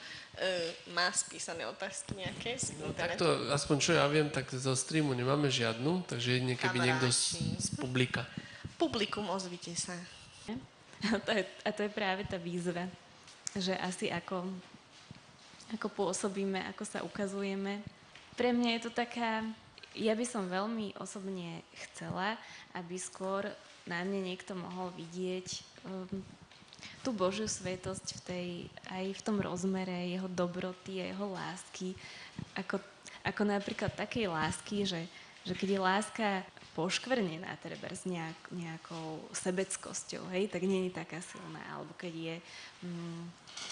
má 0.96 1.12
spísané 1.12 1.68
otázky 1.68 2.16
nejaké 2.16 2.56
z 2.56 2.80
no, 2.80 2.96
takto, 2.96 3.52
aspoň 3.52 3.78
čo 3.84 3.92
ja 4.00 4.08
viem, 4.08 4.32
tak 4.32 4.48
zo 4.56 4.72
streamu 4.80 5.12
nemáme 5.12 5.52
žiadnu, 5.52 6.08
takže 6.08 6.40
jedine 6.40 6.56
keby 6.56 6.80
Kamaráči. 6.80 6.88
niekto 6.88 7.08
z, 7.12 7.22
z 7.60 7.68
publika. 7.76 8.24
Publikum, 8.80 9.28
ozvite 9.28 9.76
sa. 9.76 9.98
A 11.06 11.22
to, 11.22 11.30
je, 11.30 11.44
a 11.62 11.70
to 11.70 11.86
je 11.86 11.92
práve 11.94 12.26
tá 12.26 12.42
výzva, 12.42 12.90
že 13.54 13.78
asi 13.78 14.10
ako, 14.10 14.50
ako 15.78 15.88
pôsobíme, 15.94 16.66
ako 16.74 16.84
sa 16.88 17.06
ukazujeme. 17.06 17.86
Pre 18.34 18.50
mňa 18.50 18.70
je 18.78 18.82
to 18.90 18.92
taká 18.94 19.46
ja 19.96 20.14
by 20.18 20.26
som 20.28 20.52
veľmi 20.52 20.98
osobne 21.00 21.64
chcela, 21.88 22.36
aby 22.76 23.00
skôr 23.00 23.48
na 23.88 24.04
mne 24.04 24.34
niekto 24.34 24.58
mohol 24.58 24.92
vidieť 24.96 25.48
um, 25.88 26.20
tú 27.02 27.16
Božiu 27.16 27.48
svetosť 27.48 28.06
v 28.20 28.22
tej, 28.28 28.48
aj 28.92 29.06
v 29.16 29.22
tom 29.24 29.38
rozmere 29.40 30.12
jeho 30.12 30.28
dobroty 30.28 31.00
a 31.00 31.10
jeho 31.10 31.28
lásky, 31.32 31.96
ako, 32.54 32.84
ako 33.24 33.42
napríklad 33.48 33.92
takej 33.96 34.28
lásky, 34.28 34.84
že, 34.84 35.02
že 35.48 35.54
keď 35.56 35.70
je 35.72 35.80
láska 35.80 36.28
poškvrnená 36.78 37.58
treba 37.58 37.90
s 37.90 38.06
nejak, 38.06 38.38
nejakou 38.54 39.26
sebeckosťou, 39.34 40.30
hej, 40.30 40.46
tak 40.46 40.62
nie 40.62 40.86
je 40.86 40.94
taká 40.94 41.18
silná. 41.26 41.58
Alebo 41.74 41.90
keď 41.98 42.14
je 42.14 42.36
mm, 42.86 43.24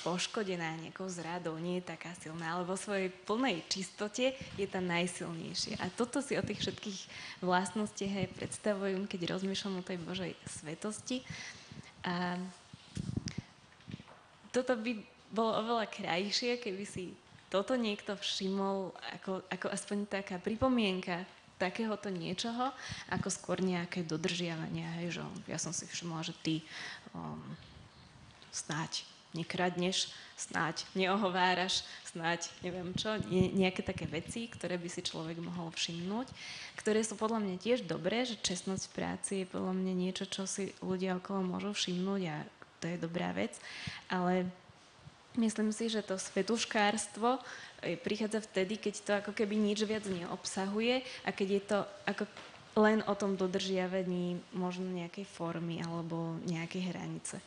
poškodená 0.01 0.81
nejakou 0.81 1.05
zradou, 1.05 1.53
nie 1.61 1.77
je 1.77 1.93
taká 1.93 2.09
silná, 2.17 2.57
ale 2.57 2.65
vo 2.65 2.73
svojej 2.73 3.13
plnej 3.29 3.61
čistote 3.69 4.33
je 4.57 4.65
tá 4.65 4.81
najsilnejšia. 4.81 5.77
A 5.85 5.93
toto 5.93 6.17
si 6.25 6.33
o 6.33 6.41
tých 6.41 6.65
všetkých 6.65 6.99
vlastnostiach 7.45 8.25
aj 8.25 8.33
predstavujem, 8.41 9.05
keď 9.05 9.37
rozmýšľam 9.37 9.85
o 9.85 9.87
tej 9.87 10.01
Božej 10.01 10.33
svetosti. 10.49 11.21
A 12.01 12.41
toto 14.49 14.73
by 14.81 14.97
bolo 15.29 15.61
oveľa 15.61 15.93
krajšie, 15.93 16.57
keby 16.57 16.89
si 16.89 17.13
toto 17.53 17.77
niekto 17.77 18.17
všimol 18.17 18.97
ako, 19.21 19.45
ako 19.53 19.67
aspoň 19.69 19.97
taká 20.09 20.41
pripomienka 20.41 21.21
takéhoto 21.55 22.11
niečoho, 22.11 22.71
ako 23.07 23.27
skôr 23.31 23.63
nejaké 23.63 24.03
dodržiavania. 24.03 24.91
Hej, 25.01 25.19
že 25.19 25.23
ja 25.47 25.59
som 25.59 25.71
si 25.71 25.87
všimla, 25.87 26.27
že 26.27 26.33
ty 26.43 26.55
um, 27.15 27.39
snáď 28.51 29.07
nekradneš, 29.35 30.15
snáď 30.39 30.87
neohováraš, 30.95 31.83
snáď 32.07 32.47
neviem 32.63 32.95
čo, 32.95 33.19
nie, 33.27 33.51
nejaké 33.51 33.83
také 33.83 34.07
veci, 34.07 34.47
ktoré 34.47 34.79
by 34.79 34.87
si 34.87 35.03
človek 35.03 35.43
mohol 35.43 35.75
všimnúť, 35.75 36.31
ktoré 36.79 37.03
sú 37.03 37.19
podľa 37.19 37.43
mňa 37.43 37.55
tiež 37.59 37.83
dobré, 37.83 38.23
že 38.23 38.39
čestnosť 38.39 38.83
v 38.87 38.95
práci 38.95 39.33
je 39.43 39.51
podľa 39.51 39.75
mňa 39.75 39.93
niečo, 39.95 40.25
čo 40.27 40.47
si 40.47 40.71
ľudia 40.79 41.19
okolo 41.19 41.43
môžu 41.43 41.75
všimnúť 41.75 42.21
a 42.31 42.35
to 42.79 42.85
je 42.87 42.97
dobrá 42.99 43.35
vec, 43.35 43.51
ale 44.07 44.47
myslím 45.35 45.75
si, 45.75 45.91
že 45.91 46.03
to 46.03 46.15
svetuškárstvo 46.15 47.39
prichádza 47.93 48.41
vtedy, 48.41 48.81
keď 48.81 48.93
to 49.05 49.11
ako 49.21 49.31
keby 49.37 49.53
nič 49.53 49.85
viac 49.85 50.09
neobsahuje 50.09 51.05
a 51.21 51.29
keď 51.29 51.47
je 51.47 51.61
to 51.61 51.79
ako 52.09 52.23
len 52.75 52.99
o 53.07 53.13
tom 53.15 53.39
dodržiavaní 53.39 54.35
možno 54.51 54.89
nejakej 54.91 55.23
formy 55.23 55.79
alebo 55.79 56.35
nejakej 56.43 56.91
hranice. 56.91 57.37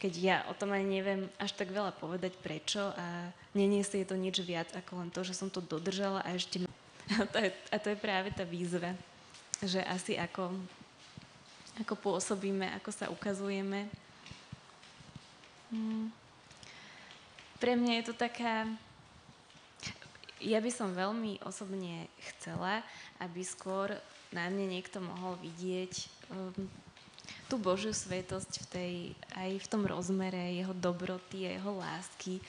Keď 0.00 0.12
ja 0.16 0.36
o 0.48 0.56
tom 0.56 0.72
ani 0.72 1.00
neviem 1.00 1.28
až 1.36 1.52
tak 1.56 1.72
veľa 1.72 1.92
povedať 1.96 2.32
prečo 2.40 2.80
a 2.80 3.32
neniesie 3.52 4.08
to 4.08 4.16
nič 4.16 4.40
viac 4.40 4.72
ako 4.72 5.04
len 5.04 5.10
to, 5.12 5.20
že 5.24 5.36
som 5.36 5.52
to 5.52 5.60
dodržala 5.60 6.24
a 6.24 6.32
ešte... 6.32 6.64
A 7.06 7.22
to 7.22 7.38
je, 7.38 7.54
a 7.70 7.78
to 7.78 7.94
je 7.94 8.02
práve 8.02 8.34
tá 8.34 8.42
výzva, 8.42 8.90
že 9.62 9.78
asi 9.86 10.18
ako, 10.18 10.58
ako 11.78 11.94
pôsobíme, 12.02 12.66
ako 12.74 12.90
sa 12.90 13.06
ukazujeme. 13.14 13.86
Hmm. 15.70 16.10
Pre 17.62 17.72
mňa 17.78 18.02
je 18.02 18.04
to 18.10 18.14
taká 18.18 18.66
ja 20.40 20.60
by 20.60 20.70
som 20.72 20.92
veľmi 20.92 21.40
osobne 21.44 22.08
chcela, 22.32 22.84
aby 23.22 23.40
skôr 23.40 23.96
na 24.34 24.52
mne 24.52 24.68
niekto 24.76 25.00
mohol 25.00 25.38
vidieť 25.40 25.92
um, 26.28 26.68
tú 27.46 27.56
Božiu 27.56 27.94
svetosť 27.94 28.52
v 28.62 28.66
tej, 28.68 28.94
aj 29.38 29.50
v 29.62 29.70
tom 29.70 29.82
rozmere 29.86 30.58
jeho 30.58 30.74
dobroty 30.74 31.46
a 31.46 31.56
jeho 31.56 31.72
lásky, 31.78 32.42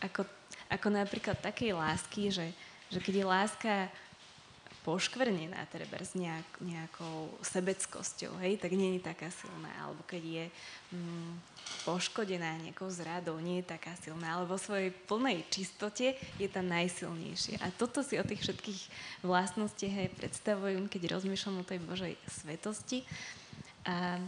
ako, 0.00 0.22
ako 0.70 0.86
napríklad 0.90 1.36
takej 1.42 1.74
lásky, 1.74 2.30
že, 2.30 2.48
že 2.88 2.98
keď 3.02 3.14
je 3.20 3.26
láska 3.26 3.72
poškvrnená 4.86 5.58
treba 5.66 5.98
s 5.98 6.14
nejak, 6.14 6.46
nejakou 6.62 7.34
sebeckosťou, 7.42 8.38
hej, 8.38 8.54
tak 8.62 8.70
nie 8.78 8.94
je 8.94 9.02
taká 9.02 9.34
silná. 9.34 9.66
Alebo 9.82 10.06
keď 10.06 10.22
je 10.22 10.44
mm, 10.94 11.32
poškodená 11.82 12.62
nejakou 12.62 12.86
zradou, 12.86 13.34
nie 13.42 13.58
je 13.58 13.74
taká 13.74 13.98
silná, 13.98 14.38
ale 14.38 14.46
vo 14.46 14.54
svojej 14.54 14.94
plnej 15.10 15.42
čistote 15.50 16.14
je 16.38 16.46
tá 16.46 16.62
najsilnejšia. 16.62 17.58
A 17.66 17.74
toto 17.74 18.06
si 18.06 18.14
o 18.14 18.22
tých 18.22 18.46
všetkých 18.46 18.80
vlastnostiach 19.26 20.06
aj 20.06 20.16
predstavujem, 20.22 20.86
keď 20.86 21.18
rozmýšľam 21.18 21.66
o 21.66 21.68
tej 21.68 21.82
Božej 21.82 22.14
svetosti. 22.30 23.02
A 23.90 24.22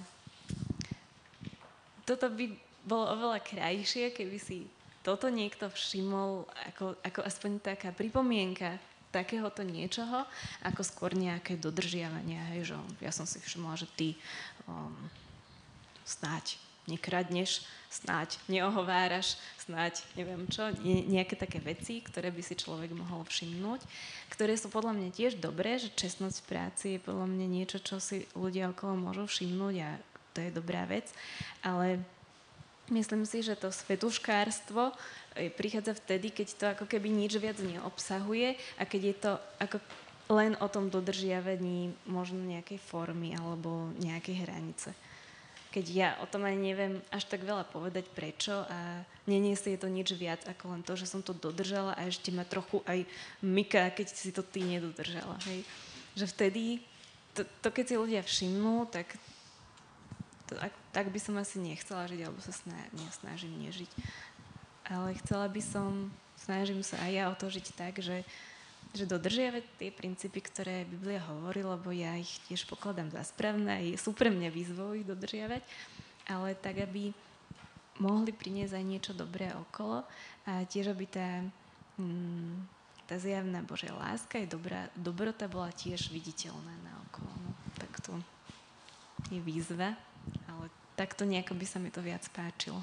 toto 2.03 2.27
by 2.35 2.51
bolo 2.83 3.07
oveľa 3.15 3.47
krajšie, 3.47 4.11
keby 4.11 4.43
si 4.43 4.67
toto 5.07 5.31
niekto 5.31 5.71
všimol 5.71 6.51
ako, 6.75 6.99
ako 7.07 7.21
aspoň 7.23 7.51
taká 7.63 7.95
pripomienka 7.95 8.75
takéhoto 9.09 9.65
niečoho, 9.65 10.29
ako 10.65 10.83
skôr 10.85 11.17
nejaké 11.17 11.57
dodržiavania. 11.57 12.45
Hej, 12.55 12.73
že 12.73 12.77
ja 13.01 13.13
som 13.13 13.25
si 13.25 13.41
všimla, 13.41 13.81
že 13.81 13.89
ty 13.97 14.09
um, 14.69 14.93
snáď 16.05 16.61
nekradneš, 16.89 17.69
snáď 17.93 18.41
neohováraš, 18.49 19.37
snáď 19.61 20.01
neviem 20.17 20.49
čo, 20.49 20.73
nie, 20.81 21.05
nejaké 21.05 21.37
také 21.37 21.61
veci, 21.61 22.01
ktoré 22.01 22.33
by 22.33 22.41
si 22.41 22.57
človek 22.57 22.97
mohol 22.97 23.29
všimnúť, 23.29 23.85
ktoré 24.33 24.57
sú 24.57 24.73
podľa 24.73 24.97
mňa 24.97 25.09
tiež 25.13 25.37
dobré, 25.37 25.77
že 25.77 25.93
čestnosť 25.93 26.37
v 26.41 26.49
práci 26.49 26.87
je 26.97 27.05
podľa 27.05 27.29
mňa 27.29 27.47
niečo, 27.49 27.79
čo 27.85 28.01
si 28.01 28.25
ľudia 28.33 28.73
okolo 28.73 28.97
môžu 28.97 29.29
všimnúť 29.29 29.75
a 29.85 29.91
to 30.33 30.39
je 30.41 30.51
dobrá 30.53 30.89
vec, 30.89 31.13
ale 31.61 32.01
Myslím 32.89 33.29
si, 33.29 33.45
že 33.45 33.53
to 33.53 33.69
svetuškárstvo 33.69 34.93
e, 35.37 35.53
prichádza 35.53 35.93
vtedy, 35.93 36.33
keď 36.33 36.49
to 36.57 36.65
ako 36.73 36.85
keby 36.89 37.13
nič 37.13 37.37
viac 37.37 37.61
neobsahuje 37.61 38.57
a 38.81 38.83
keď 38.89 39.01
je 39.13 39.17
to 39.21 39.33
ako 39.61 39.77
len 40.29 40.57
o 40.61 40.69
tom 40.69 40.93
dodržiavaní 40.93 41.93
možno 42.05 42.41
nejakej 42.45 42.81
formy 42.81 43.37
alebo 43.37 43.93
nejakej 44.01 44.37
hranice. 44.45 44.93
Keď 45.69 45.85
ja 45.93 46.11
o 46.25 46.27
tom 46.29 46.49
ani 46.49 46.73
neviem 46.73 47.01
až 47.13 47.29
tak 47.29 47.45
veľa 47.45 47.69
povedať 47.69 48.09
prečo 48.09 48.65
a 48.65 49.05
neniesie 49.29 49.77
to 49.77 49.89
nič 49.89 50.17
viac 50.17 50.41
ako 50.49 50.73
len 50.73 50.83
to, 50.85 50.97
že 50.97 51.09
som 51.09 51.21
to 51.21 51.37
dodržala 51.37 51.93
a 51.93 52.09
ešte 52.09 52.33
ma 52.33 52.49
trochu 52.49 52.81
aj 52.89 53.05
myká, 53.45 53.93
keď 53.93 54.07
si 54.09 54.33
to 54.33 54.41
ty 54.41 54.65
nedodržala. 54.65 55.37
Hej. 55.45 55.61
Že 56.17 56.27
vtedy, 56.33 56.65
to, 57.37 57.45
to 57.61 57.69
keď 57.69 57.85
si 57.85 57.95
ľudia 58.01 58.23
všimnú, 58.25 58.89
tak 58.89 59.13
to, 60.49 60.57
ak, 60.57 60.73
tak 60.97 61.13
by 61.13 61.21
som 61.21 61.37
asi 61.37 61.61
nechcela 61.61 62.09
žiť, 62.09 62.21
alebo 62.25 62.41
sa 62.41 62.57
sná, 62.57 62.77
nesnažím 62.97 63.53
nežiť. 63.69 63.91
Ale 64.89 65.13
chcela 65.21 65.45
by 65.53 65.61
som, 65.61 66.09
snažím 66.41 66.81
sa 66.81 66.97
aj 67.05 67.13
ja 67.13 67.25
o 67.29 67.37
to 67.37 67.53
žiť 67.53 67.67
tak, 67.77 68.01
že, 68.01 68.25
že 68.97 69.05
dodržiavať 69.05 69.65
tie 69.77 69.93
princípy, 69.93 70.41
ktoré 70.41 70.89
Biblia 70.89 71.21
hovorí, 71.29 71.61
lebo 71.61 71.93
ja 71.93 72.17
ich 72.17 72.41
tiež 72.49 72.65
pokladám 72.65 73.13
za 73.13 73.21
správne 73.29 73.69
a 73.69 73.81
sú 74.01 74.17
pre 74.17 74.33
mňa 74.33 74.49
výzvou 74.49 74.97
ich 74.97 75.05
dodržiavať, 75.05 75.61
ale 76.33 76.57
tak, 76.57 76.81
aby 76.81 77.13
mohli 78.01 78.33
priniesť 78.33 78.79
aj 78.79 78.85
niečo 78.87 79.13
dobré 79.13 79.53
okolo 79.69 80.07
a 80.49 80.65
tiež, 80.65 80.97
aby 80.97 81.05
tá, 81.05 81.45
mm, 82.01 82.65
tá 83.05 83.21
zjavná 83.21 83.61
Božia 83.61 83.93
láska 83.93 84.41
aj 84.41 84.49
dobrá, 84.49 84.89
dobrota 84.97 85.51
bola 85.51 85.69
tiež 85.75 86.09
viditeľná 86.09 86.75
na 86.81 86.93
okolo. 87.11 87.33
No, 87.45 87.51
tak 87.77 87.93
to 88.01 88.17
je 89.29 89.43
výzva 89.43 89.99
ale 90.49 90.67
takto 90.99 91.23
nejako 91.25 91.55
by 91.55 91.67
sa 91.67 91.79
mi 91.79 91.91
to 91.93 92.03
viac 92.03 92.25
páčilo. 92.35 92.81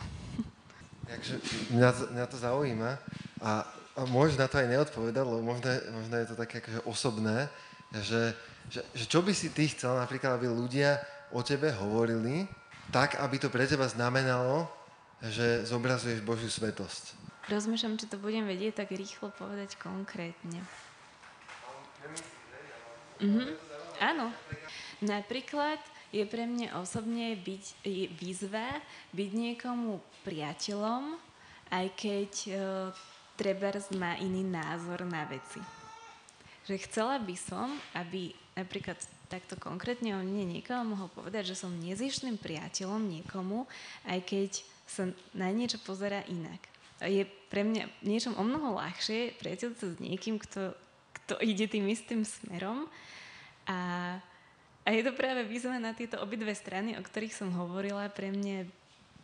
Takže 1.05 1.37
mňa, 1.69 1.89
mňa 2.17 2.25
to 2.25 2.37
zaujíma 2.41 2.97
a, 3.41 3.51
a 3.93 3.99
môžeš 4.09 4.41
na 4.41 4.49
to 4.49 4.57
aj 4.57 4.67
neodpovedať, 4.73 5.21
lebo 5.21 5.41
možno, 5.45 5.69
možno 5.93 6.15
je 6.17 6.27
to 6.33 6.35
také 6.35 6.65
akože 6.65 6.81
osobné, 6.89 7.45
že, 7.93 8.33
že, 8.73 8.81
že 8.97 9.05
čo 9.05 9.21
by 9.21 9.29
si 9.31 9.53
ty 9.53 9.69
chcel 9.69 9.93
napríklad, 10.01 10.41
aby 10.41 10.49
ľudia 10.49 10.97
o 11.29 11.45
tebe 11.45 11.69
hovorili, 11.77 12.49
tak, 12.89 13.21
aby 13.21 13.37
to 13.37 13.53
pre 13.53 13.69
teba 13.69 13.85
znamenalo, 13.85 14.65
že 15.21 15.65
zobrazuješ 15.65 16.25
Božiu 16.25 16.49
svetosť. 16.49 17.17
Rozmýšľam, 17.45 18.01
či 18.01 18.09
to 18.09 18.17
budem 18.17 18.49
vedieť 18.49 18.81
tak 18.81 18.89
rýchlo 18.89 19.29
povedať 19.37 19.77
konkrétne. 19.77 20.65
Mhm. 23.21 23.53
Áno. 24.01 24.33
Napríklad 24.99 25.79
je 26.15 26.23
pre 26.23 26.47
mňa 26.47 26.79
osobne 26.79 27.35
byť, 27.35 27.83
výzva 28.15 28.79
byť 29.11 29.29
niekomu 29.35 29.99
priateľom, 30.23 31.19
aj 31.75 31.87
keď 31.99 32.31
e, 32.47 32.51
treba 33.35 33.75
má 33.99 34.15
iný 34.23 34.47
názor 34.47 35.03
na 35.03 35.27
veci. 35.27 35.59
Že 36.71 36.75
chcela 36.87 37.19
by 37.19 37.35
som, 37.35 37.67
aby 37.99 38.31
napríklad 38.55 38.95
takto 39.27 39.59
konkrétne 39.59 40.15
o 40.15 40.23
mne 40.23 40.55
niekoho 40.55 40.87
mohol 40.87 41.11
povedať, 41.11 41.51
že 41.51 41.59
som 41.59 41.75
nezištným 41.75 42.39
priateľom 42.39 43.03
niekomu, 43.03 43.67
aj 44.07 44.19
keď 44.23 44.51
sa 44.87 45.11
na 45.35 45.51
niečo 45.51 45.81
pozera 45.83 46.23
inak. 46.31 46.61
Je 47.03 47.27
pre 47.51 47.67
mňa 47.67 47.91
niečom 48.07 48.39
o 48.39 48.43
mnoho 48.45 48.79
ľahšie 48.79 49.35
priateľ 49.35 49.69
sa 49.75 49.87
s 49.91 49.97
niekým, 49.99 50.39
kto, 50.39 50.71
kto 51.21 51.33
ide 51.43 51.67
tým 51.67 51.91
istým 51.91 52.23
smerom 52.23 52.87
a 53.67 53.77
a 54.85 54.93
je 54.93 55.01
to 55.01 55.17
práve 55.17 55.41
výzva 55.49 55.81
na 55.81 55.97
tieto 55.97 56.21
obidve 56.21 56.53
strany, 56.53 56.93
o 56.93 57.01
ktorých 57.01 57.33
som 57.33 57.49
hovorila, 57.57 58.05
pre 58.13 58.29
mňa 58.29 58.69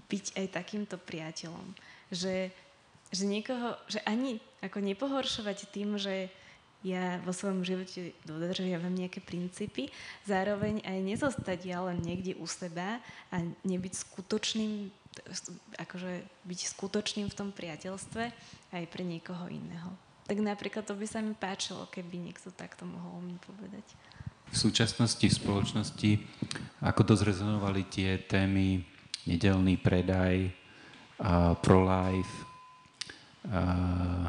byť 0.10 0.26
aj 0.34 0.48
takýmto 0.58 0.98
priateľom. 0.98 1.78
Že, 2.10 2.50
že 3.14 3.24
niekoho, 3.30 3.78
že 3.86 4.02
ani 4.04 4.42
ako 4.66 4.82
nepohoršovať 4.82 5.70
tým, 5.70 6.02
že 6.02 6.34
ja 6.82 7.22
vo 7.22 7.30
svojom 7.30 7.62
živote 7.62 8.18
dodržiavam 8.26 8.90
nejaké 8.90 9.22
princípy, 9.22 9.94
zároveň 10.26 10.82
aj 10.82 10.98
nezostať 10.98 11.60
ja 11.70 11.86
len 11.86 12.02
niekde 12.02 12.34
u 12.42 12.50
seba 12.50 12.98
a 13.30 13.38
nebyť 13.62 13.94
skutočným, 14.02 14.90
akože 15.78 16.26
byť 16.50 16.60
skutočným 16.74 17.30
v 17.30 17.38
tom 17.38 17.54
priateľstve 17.54 18.24
aj 18.74 18.84
pre 18.90 19.04
niekoho 19.06 19.46
iného. 19.46 19.94
Tak 20.26 20.42
napríklad 20.42 20.82
to 20.82 20.98
by 20.98 21.06
sa 21.06 21.22
mi 21.22 21.38
páčilo, 21.38 21.86
keby 21.94 22.18
niekto 22.18 22.50
takto 22.50 22.90
mohol 22.90 23.22
mi 23.22 23.38
povedať 23.46 23.86
v 24.52 24.56
súčasnosti 24.60 25.24
v 25.24 25.38
spoločnosti, 25.40 26.12
ako 26.84 27.02
dosť 27.08 27.24
rezonovali 27.24 27.88
tie 27.88 28.20
témy 28.28 28.84
nedelný 29.24 29.80
predaj, 29.80 30.52
uh, 31.24 31.56
pro-life, 31.56 32.36
uh, 33.48 34.28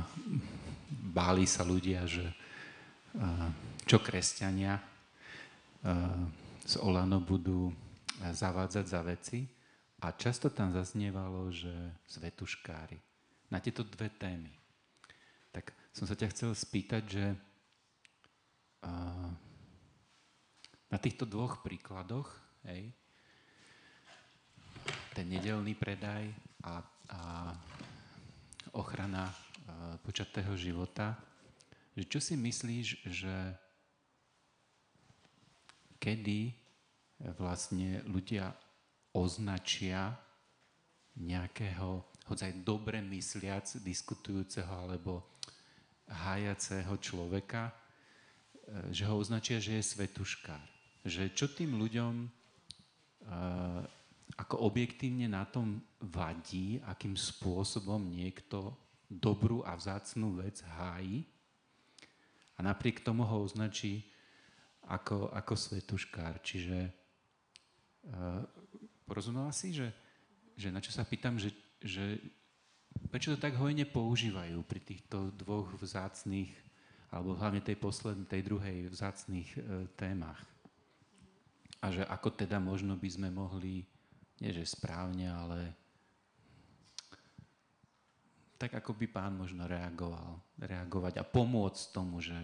báli 1.11 1.45
sa 1.45 1.67
ľudia, 1.67 2.07
že 2.07 2.23
uh, 2.23 3.51
čo 3.83 3.99
kresťania 3.99 4.79
uh, 4.79 6.23
z 6.63 6.75
Olano 6.79 7.19
budú 7.19 7.75
zavádzať 8.23 8.85
za 8.87 9.01
veci 9.03 9.43
a 10.07 10.15
často 10.15 10.55
tam 10.55 10.71
zaznievalo, 10.71 11.51
že 11.51 11.99
svetuškári. 12.07 12.99
Na 13.51 13.59
tieto 13.59 13.83
dve 13.83 14.07
témy. 14.15 14.55
Tak 15.51 15.75
som 15.91 16.07
sa 16.07 16.15
ťa 16.15 16.31
chcel 16.31 16.51
spýtať, 16.55 17.03
že 17.11 17.27
uh, 18.87 19.29
na 20.93 21.01
týchto 21.01 21.25
dvoch 21.25 21.65
príkladoch, 21.65 22.29
hej, 22.69 22.93
ten 25.17 25.25
nedelný 25.25 25.73
predaj 25.73 26.29
a, 26.69 26.85
a 27.09 27.21
ochrana 28.77 29.33
a, 29.33 29.33
počatého 30.05 30.53
života, 30.53 31.17
že 31.97 32.05
čo 32.05 32.21
si 32.21 32.37
myslíš, 32.37 33.09
že 33.09 33.37
kedy 35.97 36.53
vlastne 37.41 38.05
ľudia 38.05 38.53
označia 39.17 40.13
nejakého, 41.17 42.05
hoď 42.29 42.53
aj 42.53 42.55
dobre 42.69 43.01
mysliac, 43.01 43.65
diskutujúceho 43.81 44.69
alebo 44.69 45.25
hájaceho 46.05 46.93
človeka, 47.01 47.73
že 48.93 49.09
ho 49.09 49.17
označia, 49.17 49.57
že 49.57 49.81
je 49.81 49.85
svetuškár 49.85 50.73
že 51.03 51.35
čo 51.35 51.51
tým 51.51 51.75
ľuďom 51.79 52.15
uh, 52.23 53.83
ako 54.39 54.65
objektívne 54.65 55.29
na 55.29 55.45
tom 55.45 55.83
vadí, 55.99 56.81
akým 56.89 57.19
spôsobom 57.19 58.01
niekto 58.01 58.73
dobrú 59.11 59.61
a 59.67 59.77
vzácnú 59.77 60.41
vec 60.41 60.65
hájí 60.65 61.27
a 62.57 62.65
napriek 62.65 63.05
tomu 63.05 63.27
ho 63.29 63.45
označí 63.45 64.09
ako, 64.89 65.29
ako 65.35 65.53
svetuškár. 65.53 66.41
Čiže 66.41 66.79
uh, 66.87 68.41
porozumela 69.05 69.51
si, 69.53 69.75
že, 69.75 69.91
že 70.55 70.73
na 70.73 70.81
čo 70.81 70.95
sa 70.95 71.03
pýtam, 71.03 71.37
že, 71.37 71.53
že 71.83 72.23
prečo 73.11 73.35
to 73.35 73.39
tak 73.43 73.59
hojne 73.59 73.85
používajú 73.85 74.63
pri 74.65 74.81
týchto 74.81 75.35
dvoch 75.35 75.69
vzácných, 75.77 76.51
alebo 77.13 77.37
hlavne 77.37 77.61
tej 77.61 77.77
poslednej, 77.77 78.31
tej 78.31 78.43
druhej 78.49 78.89
vzácných 78.89 79.51
uh, 79.59 79.61
témach 79.99 80.52
a 81.83 81.91
že 81.91 82.07
ako 82.07 82.31
teda 82.39 82.63
možno 82.63 82.95
by 82.95 83.09
sme 83.11 83.29
mohli, 83.35 83.83
nie 84.39 84.51
že 84.55 84.63
správne, 84.63 85.27
ale 85.27 85.75
tak 88.55 88.79
ako 88.79 88.95
by 88.95 89.11
pán 89.11 89.35
možno 89.35 89.67
reagoval, 89.67 90.39
reagovať 90.63 91.19
a 91.19 91.27
pomôcť 91.27 91.91
tomu, 91.91 92.23
že, 92.23 92.39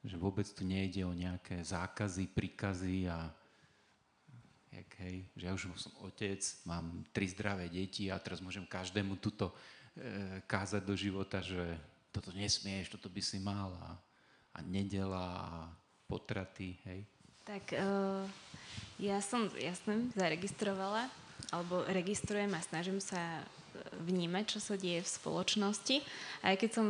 že 0.00 0.16
vôbec 0.16 0.48
tu 0.48 0.64
nejde 0.64 1.04
o 1.04 1.12
nejaké 1.12 1.60
zákazy, 1.60 2.32
príkazy 2.32 3.12
a 3.12 3.28
jak, 4.72 4.90
hej, 5.04 5.16
že 5.36 5.44
ja 5.44 5.52
už 5.52 5.76
som 5.76 5.92
otec, 6.08 6.40
mám 6.64 7.04
tri 7.12 7.28
zdravé 7.28 7.68
deti 7.68 8.08
a 8.08 8.16
teraz 8.16 8.40
môžem 8.40 8.64
každému 8.64 9.20
tuto 9.20 9.52
e, 9.52 10.40
kázať 10.48 10.80
do 10.80 10.96
života, 10.96 11.44
že 11.44 11.60
toto 12.08 12.32
nesmieš, 12.32 12.96
toto 12.96 13.12
by 13.12 13.20
si 13.20 13.36
mal 13.36 13.76
a, 13.76 13.92
a 14.56 14.58
nedela 14.64 15.24
a 15.36 15.50
potraty, 16.08 16.80
hej. 16.88 17.04
Tak 17.46 17.64
uh, 17.78 18.26
ja 18.98 19.22
som, 19.22 19.46
jasne, 19.54 20.10
zaregistrovala, 20.18 21.06
alebo 21.54 21.86
registrujem 21.86 22.50
a 22.58 22.66
snažím 22.66 22.98
sa 22.98 23.46
vnímať, 24.02 24.56
čo 24.56 24.58
sa 24.58 24.74
deje 24.74 25.06
v 25.06 25.12
spoločnosti. 25.14 25.96
Aj 26.42 26.58
keď 26.58 26.70
som 26.74 26.86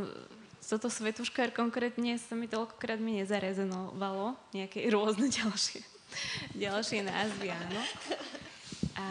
toto 0.67 0.91
svetuškár 0.91 1.55
konkrétne 1.55 2.19
sa 2.19 2.35
mi 2.35 2.51
toľkokrát 2.51 2.99
mi 2.99 3.23
nezarezenovalo, 3.23 4.35
nejaké 4.57 4.89
rôzne 4.95 5.31
ďalšie, 5.31 5.85
ďalšie 6.59 7.07
názvy, 7.07 7.47
áno. 7.53 7.81
A 8.97 9.07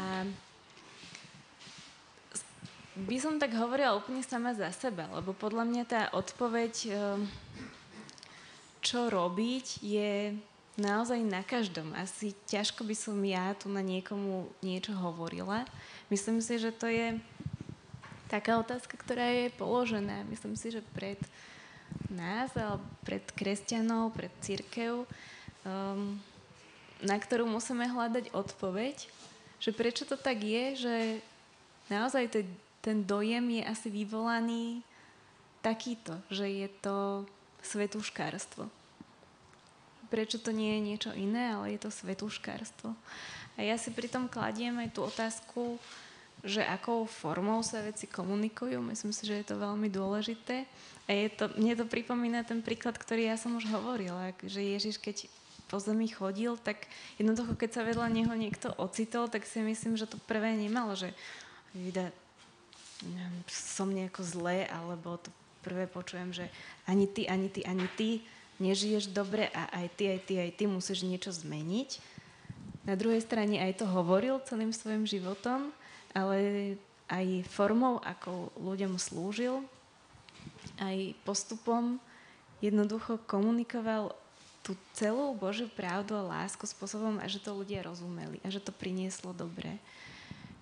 by 2.95 3.17
som 3.19 3.37
tak 3.37 3.51
hovorila 3.53 3.95
úplne 3.95 4.23
sama 4.23 4.55
za 4.55 4.71
seba, 4.71 5.07
lebo 5.11 5.35
podľa 5.35 5.67
mňa 5.67 5.83
tá 5.83 6.01
odpoveď, 6.15 6.73
ehm, 6.89 7.27
čo 8.79 9.11
robiť, 9.11 9.83
je 9.83 10.35
naozaj 10.75 11.19
na 11.23 11.43
každom. 11.43 11.95
Asi 11.95 12.35
ťažko 12.47 12.83
by 12.83 12.95
som 12.95 13.17
ja 13.23 13.55
tu 13.55 13.71
na 13.71 13.79
niekomu 13.79 14.51
niečo 14.59 14.91
hovorila. 14.95 15.63
Myslím 16.11 16.43
si, 16.43 16.59
že 16.59 16.75
to 16.75 16.87
je 16.87 17.19
taká 18.27 18.59
otázka, 18.59 18.99
ktorá 18.99 19.25
je 19.31 19.55
položená. 19.55 20.27
Myslím 20.27 20.59
si, 20.59 20.71
že 20.71 20.83
pred 20.93 21.19
nás, 22.11 22.51
alebo 22.55 22.83
pred 23.07 23.23
kresťanov, 23.33 24.15
pred 24.15 24.33
církev, 24.43 25.07
um, 25.63 26.19
na 26.99 27.15
ktorú 27.15 27.47
musíme 27.47 27.87
hľadať 27.87 28.35
odpoveď, 28.35 29.07
že 29.59 29.71
prečo 29.71 30.03
to 30.03 30.19
tak 30.19 30.43
je, 30.43 30.65
že 30.75 30.95
naozaj 31.87 32.31
to 32.31 32.39
ten 32.85 33.01
dojem 33.01 33.61
je 33.61 33.63
asi 33.65 33.89
vyvolaný 33.89 34.85
takýto, 35.65 36.21
že 36.29 36.45
je 36.45 36.69
to 36.85 37.25
svetúškárstvo. 37.65 38.69
Prečo 40.15 40.39
to 40.39 40.55
nie 40.55 40.79
je 40.79 40.81
niečo 40.87 41.11
iné, 41.11 41.51
ale 41.51 41.75
je 41.75 41.83
to 41.83 41.91
svetúškárstvo. 41.91 42.95
A 43.55 43.67
ja 43.67 43.75
si 43.75 43.91
pritom 43.91 44.31
kladiem 44.31 44.79
aj 44.79 44.95
tú 44.95 45.03
otázku, 45.03 45.75
že 46.39 46.63
akou 46.63 47.03
formou 47.03 47.59
sa 47.67 47.83
veci 47.83 48.07
komunikujú. 48.07 48.79
Myslím 48.79 49.11
si, 49.11 49.27
že 49.27 49.43
je 49.43 49.45
to 49.51 49.59
veľmi 49.59 49.91
dôležité. 49.91 50.63
A 51.03 51.11
je 51.11 51.27
to, 51.35 51.51
mne 51.59 51.75
to 51.75 51.83
pripomína 51.83 52.47
ten 52.47 52.63
príklad, 52.63 52.95
ktorý 52.95 53.27
ja 53.27 53.35
som 53.35 53.59
už 53.59 53.67
hovorila, 53.75 54.31
že 54.39 54.63
Ježiš, 54.63 55.03
keď 55.03 55.27
po 55.67 55.83
zemi 55.83 56.07
chodil, 56.07 56.55
tak 56.63 56.87
jednoducho, 57.19 57.59
keď 57.59 57.69
sa 57.75 57.81
vedľa 57.83 58.07
neho 58.07 58.31
niekto 58.39 58.71
ocitol, 58.79 59.27
tak 59.27 59.43
si 59.43 59.59
myslím, 59.59 59.99
že 59.99 60.07
to 60.07 60.15
prvé 60.15 60.55
nemalo, 60.55 60.95
že 60.95 61.11
vydá, 61.75 62.07
som 63.51 63.91
nejako 63.91 64.23
zlé, 64.23 64.63
alebo 64.71 65.19
to 65.19 65.27
prvé 65.59 65.91
počujem, 65.91 66.31
že 66.31 66.47
ani 66.87 67.09
ty, 67.09 67.27
ani 67.27 67.51
ty, 67.51 67.67
ani 67.67 67.89
ty 67.99 68.23
nežiješ 68.59 69.11
dobre 69.11 69.51
a 69.51 69.67
aj 69.83 69.87
ty, 69.99 70.03
aj 70.15 70.19
ty, 70.25 70.33
aj 70.39 70.51
ty 70.55 70.63
musíš 70.65 71.03
niečo 71.03 71.31
zmeniť. 71.31 71.99
Na 72.85 72.93
druhej 72.93 73.21
strane 73.25 73.57
aj 73.59 73.81
to 73.81 73.85
hovoril 73.89 74.37
celým 74.45 74.69
svojim 74.69 75.09
životom, 75.09 75.73
ale 76.13 76.77
aj 77.09 77.45
formou, 77.49 78.01
ako 78.01 78.53
ľuďom 78.57 78.97
slúžil, 78.97 79.65
aj 80.81 81.13
postupom 81.25 81.97
jednoducho 82.63 83.21
komunikoval 83.29 84.13
tú 84.65 84.73
celú 84.97 85.37
Božiu 85.37 85.69
pravdu 85.69 86.17
a 86.17 86.25
lásku 86.25 86.65
spôsobom, 86.65 87.21
a 87.21 87.29
že 87.29 87.37
to 87.37 87.53
ľudia 87.53 87.85
rozumeli 87.85 88.41
a 88.41 88.49
že 88.49 88.57
to 88.57 88.73
prinieslo 88.73 89.29
dobre. 89.29 89.77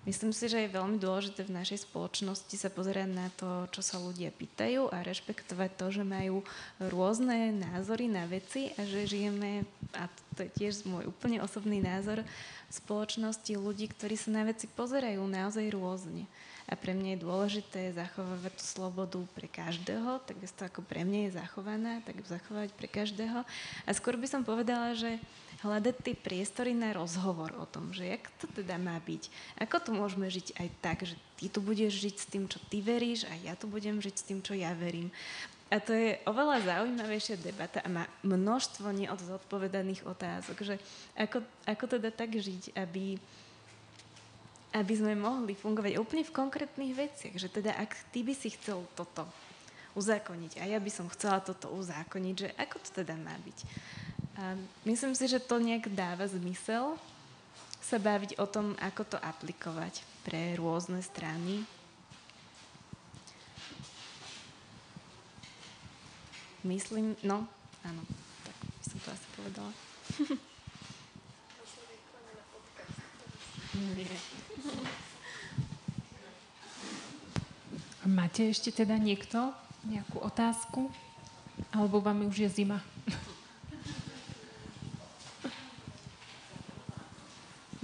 Myslím 0.04 0.36
si, 0.36 0.52
že 0.52 0.60
je 0.60 0.76
veľmi 0.76 1.00
dôležité 1.00 1.48
v 1.48 1.56
našej 1.56 1.88
spoločnosti 1.88 2.52
sa 2.60 2.68
pozerať 2.68 3.08
na 3.08 3.32
to, 3.40 3.64
čo 3.72 3.80
sa 3.80 3.96
ľudia 3.96 4.28
pýtajú 4.36 4.92
a 4.92 5.00
rešpektovať 5.00 5.80
to, 5.80 5.86
že 5.96 6.04
majú 6.04 6.44
rôzne 6.76 7.56
názory 7.56 8.12
na 8.12 8.28
veci 8.28 8.76
a 8.76 8.84
že 8.84 9.08
žijeme, 9.08 9.64
a 9.96 10.04
to 10.36 10.44
je 10.44 10.50
tiež 10.60 10.84
môj 10.84 11.08
úplne 11.08 11.40
osobný 11.40 11.80
názor, 11.80 12.20
v 12.68 12.72
spoločnosti 12.72 13.48
ľudí, 13.56 13.88
ktorí 13.88 14.20
sa 14.20 14.28
na 14.28 14.44
veci 14.44 14.68
pozerajú 14.68 15.24
naozaj 15.24 15.72
rôzne. 15.72 16.28
A 16.68 16.76
pre 16.76 16.92
mňa 16.92 17.16
je 17.16 17.24
dôležité 17.24 17.80
zachovávať 17.96 18.60
tú 18.60 18.64
slobodu 18.64 19.20
pre 19.32 19.48
každého, 19.48 20.20
takisto 20.28 20.68
ako 20.68 20.84
pre 20.84 21.04
mňa 21.04 21.28
je 21.28 21.36
zachovaná, 21.40 22.04
tak 22.04 22.20
zachovať 22.24 22.76
pre 22.76 22.88
každého. 22.92 23.40
A 23.88 23.90
skôr 23.96 24.20
by 24.20 24.28
som 24.28 24.44
povedala, 24.44 24.92
že 24.92 25.16
hľadať 25.64 25.96
tie 26.04 26.14
priestory 26.14 26.76
na 26.76 26.92
rozhovor 26.92 27.56
o 27.56 27.64
tom, 27.64 27.90
že 27.90 28.04
jak 28.04 28.28
to 28.36 28.46
teda 28.52 28.76
má 28.76 29.00
byť. 29.00 29.32
Ako 29.64 29.80
to 29.80 29.90
môžeme 29.96 30.28
žiť 30.28 30.60
aj 30.60 30.68
tak, 30.84 30.98
že 31.08 31.16
ty 31.40 31.48
tu 31.48 31.64
budeš 31.64 31.96
žiť 31.96 32.16
s 32.20 32.28
tým, 32.28 32.44
čo 32.44 32.60
ty 32.68 32.84
veríš 32.84 33.24
a 33.24 33.34
ja 33.40 33.56
tu 33.56 33.64
budem 33.64 33.96
žiť 33.98 34.14
s 34.14 34.26
tým, 34.28 34.44
čo 34.44 34.52
ja 34.52 34.76
verím. 34.76 35.08
A 35.72 35.80
to 35.80 35.96
je 35.96 36.20
oveľa 36.28 36.62
zaujímavejšia 36.62 37.40
debata 37.40 37.80
a 37.80 37.88
má 37.88 38.04
množstvo 38.22 38.92
neodzodpovedaných 38.94 40.04
otázok, 40.04 40.60
že 40.62 40.76
ako, 41.16 41.40
ako 41.64 41.84
teda 41.98 42.12
tak 42.12 42.36
žiť, 42.36 42.76
aby, 42.76 43.16
aby 44.76 44.94
sme 44.94 45.16
mohli 45.16 45.56
fungovať 45.56 45.96
úplne 45.96 46.22
v 46.22 46.36
konkrétnych 46.36 46.92
veciach, 46.92 47.34
že 47.40 47.48
teda 47.48 47.74
ak 47.74 47.96
ty 48.12 48.20
by 48.20 48.36
si 48.36 48.52
chcel 48.54 48.84
toto 48.94 49.24
uzákoniť 49.98 50.60
a 50.60 50.68
ja 50.68 50.78
by 50.78 50.90
som 50.92 51.10
chcela 51.10 51.40
toto 51.40 51.72
uzákoniť, 51.72 52.34
že 52.36 52.48
ako 52.54 52.76
to 52.78 52.90
teda 53.02 53.18
má 53.18 53.34
byť. 53.40 53.58
A 54.34 54.58
myslím 54.82 55.14
si, 55.14 55.30
že 55.30 55.38
to 55.38 55.62
nejak 55.62 55.86
dáva 55.94 56.26
zmysel 56.26 56.98
sa 57.78 58.00
baviť 58.00 58.40
o 58.40 58.46
tom, 58.48 58.74
ako 58.80 59.14
to 59.14 59.18
aplikovať 59.20 60.02
pre 60.26 60.56
rôzne 60.58 60.98
strany. 61.04 61.62
Myslím, 66.64 67.12
no, 67.22 67.44
áno, 67.84 68.02
tak 68.42 68.56
som 68.80 68.98
to 69.04 69.08
asi 69.12 69.26
povedala. 69.36 69.72
Máte 78.04 78.48
ešte 78.48 78.72
teda 78.72 78.96
niekto 78.96 79.52
nejakú 79.84 80.20
otázku? 80.24 80.88
Alebo 81.72 82.00
vám 82.00 82.24
už 82.28 82.48
je 82.48 82.64
zima? 82.64 82.80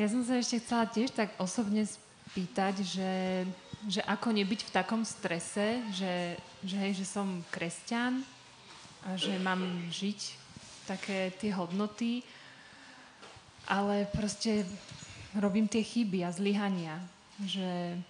Ja 0.01 0.09
som 0.09 0.24
sa 0.24 0.40
ešte 0.40 0.64
chcela 0.64 0.88
tiež 0.88 1.12
tak 1.12 1.36
osobne 1.36 1.84
spýtať, 1.84 2.80
že, 2.88 3.44
že 3.84 4.01
ako 4.09 4.32
nebyť 4.32 4.61
v 4.64 4.72
takom 4.72 5.05
strese, 5.05 5.76
že, 5.92 6.40
že, 6.64 6.76
hej, 6.80 6.96
že 6.96 7.05
som 7.05 7.44
kresťan 7.53 8.24
a 9.05 9.20
že 9.20 9.36
mám 9.44 9.61
žiť 9.92 10.20
také 10.88 11.36
tie 11.36 11.53
hodnoty, 11.53 12.24
ale 13.68 14.09
proste 14.09 14.64
robím 15.36 15.68
tie 15.68 15.84
chyby 15.84 16.24
a 16.24 16.32
zlyhania. 16.32 16.96
Že 17.44 18.01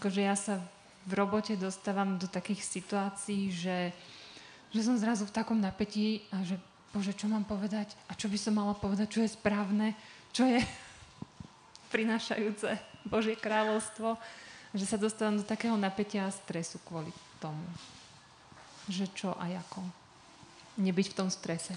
akože 0.00 0.24
ja 0.24 0.32
sa 0.32 0.56
v 1.04 1.20
robote 1.20 1.52
dostávam 1.52 2.16
do 2.16 2.32
takých 2.32 2.64
situácií, 2.64 3.52
že, 3.52 3.92
že 4.72 4.80
som 4.80 4.96
zrazu 4.96 5.28
v 5.28 5.36
takom 5.36 5.60
napätí 5.60 6.24
a 6.32 6.40
že 6.48 6.56
Bože, 6.96 7.12
čo 7.12 7.28
mám 7.28 7.44
povedať 7.44 7.92
a 8.08 8.16
čo 8.16 8.32
by 8.32 8.40
som 8.40 8.56
mala 8.56 8.72
povedať, 8.72 9.12
čo 9.12 9.20
je 9.20 9.36
správne, 9.36 9.92
čo 10.32 10.48
je 10.48 10.64
prinášajúce 11.90 12.78
Božie 13.04 13.34
kráľovstvo, 13.34 14.16
že 14.70 14.86
sa 14.86 14.94
dostávam 14.94 15.36
do 15.36 15.44
takého 15.44 15.74
napätia 15.74 16.30
a 16.30 16.32
stresu 16.32 16.78
kvôli 16.86 17.10
tomu. 17.42 17.66
Že 18.86 19.06
čo 19.12 19.30
a 19.34 19.50
ako. 19.50 19.82
Nebyť 20.78 21.06
v 21.10 21.18
tom 21.18 21.28
strese. 21.28 21.74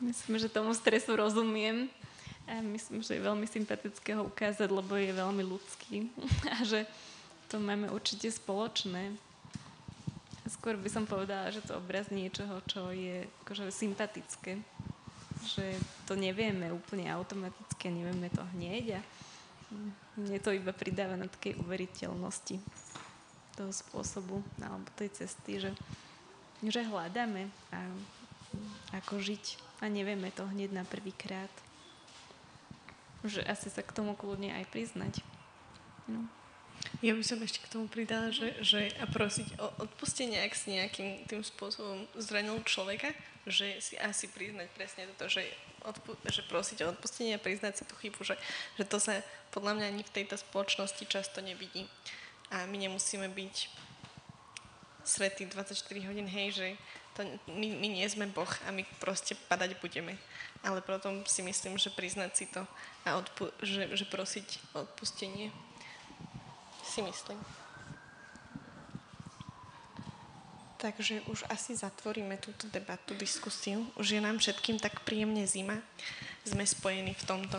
Myslím, 0.00 0.36
že 0.36 0.52
tomu 0.52 0.72
stresu 0.72 1.16
rozumiem. 1.16 1.88
A 2.44 2.60
myslím, 2.60 3.00
že 3.00 3.16
je 3.16 3.24
veľmi 3.24 3.48
sympatické 3.48 4.20
ho 4.20 4.28
ukázať, 4.28 4.68
lebo 4.68 5.00
je 5.00 5.16
veľmi 5.16 5.40
ľudský. 5.40 6.12
A 6.52 6.60
že 6.60 6.84
to 7.48 7.56
máme 7.56 7.88
určite 7.88 8.28
spoločné. 8.28 9.16
Skôr 10.44 10.76
by 10.76 10.92
som 10.92 11.08
povedala, 11.08 11.48
že 11.48 11.64
to 11.64 11.80
obraz 11.80 12.12
niečoho, 12.12 12.60
čo 12.68 12.92
je 12.92 13.24
akože 13.44 13.72
sympatické 13.72 14.60
že 15.44 15.76
to 16.08 16.16
nevieme 16.16 16.72
úplne 16.72 17.08
automaticky, 17.12 17.92
nevieme 17.92 18.32
to 18.32 18.42
hneď 18.56 18.98
a 18.98 19.00
mne 20.16 20.38
to 20.38 20.54
iba 20.54 20.70
pridáva 20.70 21.18
na 21.18 21.26
takej 21.26 21.58
uveriteľnosti 21.60 22.56
toho 23.54 23.70
spôsobu 23.70 24.42
alebo 24.58 24.86
tej 24.98 25.10
cesty, 25.14 25.62
že, 25.62 25.70
že 26.62 26.80
hľadáme 26.82 27.50
a, 27.70 27.80
ako 28.94 29.22
žiť 29.22 29.58
a 29.82 29.90
nevieme 29.90 30.30
to 30.34 30.46
hneď 30.46 30.70
na 30.74 30.84
prvýkrát. 30.86 31.50
Že 33.24 33.40
asi 33.46 33.72
sa 33.72 33.80
k 33.80 33.94
tomu 33.94 34.14
kľudne 34.14 34.52
aj 34.52 34.68
priznať. 34.68 35.24
No. 36.06 36.28
Ja 37.00 37.16
by 37.16 37.24
som 37.24 37.40
ešte 37.40 37.64
k 37.64 37.72
tomu 37.72 37.88
pridala, 37.88 38.28
že, 38.28 38.52
že 38.60 38.92
a 39.00 39.08
prosiť 39.08 39.56
o 39.56 39.66
odpustenie, 39.80 40.44
ak 40.44 40.52
si 40.52 40.76
nejakým 40.76 41.24
tým 41.24 41.40
spôsobom 41.40 42.04
zranil 42.20 42.60
človeka, 42.68 43.10
že 43.44 43.80
si 43.80 43.94
asi 44.00 44.28
priznať 44.32 44.68
presne 44.72 45.08
toto, 45.14 45.28
že, 45.28 45.44
odpu- 45.84 46.16
že 46.28 46.40
prosiť 46.48 46.84
o 46.84 46.90
odpustenie 46.96 47.36
a 47.36 47.42
priznať 47.42 47.80
si 47.80 47.84
tú 47.84 47.94
chybu, 48.00 48.24
že, 48.24 48.36
že 48.80 48.84
to 48.88 48.96
sa 48.96 49.20
podľa 49.52 49.80
mňa 49.80 49.86
ani 49.92 50.02
v 50.02 50.14
tejto 50.14 50.40
spoločnosti 50.40 51.04
často 51.06 51.44
nevidí. 51.44 51.84
A 52.52 52.64
my 52.64 52.76
nemusíme 52.76 53.28
byť 53.28 53.56
svetí 55.04 55.44
24 55.44 55.76
hodín, 56.08 56.28
hej, 56.28 56.48
že 56.56 56.66
to, 57.14 57.22
my, 57.46 57.68
my 57.78 57.88
nie 57.88 58.06
sme 58.10 58.26
Boh 58.26 58.50
a 58.66 58.74
my 58.74 58.82
proste 58.98 59.38
padať 59.46 59.78
budeme. 59.78 60.18
Ale 60.64 60.82
potom 60.82 61.22
si 61.28 61.44
myslím, 61.44 61.78
že 61.78 61.92
priznať 61.92 62.30
si 62.34 62.46
to 62.50 62.66
a 63.06 63.20
odpu- 63.20 63.54
že, 63.62 63.92
že 63.94 64.04
prosiť 64.08 64.74
o 64.74 64.88
odpustenie 64.88 65.52
si 66.82 67.00
myslím. 67.04 67.38
Takže 70.84 71.24
už 71.32 71.48
asi 71.48 71.72
zatvoríme 71.72 72.36
túto 72.36 72.68
debatu, 72.68 73.16
diskusiu. 73.16 73.88
Už 73.96 74.12
je 74.12 74.20
nám 74.20 74.36
všetkým 74.36 74.76
tak 74.76 75.00
príjemne 75.00 75.40
zima. 75.48 75.80
Sme 76.44 76.60
spojení 76.60 77.16
v 77.16 77.24
tomto 77.24 77.56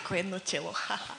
ako 0.00 0.16
jedno 0.16 0.40
telo. 0.40 0.72